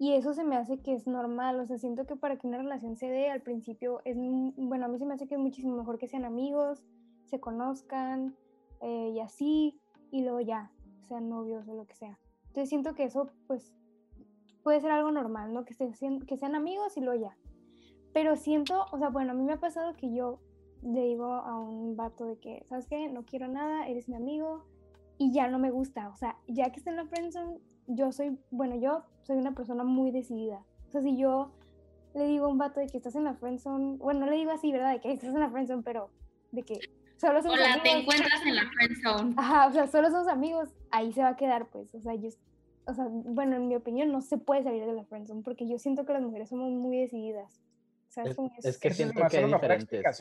[0.00, 2.56] y eso se me hace que es normal, o sea, siento que para que una
[2.56, 4.16] relación se dé al principio es,
[4.56, 6.82] bueno, a mí se me hace que es muchísimo mejor que sean amigos,
[7.26, 8.34] se conozcan
[8.80, 9.78] eh, y así,
[10.10, 10.72] y luego ya,
[11.06, 12.18] sean novios o lo que sea.
[12.46, 13.76] Entonces siento que eso pues
[14.62, 15.66] puede ser algo normal, ¿no?
[15.66, 17.36] Que, sean, que sean amigos y luego ya.
[18.14, 20.40] Pero siento, o sea, bueno, a mí me ha pasado que yo
[20.82, 23.10] le digo a un vato de que, ¿sabes qué?
[23.10, 24.64] No quiero nada, eres mi amigo
[25.18, 26.08] y ya no me gusta.
[26.08, 27.60] O sea, ya que está en la friendzone,
[27.94, 30.64] yo soy, bueno, yo soy una persona muy decidida.
[30.88, 31.52] O sea, si yo
[32.14, 34.50] le digo a un vato de que estás en la friendzone, bueno, no le digo
[34.50, 34.92] así, ¿verdad?
[34.92, 36.10] De que estás en la friendzone, pero
[36.52, 36.80] de que
[37.16, 39.34] solo somos Hola, te encuentras en la friendzone.
[39.36, 41.94] Ajá, o sea, solo somos amigos, ahí se va a quedar, pues.
[41.94, 42.30] O sea, yo,
[42.86, 45.78] o sea, bueno, en mi opinión no se puede salir de la friendzone porque yo
[45.78, 47.60] siento que las mujeres somos muy decididas.
[48.08, 48.36] ¿Sabes?
[48.58, 50.20] Es, es, que siento que hay diferentes.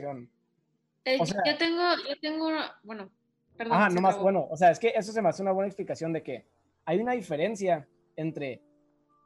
[1.05, 2.49] Eh, yo tengo, yo tengo,
[2.83, 3.09] bueno,
[3.57, 3.77] perdón.
[3.81, 6.13] Ah, no más, bueno, o sea, es que eso se me hace una buena explicación
[6.13, 6.45] de que
[6.85, 8.61] hay una diferencia entre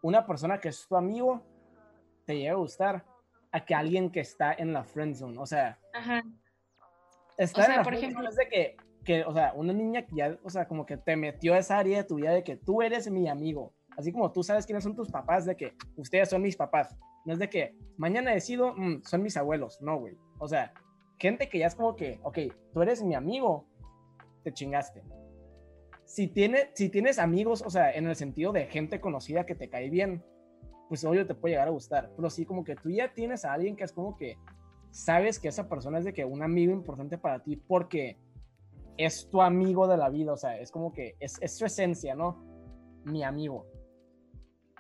[0.02, 1.42] una persona que es tu amigo
[2.26, 3.06] te llega a gustar
[3.52, 5.38] a que alguien que está en la friend zone.
[5.38, 6.24] O sea, Ajá.
[7.38, 10.38] estar en la por ejemplo, es de que, que, o sea, una niña que ya,
[10.44, 12.82] o sea, como que te metió a esa área de tu vida de que tú
[12.82, 13.74] eres mi amigo.
[13.96, 16.98] Así como tú sabes quiénes son tus papás, de que ustedes son mis papás.
[17.26, 19.80] No es de que mañana decido, mm, son mis abuelos.
[19.82, 20.18] No, güey.
[20.40, 20.74] O sea,
[21.20, 22.40] gente que ya es como que, ok,
[22.74, 23.68] tú eres mi amigo,
[24.44, 25.04] te chingaste.
[26.14, 29.68] Si, tiene, si tienes amigos, o sea, en el sentido de gente conocida que te
[29.68, 30.24] cae bien,
[30.88, 32.12] pues obvio te puede llegar a gustar.
[32.16, 34.38] Pero sí, como que tú ya tienes a alguien que es como que
[34.92, 38.20] sabes que esa persona es de que un amigo importante para ti porque
[38.96, 42.14] es tu amigo de la vida, o sea, es como que es, es su esencia,
[42.14, 42.46] ¿no?
[43.06, 43.66] Mi amigo.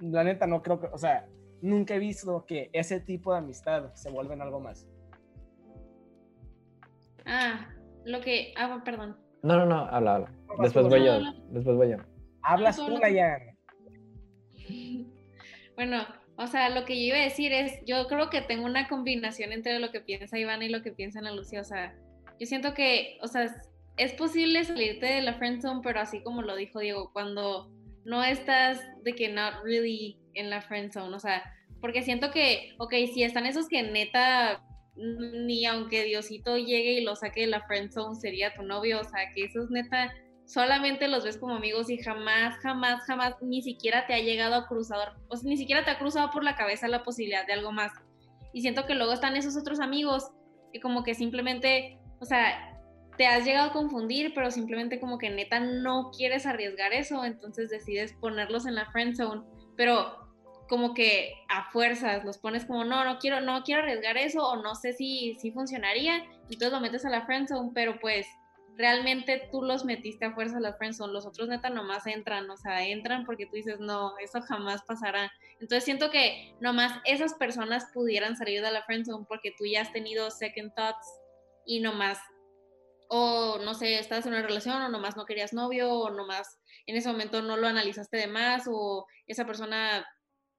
[0.01, 1.27] La neta no creo que, o sea,
[1.63, 4.87] nunca he visto que ese tipo de amistad se vuelva en algo más.
[7.25, 7.73] Ah,
[8.05, 9.22] lo que, ah, perdón.
[9.43, 10.31] No, no, no, habla, habla.
[10.61, 11.97] Después voy yo, después voy yo.
[12.41, 13.41] Hablas tú, Nayan.
[15.75, 16.05] Bueno,
[16.35, 19.51] o sea, lo que yo iba a decir es, yo creo que tengo una combinación
[19.51, 21.61] entre lo que piensa Iván y lo que piensa Ana Lucía.
[21.61, 21.95] O sea,
[22.39, 23.51] yo siento que, o sea,
[23.97, 27.71] es posible salirte de la friend zone, pero así como lo dijo Diego, cuando
[28.05, 31.43] no estás de que not really en la friend zone, o sea,
[31.81, 34.63] porque siento que, ok, si están esos que neta,
[34.95, 39.03] ni aunque Diosito llegue y lo saque de la friend zone sería tu novio, o
[39.03, 40.13] sea, que esos neta
[40.45, 44.67] solamente los ves como amigos y jamás, jamás, jamás ni siquiera te ha llegado a
[44.67, 47.71] cruzar, o sea, ni siquiera te ha cruzado por la cabeza la posibilidad de algo
[47.71, 47.91] más.
[48.53, 50.31] Y siento que luego están esos otros amigos
[50.71, 52.69] que como que simplemente, o sea,
[53.17, 57.69] te has llegado a confundir, pero simplemente como que neta no quieres arriesgar eso, entonces
[57.69, 59.43] decides ponerlos en la friend zone,
[59.75, 60.22] pero
[60.67, 64.61] como que a fuerzas los pones como no, no quiero, no quiero arriesgar eso o
[64.61, 68.25] no sé si, si funcionaría, entonces lo metes a la friend zone, pero pues
[68.75, 72.49] realmente tú los metiste a fuerza a la friend zone, los otros neta nomás entran,
[72.49, 75.31] o sea, entran porque tú dices, no, eso jamás pasará.
[75.59, 79.81] Entonces siento que nomás esas personas pudieran salir de la friend zone porque tú ya
[79.81, 81.07] has tenido second thoughts
[81.65, 82.19] y nomás
[83.09, 86.95] o no sé, estás en una relación o nomás no querías novio o nomás en
[86.95, 90.03] ese momento no lo analizaste de más o esa persona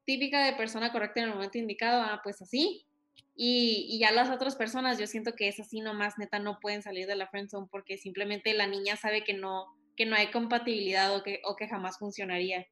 [0.04, 2.86] típica de persona correcta en el momento indicado, ah, pues así.
[3.36, 6.82] Y, y, ya las otras personas, yo siento que es así nomás, neta, no pueden
[6.82, 9.66] salir de la friendzone porque simplemente la niña sabe que no,
[9.96, 12.66] que no hay compatibilidad o que, o que jamás funcionaría.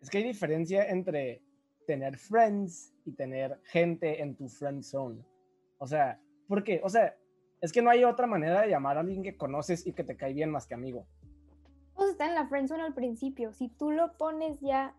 [0.00, 1.42] Es que hay diferencia entre
[1.86, 5.24] tener friends y tener gente en tu friend zone.
[5.78, 6.80] O sea, ¿por qué?
[6.84, 7.16] O sea,
[7.60, 10.16] es que no hay otra manera de llamar a alguien que conoces y que te
[10.16, 11.06] cae bien más que amigo.
[11.94, 13.52] Pues está en la friendzone al principio.
[13.52, 14.94] Si tú lo pones ya,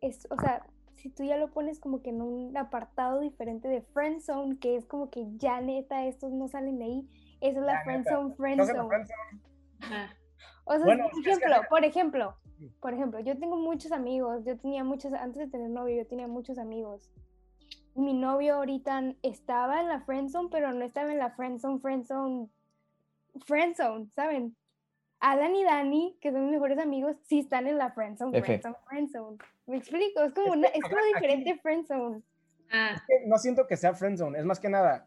[0.00, 0.66] es, o sea,
[0.96, 4.86] si tú ya lo pones como que en un apartado diferente de friendzone, que es
[4.86, 7.08] como que ya neta estos no salen de ahí,
[7.40, 8.80] esa es la friendzone, friendzone.
[10.64, 12.36] O sea, por ejemplo, por ejemplo,
[12.80, 16.26] por ejemplo, yo tengo muchos amigos, yo tenía muchos, antes de tener novio, yo tenía
[16.26, 17.10] muchos amigos
[17.96, 22.48] mi novio ahorita estaba en la friendzone, pero no estaba en la friendzone, friendzone,
[23.44, 24.56] friendzone, ¿saben?
[25.18, 29.38] Alan y Dani, que son mis mejores amigos, sí están en la friendzone, friendzone, friendzone.
[29.66, 32.22] Me explico, es como, una, es como diferente friendzone.
[32.72, 33.00] Ah.
[33.26, 35.06] no siento que sea friendzone, es más que nada.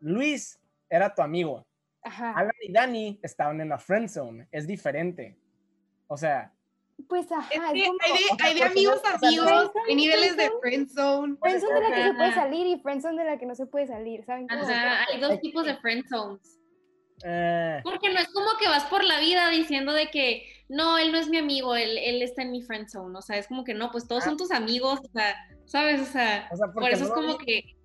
[0.00, 1.64] Luis era tu amigo.
[2.02, 2.32] Ajá.
[2.32, 5.36] Alan y Dani estaban en la friendzone, es diferente.
[6.08, 6.52] O sea,
[7.08, 7.48] pues ajá.
[7.50, 7.90] Es hay, de,
[8.42, 11.36] hay de amigos amigos, hay niveles de friendzone.
[11.40, 13.86] Friendzone de la que se puede salir y friendzone de la que no se puede
[13.86, 14.50] salir, ¿saben?
[14.50, 16.58] Ajá, hay dos tipos de friendzones.
[17.24, 17.80] Eh.
[17.84, 21.18] Porque no es como que vas por la vida diciendo de que no, él no
[21.18, 23.16] es mi amigo, él, él está en mi friendzone.
[23.16, 24.36] O sea, es como que no, pues todos son ah.
[24.38, 25.36] tus amigos, o sea,
[25.66, 26.00] ¿sabes?
[26.00, 27.76] O sea, por eso es como que.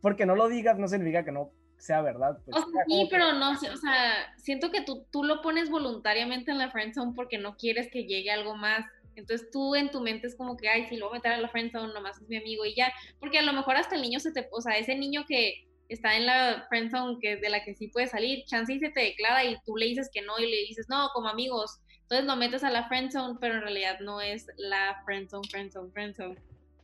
[0.00, 2.38] Porque no lo digas no significa que no sea verdad.
[2.44, 6.72] Pues, sí, pero no, o sea, siento que tú, tú lo pones voluntariamente en la
[6.72, 8.84] friendzone porque no quieres que llegue algo más.
[9.14, 11.36] Entonces tú en tu mente es como que, ay, si lo voy a meter a
[11.36, 12.92] la friendzone, nomás es mi amigo y ya.
[13.20, 16.16] Porque a lo mejor hasta el niño se te, o sea, ese niño que está
[16.16, 19.44] en la friendzone, que de la que sí puede salir, chance y se te declara
[19.44, 21.78] y tú le dices que no y le dices, no, como amigos.
[22.12, 26.36] Entonces lo metes a la friendzone, pero en realidad no es la friendzone, friendzone, friendzone.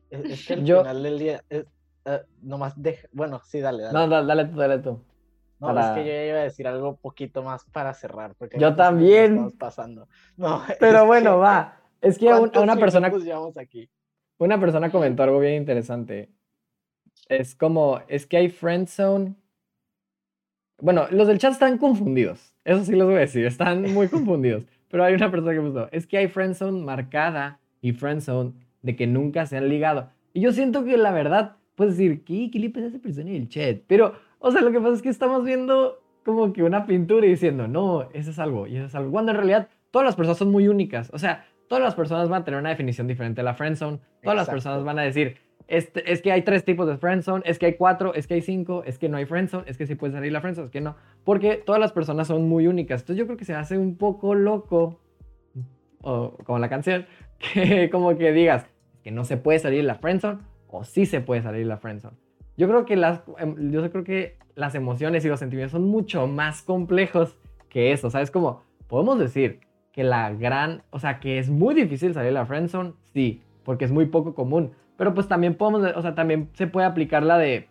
[0.08, 2.10] Es, que al final del día, uh,
[2.40, 3.92] nomás deja, bueno, sí, dale, dale.
[3.92, 5.04] No, dale, tú, dale tú.
[5.60, 8.36] No, es que yo iba a decir algo poquito más para cerrar.
[8.36, 9.32] Porque yo también.
[9.32, 10.08] Estamos pasando.
[10.38, 11.78] No, Pero bueno, va.
[12.00, 13.12] Es que una persona.
[13.60, 13.90] aquí?
[14.38, 16.32] Una persona comentó algo bien interesante.
[17.28, 19.34] Es como, es que hay friendzone.
[20.80, 22.54] Bueno, los del chat están confundidos.
[22.64, 24.64] Eso sí les voy a decir, están muy confundidos.
[24.88, 28.52] Pero hay una persona que puso, es que hay friendzone marcada y friendzone
[28.82, 30.10] de que nunca se han ligado.
[30.32, 33.30] Y yo siento que la verdad, puedes decir, ¿qué, ¿qué le pasa a esa persona
[33.30, 33.78] en el chat?
[33.86, 37.30] Pero, o sea, lo que pasa es que estamos viendo como que una pintura y
[37.30, 39.10] diciendo, no, eso es algo y eso es algo.
[39.10, 41.10] Cuando en realidad todas las personas son muy únicas.
[41.12, 44.00] O sea, todas las personas van a tener una definición diferente de la friendzone.
[44.22, 45.36] Todas las personas van a decir,
[45.68, 48.40] este, es que hay tres tipos de friendzone, es que hay cuatro, es que hay
[48.40, 50.80] cinco, es que no hay friendzone, es que sí puede salir la friendzone, es que
[50.80, 50.96] no.
[51.24, 53.02] Porque todas las personas son muy únicas.
[53.02, 54.98] Entonces yo creo que se hace un poco loco
[56.00, 57.06] o como la canción,
[57.38, 58.66] que como que digas
[59.04, 60.38] que no se puede salir la friendzone
[60.68, 62.16] o sí se puede salir la friendzone.
[62.56, 66.26] Yo creo que las, em, yo creo que las emociones y los sentimientos son mucho
[66.26, 67.36] más complejos
[67.68, 68.30] que eso, ¿sabes?
[68.30, 69.60] Como podemos decir
[69.92, 73.92] que la gran, o sea, que es muy difícil salir la friendzone, sí, porque es
[73.92, 77.68] muy poco común, pero pues también podemos, o sea, también se puede aplicar la de,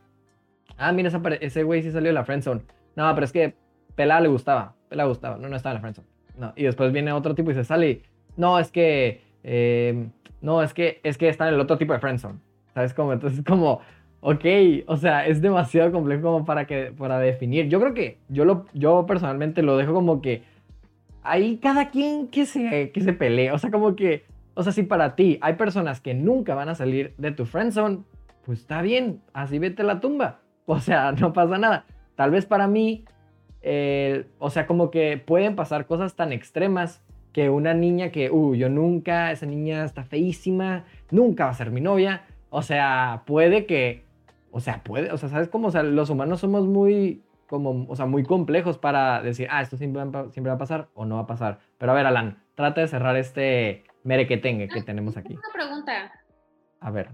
[0.78, 2.62] ah, mira, ese güey sí salió de la friendzone.
[2.96, 3.54] No, pero es que
[3.94, 6.08] Pela le gustaba, Pela le gustaba, no, no estaba en la friendzone.
[6.36, 8.02] No, y después viene otro tipo y se sale
[8.38, 10.08] no, es que, eh,
[10.42, 12.40] no, es que, es que está en el otro tipo de friendzone.
[12.74, 13.12] ¿Sabes cómo?
[13.12, 13.82] Entonces, como,
[14.22, 14.46] ok,
[14.86, 17.68] o sea, es demasiado complejo como para, que, para definir.
[17.68, 20.44] Yo creo que yo, lo, yo personalmente lo dejo como que
[21.24, 23.52] ahí cada quien que se, que se pelee.
[23.52, 24.24] O sea, como que,
[24.58, 28.00] o sea, si para ti hay personas que nunca van a salir de tu friendzone,
[28.44, 30.42] pues está bien, así vete a la tumba.
[30.70, 31.86] O sea, no pasa nada.
[32.16, 33.06] Tal vez para mí,
[34.38, 37.02] o sea, como que pueden pasar cosas tan extremas
[37.32, 41.72] que una niña que, uh, yo nunca, esa niña está feísima, nunca va a ser
[41.72, 42.24] mi novia.
[42.50, 44.04] O sea, puede que,
[44.52, 45.70] o sea, puede, o sea, ¿sabes cómo?
[45.70, 49.78] O sea, los humanos somos muy, como, o sea, muy complejos para decir, ah, esto
[49.78, 51.60] siempre, siempre va a pasar o no va a pasar.
[51.78, 55.34] Pero a ver, Alan, trata de cerrar este merequetengue que tenemos aquí.
[55.34, 56.14] Una pregunta.
[56.80, 57.10] A ver.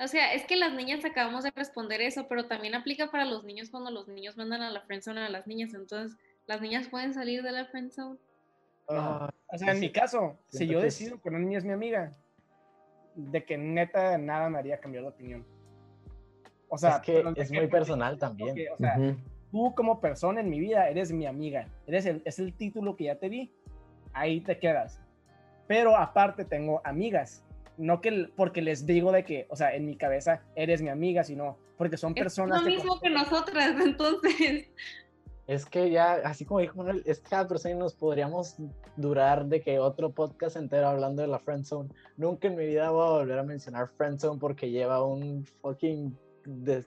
[0.00, 3.44] O sea, es que las niñas acabamos de responder eso, pero también aplica para los
[3.44, 5.74] niños cuando los niños mandan a la friendzone a las niñas.
[5.74, 6.16] Entonces,
[6.46, 8.18] ¿las niñas pueden salir de la friendzone?
[8.88, 12.12] Ah, o sea, en mi caso, si yo decido que una niña es mi amiga,
[13.14, 15.46] de que neta nada me haría cambiar de opinión.
[16.68, 18.56] O sea, es que es muy personal también.
[18.72, 18.96] o sea,
[19.52, 21.68] tú como persona en mi vida eres mi amiga.
[21.86, 23.52] Eres el, es el título que ya te di.
[24.14, 25.03] Ahí te quedas.
[25.66, 27.44] Pero aparte tengo amigas.
[27.76, 31.24] No que porque les digo de que, o sea, en mi cabeza eres mi amiga,
[31.24, 32.58] sino porque son personas.
[32.58, 34.70] Es lo mismo que nosotras, entonces.
[35.46, 38.56] Es que ya, así como dijo Manuel, es que cada persona nos podríamos
[38.96, 41.90] durar de que otro podcast entero hablando de la friendzone.
[42.16, 46.16] Nunca en mi vida voy a volver a mencionar friendzone porque lleva un fucking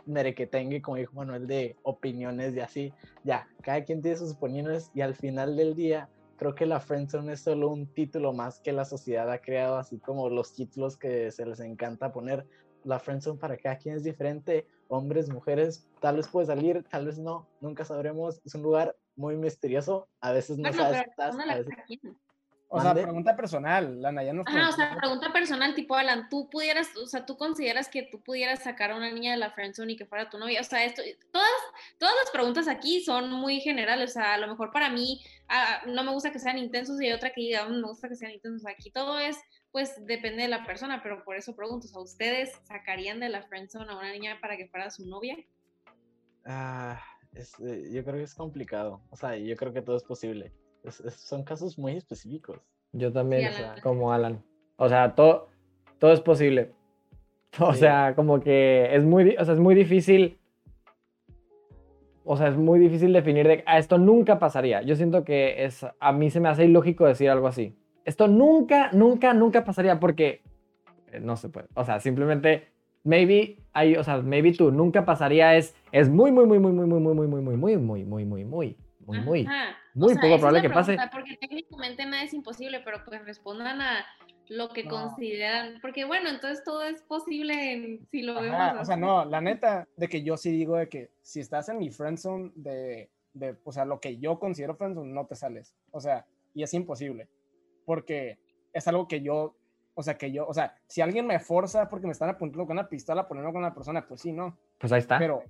[0.06, 2.94] merequetengue, como dijo Manuel, de opiniones y así.
[3.24, 7.34] Ya, cada quien tiene sus opiniones y al final del día creo que la friendzone
[7.34, 11.32] es solo un título más que la sociedad ha creado, así como los títulos que
[11.32, 12.48] se les encanta poner.
[12.84, 17.18] La friendzone para cada quien es diferente hombres, mujeres, tal vez puede salir, tal vez
[17.20, 18.42] no, nunca sabremos.
[18.46, 21.36] Es un lugar muy misterioso, a veces no sabes estás,
[22.70, 26.50] O sea, pregunta personal, Lana, ya no Ah, o sea, pregunta personal, tipo, Alan, tú
[26.50, 29.94] pudieras, o sea, tú consideras que tú pudieras sacar a una niña de la friendzone
[29.94, 31.50] y que fuera tu novia, o sea, esto, todas,
[31.98, 35.82] todas las preguntas aquí son muy generales, o sea, a lo mejor para mí ah,
[35.88, 38.16] no me gusta que sean intensos y hay otra que diga, mm, me gusta que
[38.16, 39.38] sean intensos, aquí todo es
[39.72, 43.92] pues depende de la persona, pero por eso pregunto, ¿a ustedes sacarían de la friendzone
[43.92, 45.38] a una niña para que fuera su novia?
[46.46, 47.00] Ah,
[47.34, 50.52] eh, yo creo que es complicado, o sea, yo creo que todo es posible.
[51.16, 52.60] Son casos muy específicos.
[52.94, 53.52] Yo también,
[53.84, 54.44] como Alan.
[54.78, 55.50] O sea, todo,
[56.00, 56.72] todo es posible.
[57.60, 60.38] O sea, como que es muy, o sea, es muy difícil.
[62.24, 64.82] O sea, es muy difícil definir de a esto nunca pasaría.
[64.82, 67.76] Yo siento que es a mí se me hace ilógico decir algo así.
[68.04, 70.42] Esto nunca, nunca, nunca pasaría porque
[71.12, 71.68] eh, no se puede.
[71.74, 72.68] O sea, simplemente,
[73.04, 76.86] maybe, hay, o sea, maybe tú, nunca pasaría es, es muy, muy, muy, muy, muy,
[76.86, 79.48] muy, muy, muy, muy, muy, muy, muy, muy, muy, muy, muy, muy, muy
[80.00, 80.98] poco probable que pase.
[81.12, 84.06] Porque técnicamente nada es imposible, pero pues respondan a
[84.50, 88.82] lo que consideran, porque bueno, entonces todo es posible si lo vemos.
[88.82, 91.80] O sea, no, la neta, de que yo sí digo de que si estás en
[91.80, 95.76] mi friendzone de, de, o sea, lo que yo considero friendzone, no te sales.
[95.92, 97.28] O sea, y es imposible
[97.88, 98.38] porque
[98.74, 99.56] es algo que yo,
[99.96, 102.78] o sea, que yo, o sea, si alguien me forza porque me están apuntando con
[102.78, 104.58] una pistola, poniendo con una persona, pues sí, no.
[104.78, 105.18] Pues ahí está.
[105.18, 105.42] Pero,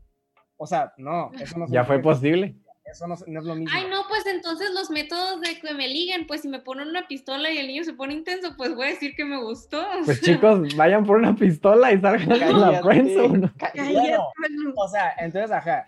[0.55, 2.55] o sea, no, eso no Ya fue posible.
[2.91, 3.75] Eso no, es lo mismo.
[3.75, 7.07] Ay, no, pues entonces los métodos de que me liguen, pues si me ponen una
[7.07, 9.85] pistola y el niño se pone intenso, pues voy a decir que me gustó.
[10.05, 13.21] Pues chicos, vayan por una pistola y salgan con la prensa.
[14.75, 15.85] o sea, entonces, ajá,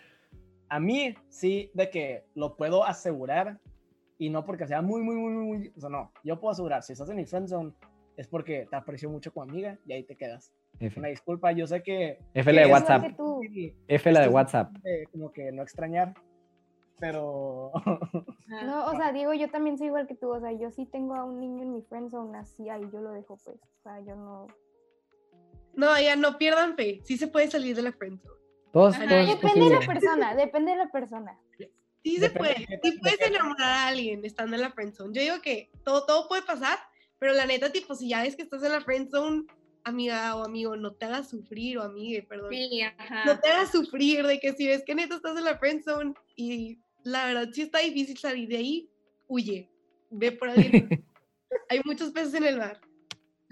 [0.67, 3.59] a mí sí, de que lo puedo asegurar
[4.17, 6.93] y no porque sea muy, muy, muy, muy, o sea, no, yo puedo asegurar, si
[6.93, 7.71] estás en mi friend zone,
[8.17, 10.51] es porque te aprecio mucho como amiga y ahí te quedas.
[10.97, 12.19] Una disculpa, yo sé que...
[12.33, 13.05] F la de WhatsApp.
[13.87, 14.73] F la de WhatsApp.
[15.11, 16.13] como que no extrañar,
[16.99, 17.71] pero...
[18.47, 21.15] no, o sea, digo, yo también soy igual que tú, o sea, yo sí tengo
[21.15, 23.99] a un niño en mi friend zone así, ahí yo lo dejo, pues, o sea,
[24.01, 24.47] yo no...
[25.75, 28.39] No, ya no pierdan fe, sí se puede salir de la friend zone.
[28.71, 31.39] Todos, depende de la persona, depende de la persona.
[32.03, 35.13] Sí se puede, sí puedes enamorar a alguien estando en la friendzone.
[35.13, 36.77] Yo digo que todo, todo puede pasar,
[37.17, 39.45] pero la neta, tipo, si ya ves que estás en la friendzone,
[39.83, 42.51] amiga o amigo, no te hagas sufrir, o amigue, perdón.
[42.51, 43.25] Sí, ajá.
[43.25, 46.79] No te hagas sufrir de que si ves que neta estás en la friendzone y
[47.03, 48.89] la verdad sí está difícil salir de ahí,
[49.27, 49.69] huye,
[50.09, 51.05] ve por alguien.
[51.69, 52.79] hay muchos peces en el mar.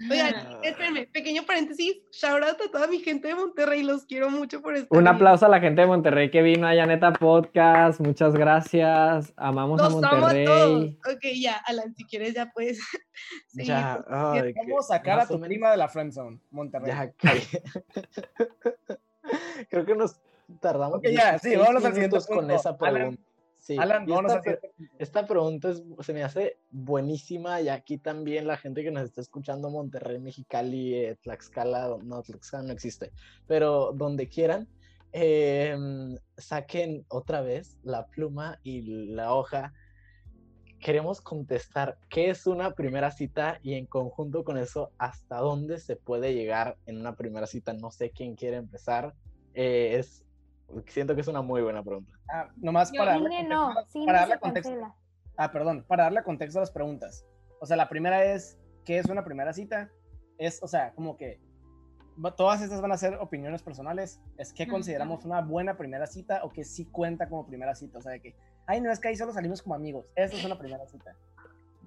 [0.00, 4.62] Oigan, espérenme, pequeño paréntesis, shout out a toda mi gente de Monterrey, los quiero mucho
[4.62, 4.96] por esto.
[4.96, 9.82] Un aplauso a la gente de Monterrey que vino a Yaneta Podcast, muchas gracias, amamos
[9.82, 10.44] a Monterrey.
[10.44, 10.90] Todos.
[11.12, 12.80] Ok, ya, Alan, si quieres ya puedes.
[13.52, 16.92] Ya, vamos a sacar a tu prima de la friendzone, Monterrey.
[16.92, 17.12] Ya,
[19.68, 20.20] Creo que nos
[20.60, 20.98] tardamos.
[20.98, 23.04] Okay, ya, sí, vamos a siguiente con esa pregunta.
[23.04, 23.18] Alan,
[24.98, 29.70] esta, pregunta se me hace buenísima y aquí también la gente que nos está escuchando,
[29.70, 33.12] Monterrey, Mexicali, eh, Tlaxcala, no, Tlaxcala no existe,
[33.46, 34.68] pero donde quieran,
[35.12, 38.82] em, saquen otra vez la pluma y
[39.12, 39.72] la hoja.
[40.80, 45.96] Queremos contestar qué es una primera cita y en conjunto con eso, hasta dónde se
[45.96, 47.72] puede llegar en una primera cita.
[47.72, 49.14] No sé quién quiere empezar.
[49.54, 50.24] Eh, es
[50.86, 52.12] Siento que es una muy buena pregunta.
[52.30, 53.74] Ah, nomás para, darle no,
[54.06, 54.94] para darle contexto.
[55.36, 57.24] Ah, perdón, para darle contexto a las preguntas.
[57.60, 59.90] O sea, la primera es, ¿qué es una primera cita?
[60.36, 61.40] Es, o sea, como que
[62.36, 64.20] todas estas van a ser opiniones personales.
[64.36, 67.98] Es que consideramos una buena primera cita o que sí cuenta como primera cita.
[67.98, 68.34] O sea, de que,
[68.66, 70.06] ay, no es que ahí solo salimos como amigos.
[70.16, 71.16] Esa es una primera cita.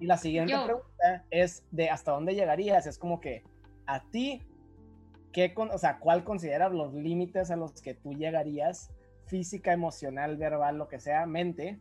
[0.00, 2.86] Y la siguiente pregunta es de hasta dónde llegarías.
[2.86, 3.44] Es como que
[3.86, 4.42] a ti
[5.32, 8.90] ¿qué o sea, ¿cuál consideras los límites a los que tú llegarías
[9.26, 11.80] física, emocional, verbal, lo que sea, mente,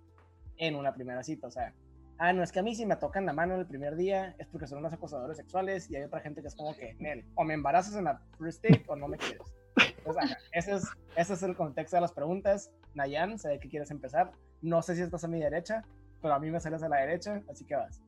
[0.57, 1.47] en una primera cita?
[1.47, 1.73] O sea,
[2.17, 4.35] ah, no, es que a mí si me tocan la mano en el primer día
[4.39, 7.25] es porque son unos acosadores sexuales y hay otra gente que es como que, Nel,
[7.35, 9.41] o me embarazas en la first date o no me quieres.
[9.97, 10.83] Entonces, ese, es,
[11.15, 12.71] ese es el contexto de las preguntas.
[12.93, 14.31] Nayan, sé que quieres empezar.
[14.61, 15.83] No sé si estás a mi derecha,
[16.21, 18.01] pero a mí me sales a la derecha, así que vas.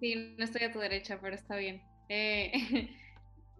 [0.00, 1.82] Sí, no estoy a tu derecha, pero está bien.
[2.08, 2.52] Eh,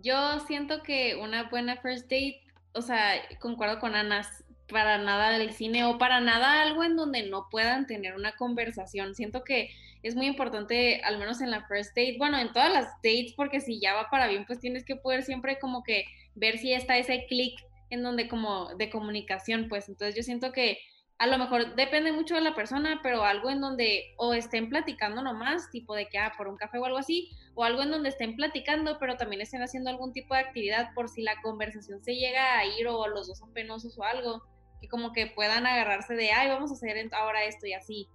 [0.04, 2.42] Yo siento que una buena first date,
[2.74, 4.20] o sea, concuerdo con Ana,
[4.68, 9.14] para nada del cine o para nada algo en donde no puedan tener una conversación.
[9.14, 9.70] Siento que
[10.02, 13.62] es muy importante, al menos en la first date, bueno, en todas las dates, porque
[13.62, 16.04] si ya va para bien, pues tienes que poder siempre como que
[16.34, 17.58] ver si está ese clic
[17.88, 20.80] en donde como de comunicación, pues entonces yo siento que
[21.18, 25.22] a lo mejor depende mucho de la persona, pero algo en donde o estén platicando
[25.22, 28.08] nomás, tipo de que, ah, por un café o algo así, o algo en donde
[28.08, 32.16] estén platicando, pero también estén haciendo algún tipo de actividad por si la conversación se
[32.16, 34.42] llega a ir o los dos son penosos o algo,
[34.80, 38.08] que como que puedan agarrarse de, ay, vamos a hacer ahora esto y así.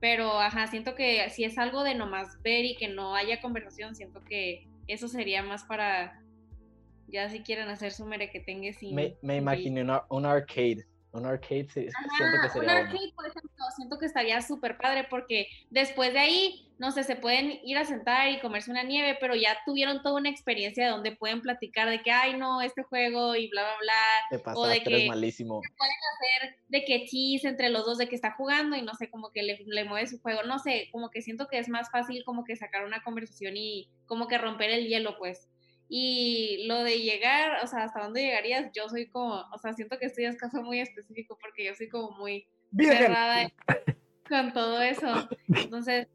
[0.00, 3.94] Pero, ajá, siento que si es algo de nomás ver y que no haya conversación,
[3.94, 6.20] siento que eso sería más para,
[7.06, 8.94] ya si quieren hacer su merequetengue sin...
[8.96, 13.64] Me, me imaginé un arcade un arcade, sí, siento que sería Un arcade, por ejemplo,
[13.76, 17.84] siento que estaría súper padre porque después de ahí, no sé, se pueden ir a
[17.84, 22.02] sentar y comerse una nieve, pero ya tuvieron toda una experiencia donde pueden platicar de
[22.02, 24.54] que, ay, no, este juego y bla, bla, bla.
[24.54, 25.60] o de que malísimo.
[25.60, 29.08] pueden hacer de que chis entre los dos de que está jugando y no sé,
[29.08, 30.42] como que le, le mueve su juego.
[30.42, 33.88] No sé, como que siento que es más fácil como que sacar una conversación y
[34.06, 35.48] como que romper el hielo, pues.
[35.88, 39.98] Y lo de llegar, o sea, hasta dónde llegarías, yo soy como, o sea, siento
[39.98, 42.46] que estoy es caso muy específico porque yo soy como muy
[42.76, 43.52] cerrada
[44.28, 45.28] con todo eso.
[45.48, 46.08] Entonces,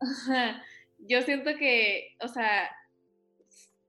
[0.98, 2.70] yo siento que, o sea,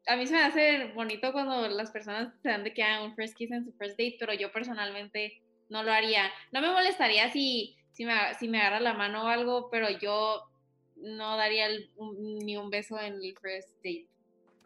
[0.08, 3.16] a mí se me hace bonito cuando las personas se dan de que hagan un
[3.16, 6.32] first kiss en su first date, pero yo personalmente no lo haría.
[6.52, 10.44] No me molestaría si, si, me, si me agarra la mano o algo, pero yo
[10.98, 11.68] no daría
[12.20, 14.08] ni un beso en el first date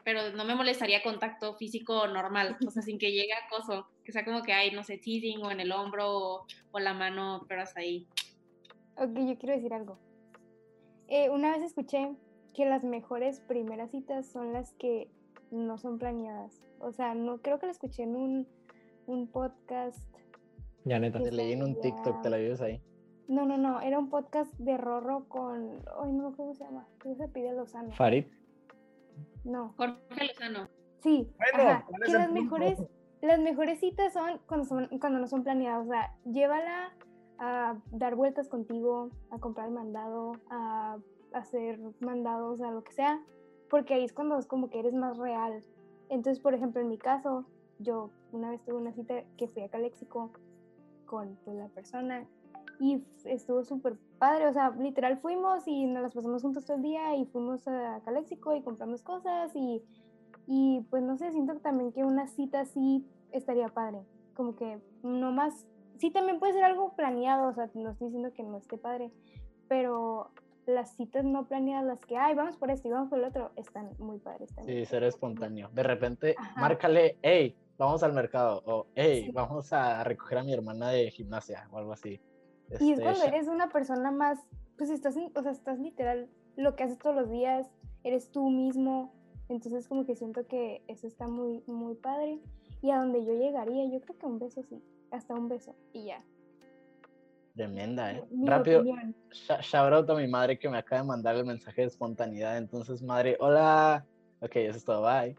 [0.09, 4.25] pero no me molestaría contacto físico normal, o sea, sin que llegue acoso, que sea
[4.25, 7.81] como que hay, no sé, teasing o en el hombro o, la mano, pero hasta
[7.81, 8.07] ahí.
[8.97, 9.99] Ok, yo quiero decir algo.
[11.09, 12.15] Eh, una vez escuché
[12.55, 15.11] que las mejores primeras citas son las que
[15.51, 16.59] no son planeadas.
[16.79, 18.47] O sea, no creo que lo escuché en un,
[19.05, 20.03] un podcast.
[20.85, 21.21] Ya neta.
[21.21, 22.81] Te leí en un TikTok, te la vives ahí.
[23.27, 25.83] No, no, no, era un podcast de Rorro con.
[26.03, 26.87] Ay, no, ¿cómo se llama?
[26.99, 27.91] ¿Cómo se pide Lozano?
[27.91, 28.25] Farid.
[29.43, 29.73] No.
[29.77, 30.69] Jorge Lozano.
[31.01, 31.31] Sí.
[31.53, 32.79] ajá, que las mejores,
[33.21, 35.85] las mejores citas son cuando, son cuando no son planeadas.
[35.85, 36.93] O sea, llévala
[37.37, 40.97] a dar vueltas contigo, a comprar mandado, a
[41.33, 43.21] hacer mandados, a lo que sea,
[43.69, 45.63] porque ahí es cuando es como que eres más real.
[46.09, 47.45] Entonces, por ejemplo, en mi caso,
[47.77, 50.31] yo una vez tuve una cita que fui a Calexico
[51.05, 52.27] con pues, la persona
[52.79, 56.83] y estuvo súper padre, o sea, literal fuimos y nos las pasamos juntos todo el
[56.83, 59.83] día y fuimos a Caléxico y compramos cosas y,
[60.47, 63.99] y pues no sé, siento también que una cita así estaría padre,
[64.33, 68.33] como que no más, sí también puede ser algo planeado, o sea, no estoy diciendo
[68.33, 69.11] que no esté padre,
[69.67, 70.31] pero
[70.65, 73.51] las citas no planeadas, las que, ay, vamos por esto y vamos por el otro,
[73.57, 74.79] están muy padres también.
[74.79, 75.69] Sí, ser espontáneo.
[75.73, 80.89] De repente, márcale, hey, vamos al mercado, o hey, vamos a recoger a mi hermana
[80.89, 82.21] de gimnasia, o algo así
[82.79, 84.39] y es este, cuando eres una persona más,
[84.77, 87.67] pues estás, o sea, estás literal, lo que haces todos los días,
[88.03, 89.13] eres tú mismo.
[89.49, 92.39] Entonces como que siento que eso está muy, muy padre.
[92.81, 94.81] Y a donde yo llegaría, yo creo que un beso sí,
[95.11, 96.23] hasta un beso y ya.
[97.55, 98.23] Tremenda, ¿eh?
[98.43, 98.85] Rápido,
[99.61, 102.57] shout out a mi madre que me acaba de mandar el mensaje de espontaneidad.
[102.57, 104.05] Entonces, madre, hola.
[104.39, 105.35] Ok, eso es todo, bye.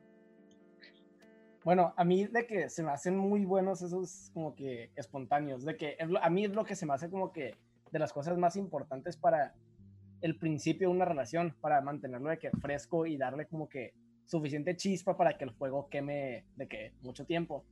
[1.63, 5.77] Bueno, a mí de que se me hacen muy buenos esos como que espontáneos, de
[5.77, 7.55] que a mí es lo que se me hace como que
[7.91, 9.55] de las cosas más importantes para
[10.23, 13.93] el principio de una relación, para mantenerlo de que fresco y darle como que
[14.25, 17.65] suficiente chispa para que el fuego queme de que mucho tiempo.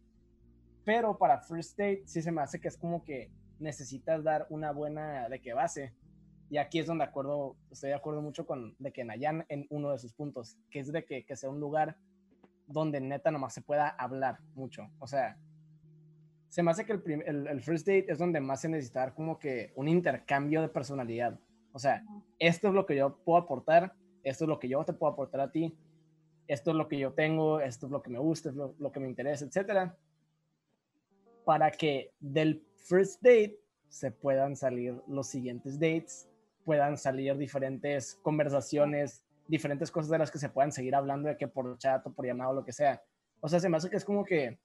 [0.85, 4.71] Pero para first date sí se me hace que es como que necesitas dar una
[4.71, 5.95] buena de que base.
[6.51, 9.93] Y aquí es donde acuerdo, estoy de acuerdo mucho con de que Nayan en uno
[9.93, 11.97] de sus puntos, que es de que, que sea un lugar
[12.69, 14.89] donde neta nomás se pueda hablar mucho.
[14.99, 15.37] O sea,
[16.49, 19.73] se me hace que el, el, first date es donde más se necesita como que
[19.75, 21.39] un intercambio de personalidad.
[21.73, 22.03] O sea,
[22.39, 25.41] esto es lo que yo puedo aportar, esto es lo que yo te puedo aportar
[25.41, 25.77] a ti,
[26.47, 28.91] esto es lo que yo tengo, esto es lo que me gusta, es lo, lo
[28.93, 29.97] que me interesa, etcétera.
[31.45, 33.59] Para que del first date
[33.89, 36.29] se puedan salir los siguientes dates,
[36.65, 41.49] puedan salir diferentes conversaciones diferentes cosas de las que se puedan seguir hablando de que
[41.49, 43.03] por chat o por llamado lo que sea.
[43.41, 44.61] O sea, se me hace que es como que...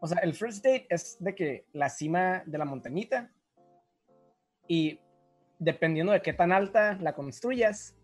[0.00, 3.30] O sea, el first date es de que la cima de la montañita
[4.66, 5.00] y
[5.58, 7.94] dependiendo de qué tan alta la construyas,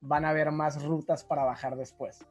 [0.00, 2.24] van a haber más rutas para bajar después.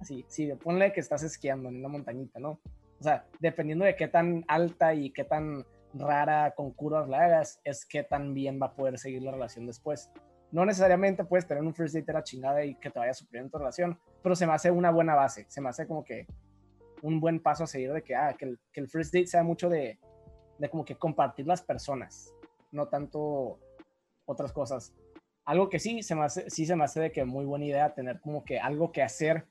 [0.00, 2.60] Así, sí, ponle que estás esquiando en una montañita, ¿no?
[3.00, 7.60] O sea, dependiendo de qué tan alta y qué tan rara con curvas la hagas,
[7.64, 10.10] es qué tan bien va a poder seguir la relación después
[10.54, 13.42] no necesariamente puedes tener un first date a la chingada y que te vaya suplir
[13.42, 16.28] en tu relación, pero se me hace una buena base, se me hace como que
[17.02, 19.42] un buen paso a seguir de que, ah, que, el, que el first date sea
[19.42, 19.98] mucho de,
[20.58, 22.32] de como que compartir las personas,
[22.70, 23.58] no tanto
[24.26, 24.94] otras cosas.
[25.44, 27.92] Algo que sí se me hace, sí se me hace de que muy buena idea
[27.92, 29.48] tener como que algo que hacer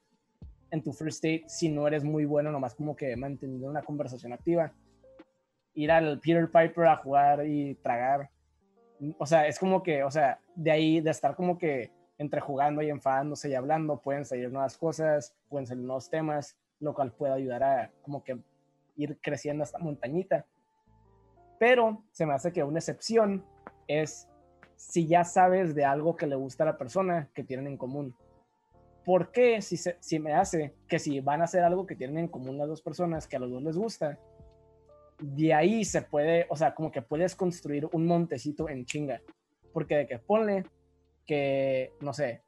[0.72, 4.32] en tu first date si no eres muy bueno, nomás como que manteniendo una conversación
[4.32, 4.72] activa.
[5.74, 8.30] Ir al Peter Piper a jugar y tragar
[9.18, 12.82] o sea, es como que, o sea, de ahí, de estar como que entre jugando
[12.82, 17.34] y enfadándose y hablando, pueden salir nuevas cosas, pueden salir nuevos temas, lo cual puede
[17.34, 18.38] ayudar a como que
[18.96, 20.46] ir creciendo esta montañita.
[21.60, 23.46] Pero se me hace que una excepción
[23.88, 24.30] es
[24.76, 28.16] si ya sabes de algo que le gusta a la persona que tienen en común.
[29.06, 32.28] ¿Por qué si, si me hace que si van a hacer algo que tienen en
[32.28, 34.18] común las dos personas, que a los dos les gusta,
[35.24, 39.22] de ahí se puede, o sea, como que puedes construir un montecito en chinga.
[39.72, 40.66] Porque de que ponle
[41.26, 42.42] que, no sé,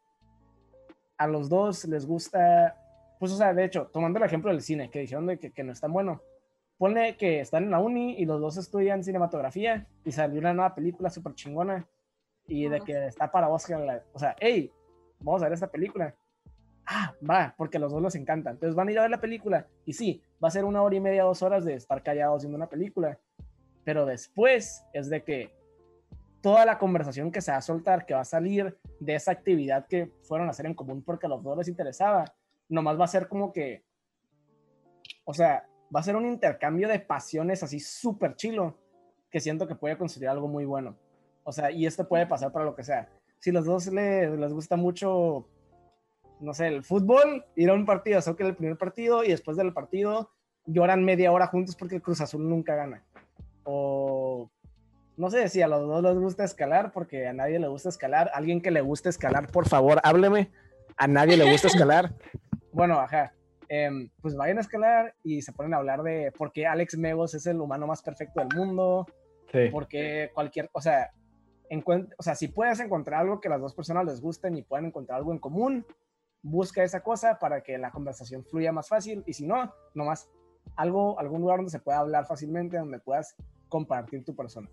[1.18, 2.76] a los dos les gusta,
[3.20, 5.64] pues, o sea, de hecho, tomando el ejemplo del cine, que dijeron de que, que
[5.64, 6.22] no es tan bueno,
[6.78, 10.76] ponle que están en la uni y los dos estudian cinematografía y salió una nueva
[10.76, 11.88] película súper chingona
[12.48, 14.72] y de que está para Oscar, o sea, hey,
[15.20, 16.14] vamos a ver esta película
[16.86, 18.52] ah, va, porque a los dos les encanta.
[18.52, 20.96] Entonces van a ir a ver la película y sí, va a ser una hora
[20.96, 23.20] y media, dos horas de estar callados viendo una película.
[23.84, 25.54] Pero después es de que
[26.42, 29.88] toda la conversación que se va a soltar, que va a salir de esa actividad
[29.88, 32.26] que fueron a hacer en común porque a los dos les interesaba,
[32.70, 33.84] nomás va a ser como que,
[35.24, 38.78] o sea, va a ser un intercambio de pasiones así súper chilo
[39.32, 40.96] que siento que puede construir algo muy bueno.
[41.44, 43.10] O sea, y esto puede pasar para lo que sea.
[43.40, 45.48] Si los dos les, les gusta mucho
[46.40, 49.74] no sé, el fútbol, ir a un partido, que el primer partido y después del
[49.74, 50.32] partido
[50.66, 53.04] lloran media hora juntos porque el Cruz Azul nunca gana.
[53.64, 54.50] O
[55.18, 58.30] no sé si a los dos les gusta escalar porque a nadie le gusta escalar.
[58.34, 60.52] Alguien que le guste escalar, por favor, hábleme.
[60.98, 62.14] A nadie le gusta escalar.
[62.72, 63.34] bueno, ajá.
[63.68, 67.34] Em, pues vayan a escalar y se ponen a hablar de por qué Alex Megos
[67.34, 69.08] es el humano más perfecto del mundo.
[69.52, 69.70] Sí.
[69.72, 71.12] Porque cualquier, o sea,
[72.18, 75.18] o sea, si puedes encontrar algo que las dos personas les gusten y pueden encontrar
[75.18, 75.86] algo en común,
[76.46, 80.30] busca esa cosa para que la conversación fluya más fácil y si no, nomás
[80.76, 83.36] algo, algún lugar donde se pueda hablar fácilmente, donde puedas
[83.68, 84.70] compartir tu persona.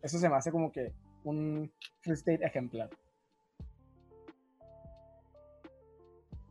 [0.00, 0.94] Eso se me hace como que
[1.24, 1.70] un
[2.00, 2.88] free state ejemplar.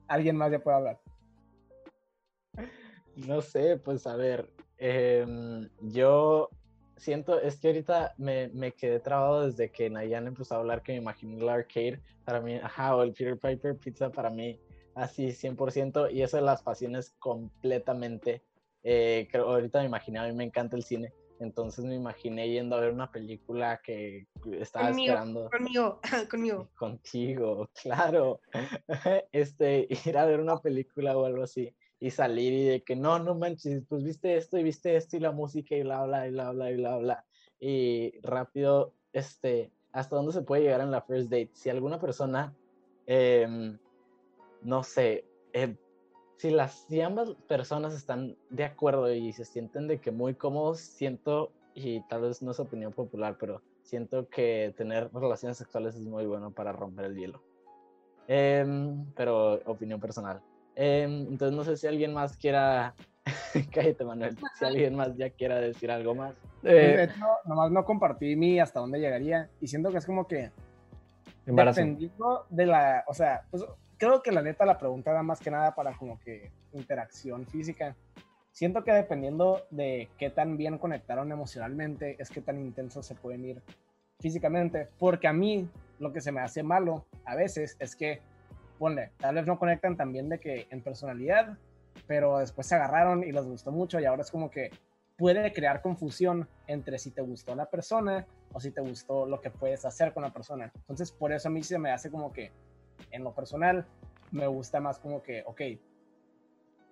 [0.08, 1.00] ¿Alguien más ya puede hablar?
[3.16, 6.50] No sé, pues a ver, em, yo
[7.00, 10.92] siento, es que ahorita me, me, quedé trabado desde que Nayan empezó a hablar que
[10.92, 14.60] me imaginé el arcade, para mí, ajá, o el Peter Piper Pizza para mí,
[14.96, 18.44] así 100%, y eso de las pasiones completamente,
[18.84, 22.76] eh, creo, ahorita me imaginé, a mí me encanta el cine, entonces me imaginé yendo
[22.76, 24.28] a ver una película que
[24.60, 25.50] estaba esperando.
[25.50, 26.70] Conmigo, conmigo.
[26.76, 28.42] Contigo, claro.
[29.32, 33.20] Este, ir a ver una película o algo así y salir y de que no,
[33.20, 36.32] no manches, pues viste esto y viste esto y la música y bla, bla, y
[36.32, 37.26] bla, bla, y bla, bla.
[37.60, 41.52] Y rápido, este, hasta dónde se puede llegar en la first date.
[41.54, 42.56] Si alguna persona
[43.06, 43.78] em,
[44.62, 45.76] no sé, eh,
[46.38, 50.80] si, las, si ambas personas están de acuerdo y se sienten de que muy cómodos,
[50.80, 56.02] siento, y tal vez no es opinión popular, pero siento que tener relaciones sexuales es
[56.02, 57.42] muy bueno para romper el hielo.
[58.28, 60.42] Em, pero opinión personal.
[60.82, 62.96] Em, entonces no sé si alguien más quiera...
[63.74, 64.38] Cállate, Manuel.
[64.58, 66.34] Si alguien más ya quiera decir algo más.
[66.64, 67.10] Eh,
[67.44, 69.50] nomás no compartí mi hasta dónde llegaría.
[69.60, 70.52] Y siento que es como que...
[71.46, 73.04] Dependiendo de la...
[73.08, 73.66] O sea, pues
[73.98, 77.98] creo que la neta la pregunta era más que nada para como que interacción física.
[78.54, 83.44] Siento que dependiendo de qué tan bien conectaron emocionalmente, es que tan intensos se pueden
[83.44, 83.62] ir
[84.22, 84.88] físicamente.
[84.98, 85.68] Porque a mí
[86.00, 88.22] lo que se me hace malo a veces es que,
[88.80, 91.58] ponle, tal vez no conectan tan bien de que en personalidad,
[92.08, 94.72] pero después se agarraron y les gustó mucho y ahora es como que
[95.18, 99.52] puede crear confusión entre si te gustó la persona o si te gustó lo que
[99.52, 100.72] puedes hacer con la persona.
[100.74, 102.52] Entonces, por eso a mí se me hace como que
[103.12, 103.86] en lo personal,
[104.32, 105.62] me gusta más como que, ok,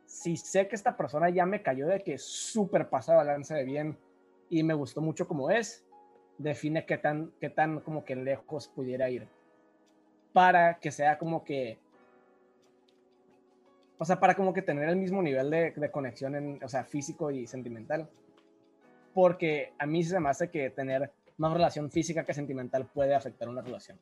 [0.06, 3.98] si sé que esta persona ya me cayó de que súper pasada balance de bien
[4.50, 5.86] y me gustó mucho como es,
[6.38, 9.28] define qué tan, qué tan como que lejos pudiera ir.
[10.38, 11.80] Para que sea como que,
[13.98, 17.32] o sea, para como que tener el mismo nivel de, conexión, en, o sea, físico
[17.32, 18.08] y sentimental.
[19.16, 23.50] Porque a mí se me hace que tener más relación física que sentimental puede afectar
[23.50, 23.98] una relación.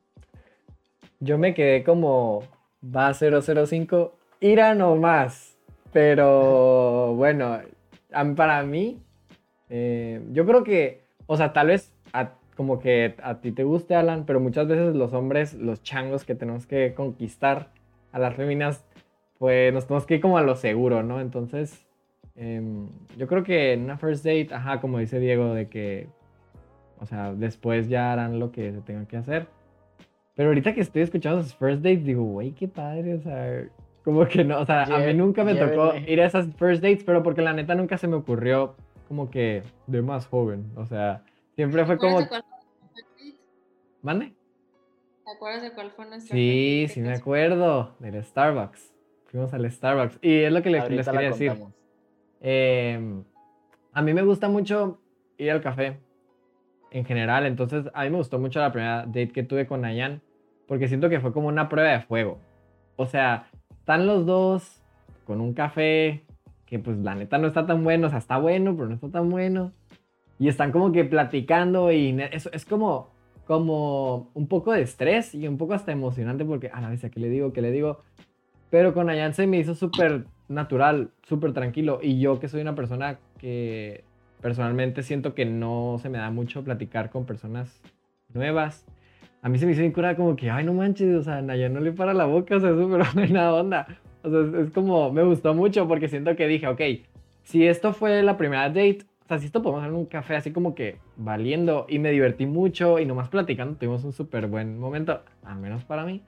[1.20, 2.42] Yo me quedé como
[2.84, 5.56] va 005, irá nomás.
[5.90, 7.62] Pero bueno,
[8.36, 9.00] para mí,
[9.70, 11.94] eh, yo creo que, o sea, tal vez
[12.56, 16.34] como que a ti te guste, Alan, pero muchas veces los hombres, los changos que
[16.34, 17.68] tenemos que conquistar
[18.12, 18.84] a las féminas,
[19.38, 21.20] pues nos tenemos que ir como a lo seguro, ¿no?
[21.20, 21.86] Entonces,
[22.34, 22.88] em,
[23.18, 26.08] yo creo que en una first date, ajá, como dice Diego, de que,
[26.98, 29.46] o sea, después ya harán lo que se tenga que hacer.
[30.34, 33.64] Pero ahorita que estoy escuchando sus first dates, digo, güey, qué padre, o sea,
[34.02, 37.04] como que no, o sea, a mí nunca me tocó ir a esas first dates,
[37.04, 38.76] pero porque la neta nunca se me ocurrió
[39.08, 41.22] como que de más joven, o sea,
[41.56, 42.20] siempre fue como...
[44.02, 44.34] ¿Mande?
[45.24, 48.94] ¿Te acuerdas de cuál fue nuestro Sí, sí me acuerdo, del Starbucks.
[49.24, 50.18] Fuimos al Starbucks.
[50.22, 51.52] Y es lo que les, les quería decir.
[52.40, 53.22] Eh,
[53.92, 55.00] a mí me gusta mucho
[55.38, 55.98] ir al café
[56.92, 57.46] en general.
[57.46, 60.22] Entonces, a mí me gustó mucho la primera date que tuve con Nayan,
[60.68, 62.38] porque siento que fue como una prueba de fuego.
[62.96, 64.82] O sea, están los dos
[65.24, 66.24] con un café
[66.66, 69.10] que pues la neta no está tan bueno, o sea, está bueno, pero no está
[69.10, 69.72] tan bueno.
[70.38, 73.10] Y están como que platicando y eso es como,
[73.46, 77.20] como un poco de estrés y un poco hasta emocionante porque a la vez, ¿qué
[77.20, 77.52] le digo?
[77.52, 78.02] ¿Qué le digo?
[78.70, 82.00] Pero con Nayan se me hizo súper natural, súper tranquilo.
[82.02, 84.04] Y yo que soy una persona que
[84.40, 87.80] personalmente siento que no se me da mucho platicar con personas
[88.32, 88.84] nuevas.
[89.42, 91.80] A mí se me hizo cura como que, ay, no manches, o sea, Naya no
[91.80, 93.86] le para la boca, o sea, súper buena onda.
[94.22, 96.80] O sea, es, como, me gustó mucho porque siento que dije, ok,
[97.44, 100.52] si esto fue la primera date, o sea, si esto podemos hacer un café así
[100.52, 105.20] como que valiendo y me divertí mucho y nomás platicando, tuvimos un súper buen momento,
[105.42, 106.22] al menos para mí.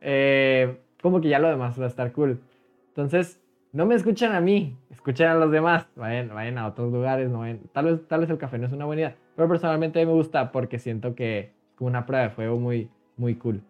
[0.00, 2.40] Eh, como que ya lo demás va a estar cool.
[2.88, 3.40] Entonces,
[3.70, 7.44] no me escuchan a mí, escuchen a los demás, vayan, vayan a otros lugares, no
[7.72, 10.50] tal, vez, tal vez el café no es una buena idea, pero personalmente me gusta
[10.50, 13.62] porque siento que es una prueba de fuego muy, muy cool.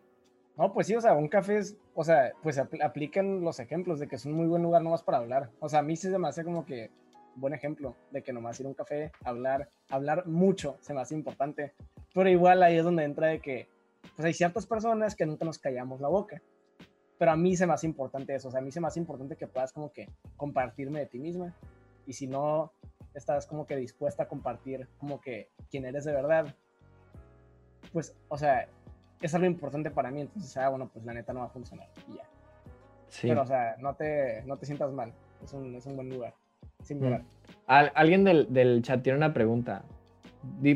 [0.57, 4.09] No, pues sí, o sea, un café es, o sea, pues aplican los ejemplos de
[4.09, 5.51] que es un muy buen lugar nomás para hablar.
[5.61, 6.91] O sea, a mí sí se me hace como que
[7.37, 11.15] buen ejemplo de que nomás ir a un café, hablar, hablar mucho se me hace
[11.15, 11.75] importante.
[12.13, 13.69] Pero igual ahí es donde entra de que,
[14.17, 16.43] pues hay ciertas personas que nunca nos callamos la boca
[17.19, 19.01] pero a mí se me hace importante eso, o sea, a mí se me hace
[19.01, 21.55] importante que puedas como que compartirme de ti misma
[22.07, 22.73] y si no
[23.15, 26.55] estás como que dispuesta a compartir como que quién eres de verdad,
[27.93, 28.69] pues, o sea,
[29.23, 31.89] es algo importante para mí, entonces, ah, bueno, pues la neta no va a funcionar
[32.09, 32.25] y ya.
[33.09, 33.29] Sí.
[33.29, 36.35] Pero, o sea, no te, no te sientas mal, es un, es un buen lugar,
[36.83, 37.25] sin mm.
[37.67, 39.85] alguien del, del chat tiene una pregunta.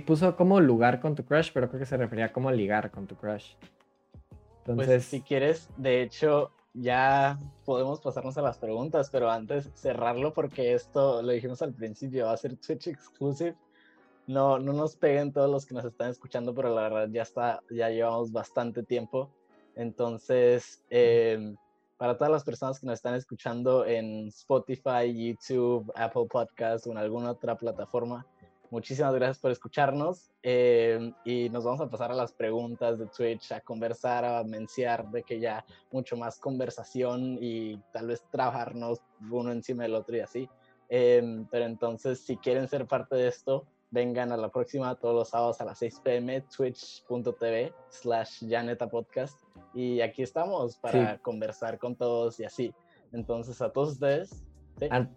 [0.07, 3.07] Puso como lugar con tu crush, pero creo que se refería a cómo ligar con
[3.07, 3.55] tu crush.
[4.65, 10.33] Pues, Entonces, si quieres, de hecho, ya podemos pasarnos a las preguntas, pero antes cerrarlo
[10.33, 13.57] porque esto lo dijimos al principio, va a ser Twitch exclusive.
[14.27, 17.61] No, no nos peguen todos los que nos están escuchando, pero la verdad ya está,
[17.71, 19.31] ya llevamos bastante tiempo.
[19.75, 21.57] Entonces, em,
[22.01, 26.97] para todas las personas que nos están escuchando en Spotify, YouTube, Apple Podcasts o en
[26.97, 28.27] alguna otra plataforma,
[28.71, 33.51] Muchísimas gracias por escucharnos eh, y nos vamos a pasar a las preguntas de Twitch,
[33.51, 39.51] a conversar, a menciar de que ya mucho más conversación y tal vez trabajarnos uno
[39.51, 40.49] encima del otro y así.
[40.89, 45.29] Eh, pero entonces, si quieren ser parte de esto, vengan a la próxima todos los
[45.29, 49.39] sábados a las 6 pm, twitch.tv slash Janeta Podcast
[49.75, 52.73] y aquí estamos para conversar con todos y así.
[53.13, 54.45] Entonces, a todos ustedes.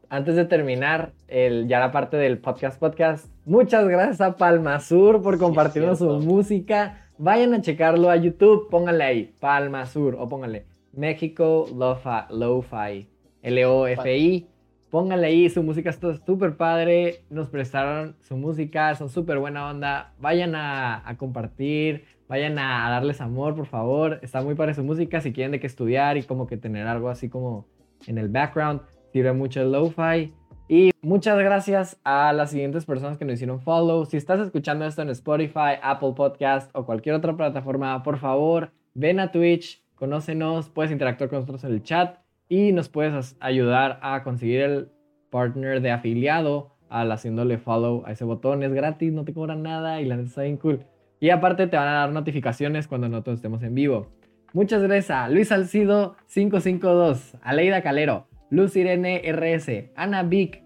[0.10, 5.22] Antes de terminar el, ya la parte del podcast podcast, muchas gracias a Palma Sur
[5.22, 7.08] por compartirnos su música.
[7.18, 13.08] Vayan a checarlo a YouTube, pónganle ahí Palma Sur o pónganle México Lo-Fi,
[13.42, 14.53] L-O-F-I.
[14.94, 17.26] Pónganle ahí, su música está súper padre.
[17.32, 20.14] Nos prestaron su música, son súper buena onda.
[20.20, 24.20] Vayan a, compartir, Vayan a, darles amor, por favor.
[24.22, 25.20] Está muy padre su música.
[25.20, 27.66] Si quieren de qué estudiar y como que tener algo así como
[28.06, 30.32] en el background, sirve mucho el lo-fi.
[30.70, 34.06] Y muchas gracias a las siguientes personas que nos hicieron follow.
[34.06, 39.20] Si estás escuchando esto en Spotify, Apple Podcast o cualquier otra plataforma, por favor, ven
[39.20, 42.23] a Twitch, conócenos, puedes interactuar con nosotros en el chat
[42.54, 44.92] y nos puedes ayudar a conseguir el
[45.32, 48.62] partner de afiliado al haciéndole follow a ese botón.
[48.62, 50.86] Es gratis, no te cobran nada y la neta está bien cool.
[51.20, 54.12] Y aparte te van a dar notificaciones cuando nosotros estemos en vivo.
[54.54, 60.62] Muchas gracias a Luis Salcido 552, Aleida Calero, Luz Irene RS, Ana Vic,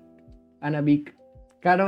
[0.60, 1.16] Ana Vic,
[1.62, 1.88] Caro,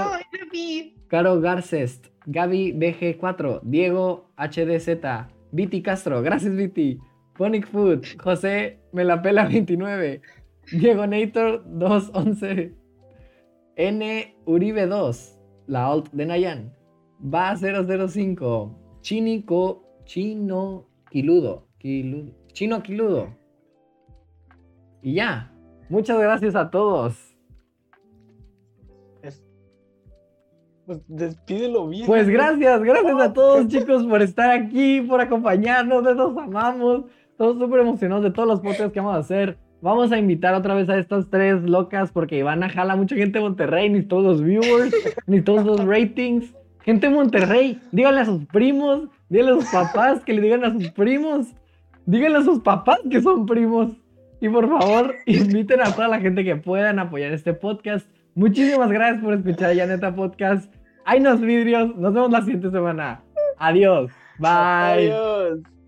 [1.09, 7.01] Caro Garcest, Gaby BG4, Diego HDZ, Viti Castro, gracias Viti,
[7.39, 10.21] Ponic Food, José Melapela 29,
[10.73, 12.75] Diego Nator 211,
[13.77, 16.73] N Uribe 2, la alt de Nayan,
[17.21, 18.99] Va 005.
[18.99, 23.33] Chinico, chino, quiludo, chino quiludo.
[25.01, 25.49] Y ya.
[25.87, 27.37] Muchas gracias a todos.
[30.85, 32.05] Pues despídelo bien.
[32.05, 37.05] Pues gracias, gracias a todos chicos por estar aquí, por acompañarnos, nos amamos.
[37.39, 39.57] Todos súper emocionados de todos los podcasts que vamos a hacer.
[39.81, 43.45] Vamos a invitar otra vez a estas tres locas porque Ivana jala mucha gente de
[43.45, 44.93] Monterrey, ni todos los viewers,
[45.25, 46.53] ni todos los ratings.
[46.81, 50.73] Gente de Monterrey, díganle a sus primos, díganle a sus papás que le digan a
[50.73, 51.55] sus primos,
[52.05, 53.93] díganle a sus papás que son primos.
[54.41, 58.05] Y por favor, inviten a toda la gente que puedan apoyar este podcast.
[58.35, 60.75] Muchísimas gracias por escuchar ya neta podcast.
[61.05, 61.95] Hay unos vidrios.
[61.95, 63.23] Nos vemos la siguiente semana.
[63.57, 64.11] Adiós.
[64.39, 65.13] Bye.
[65.13, 65.78] Adiós.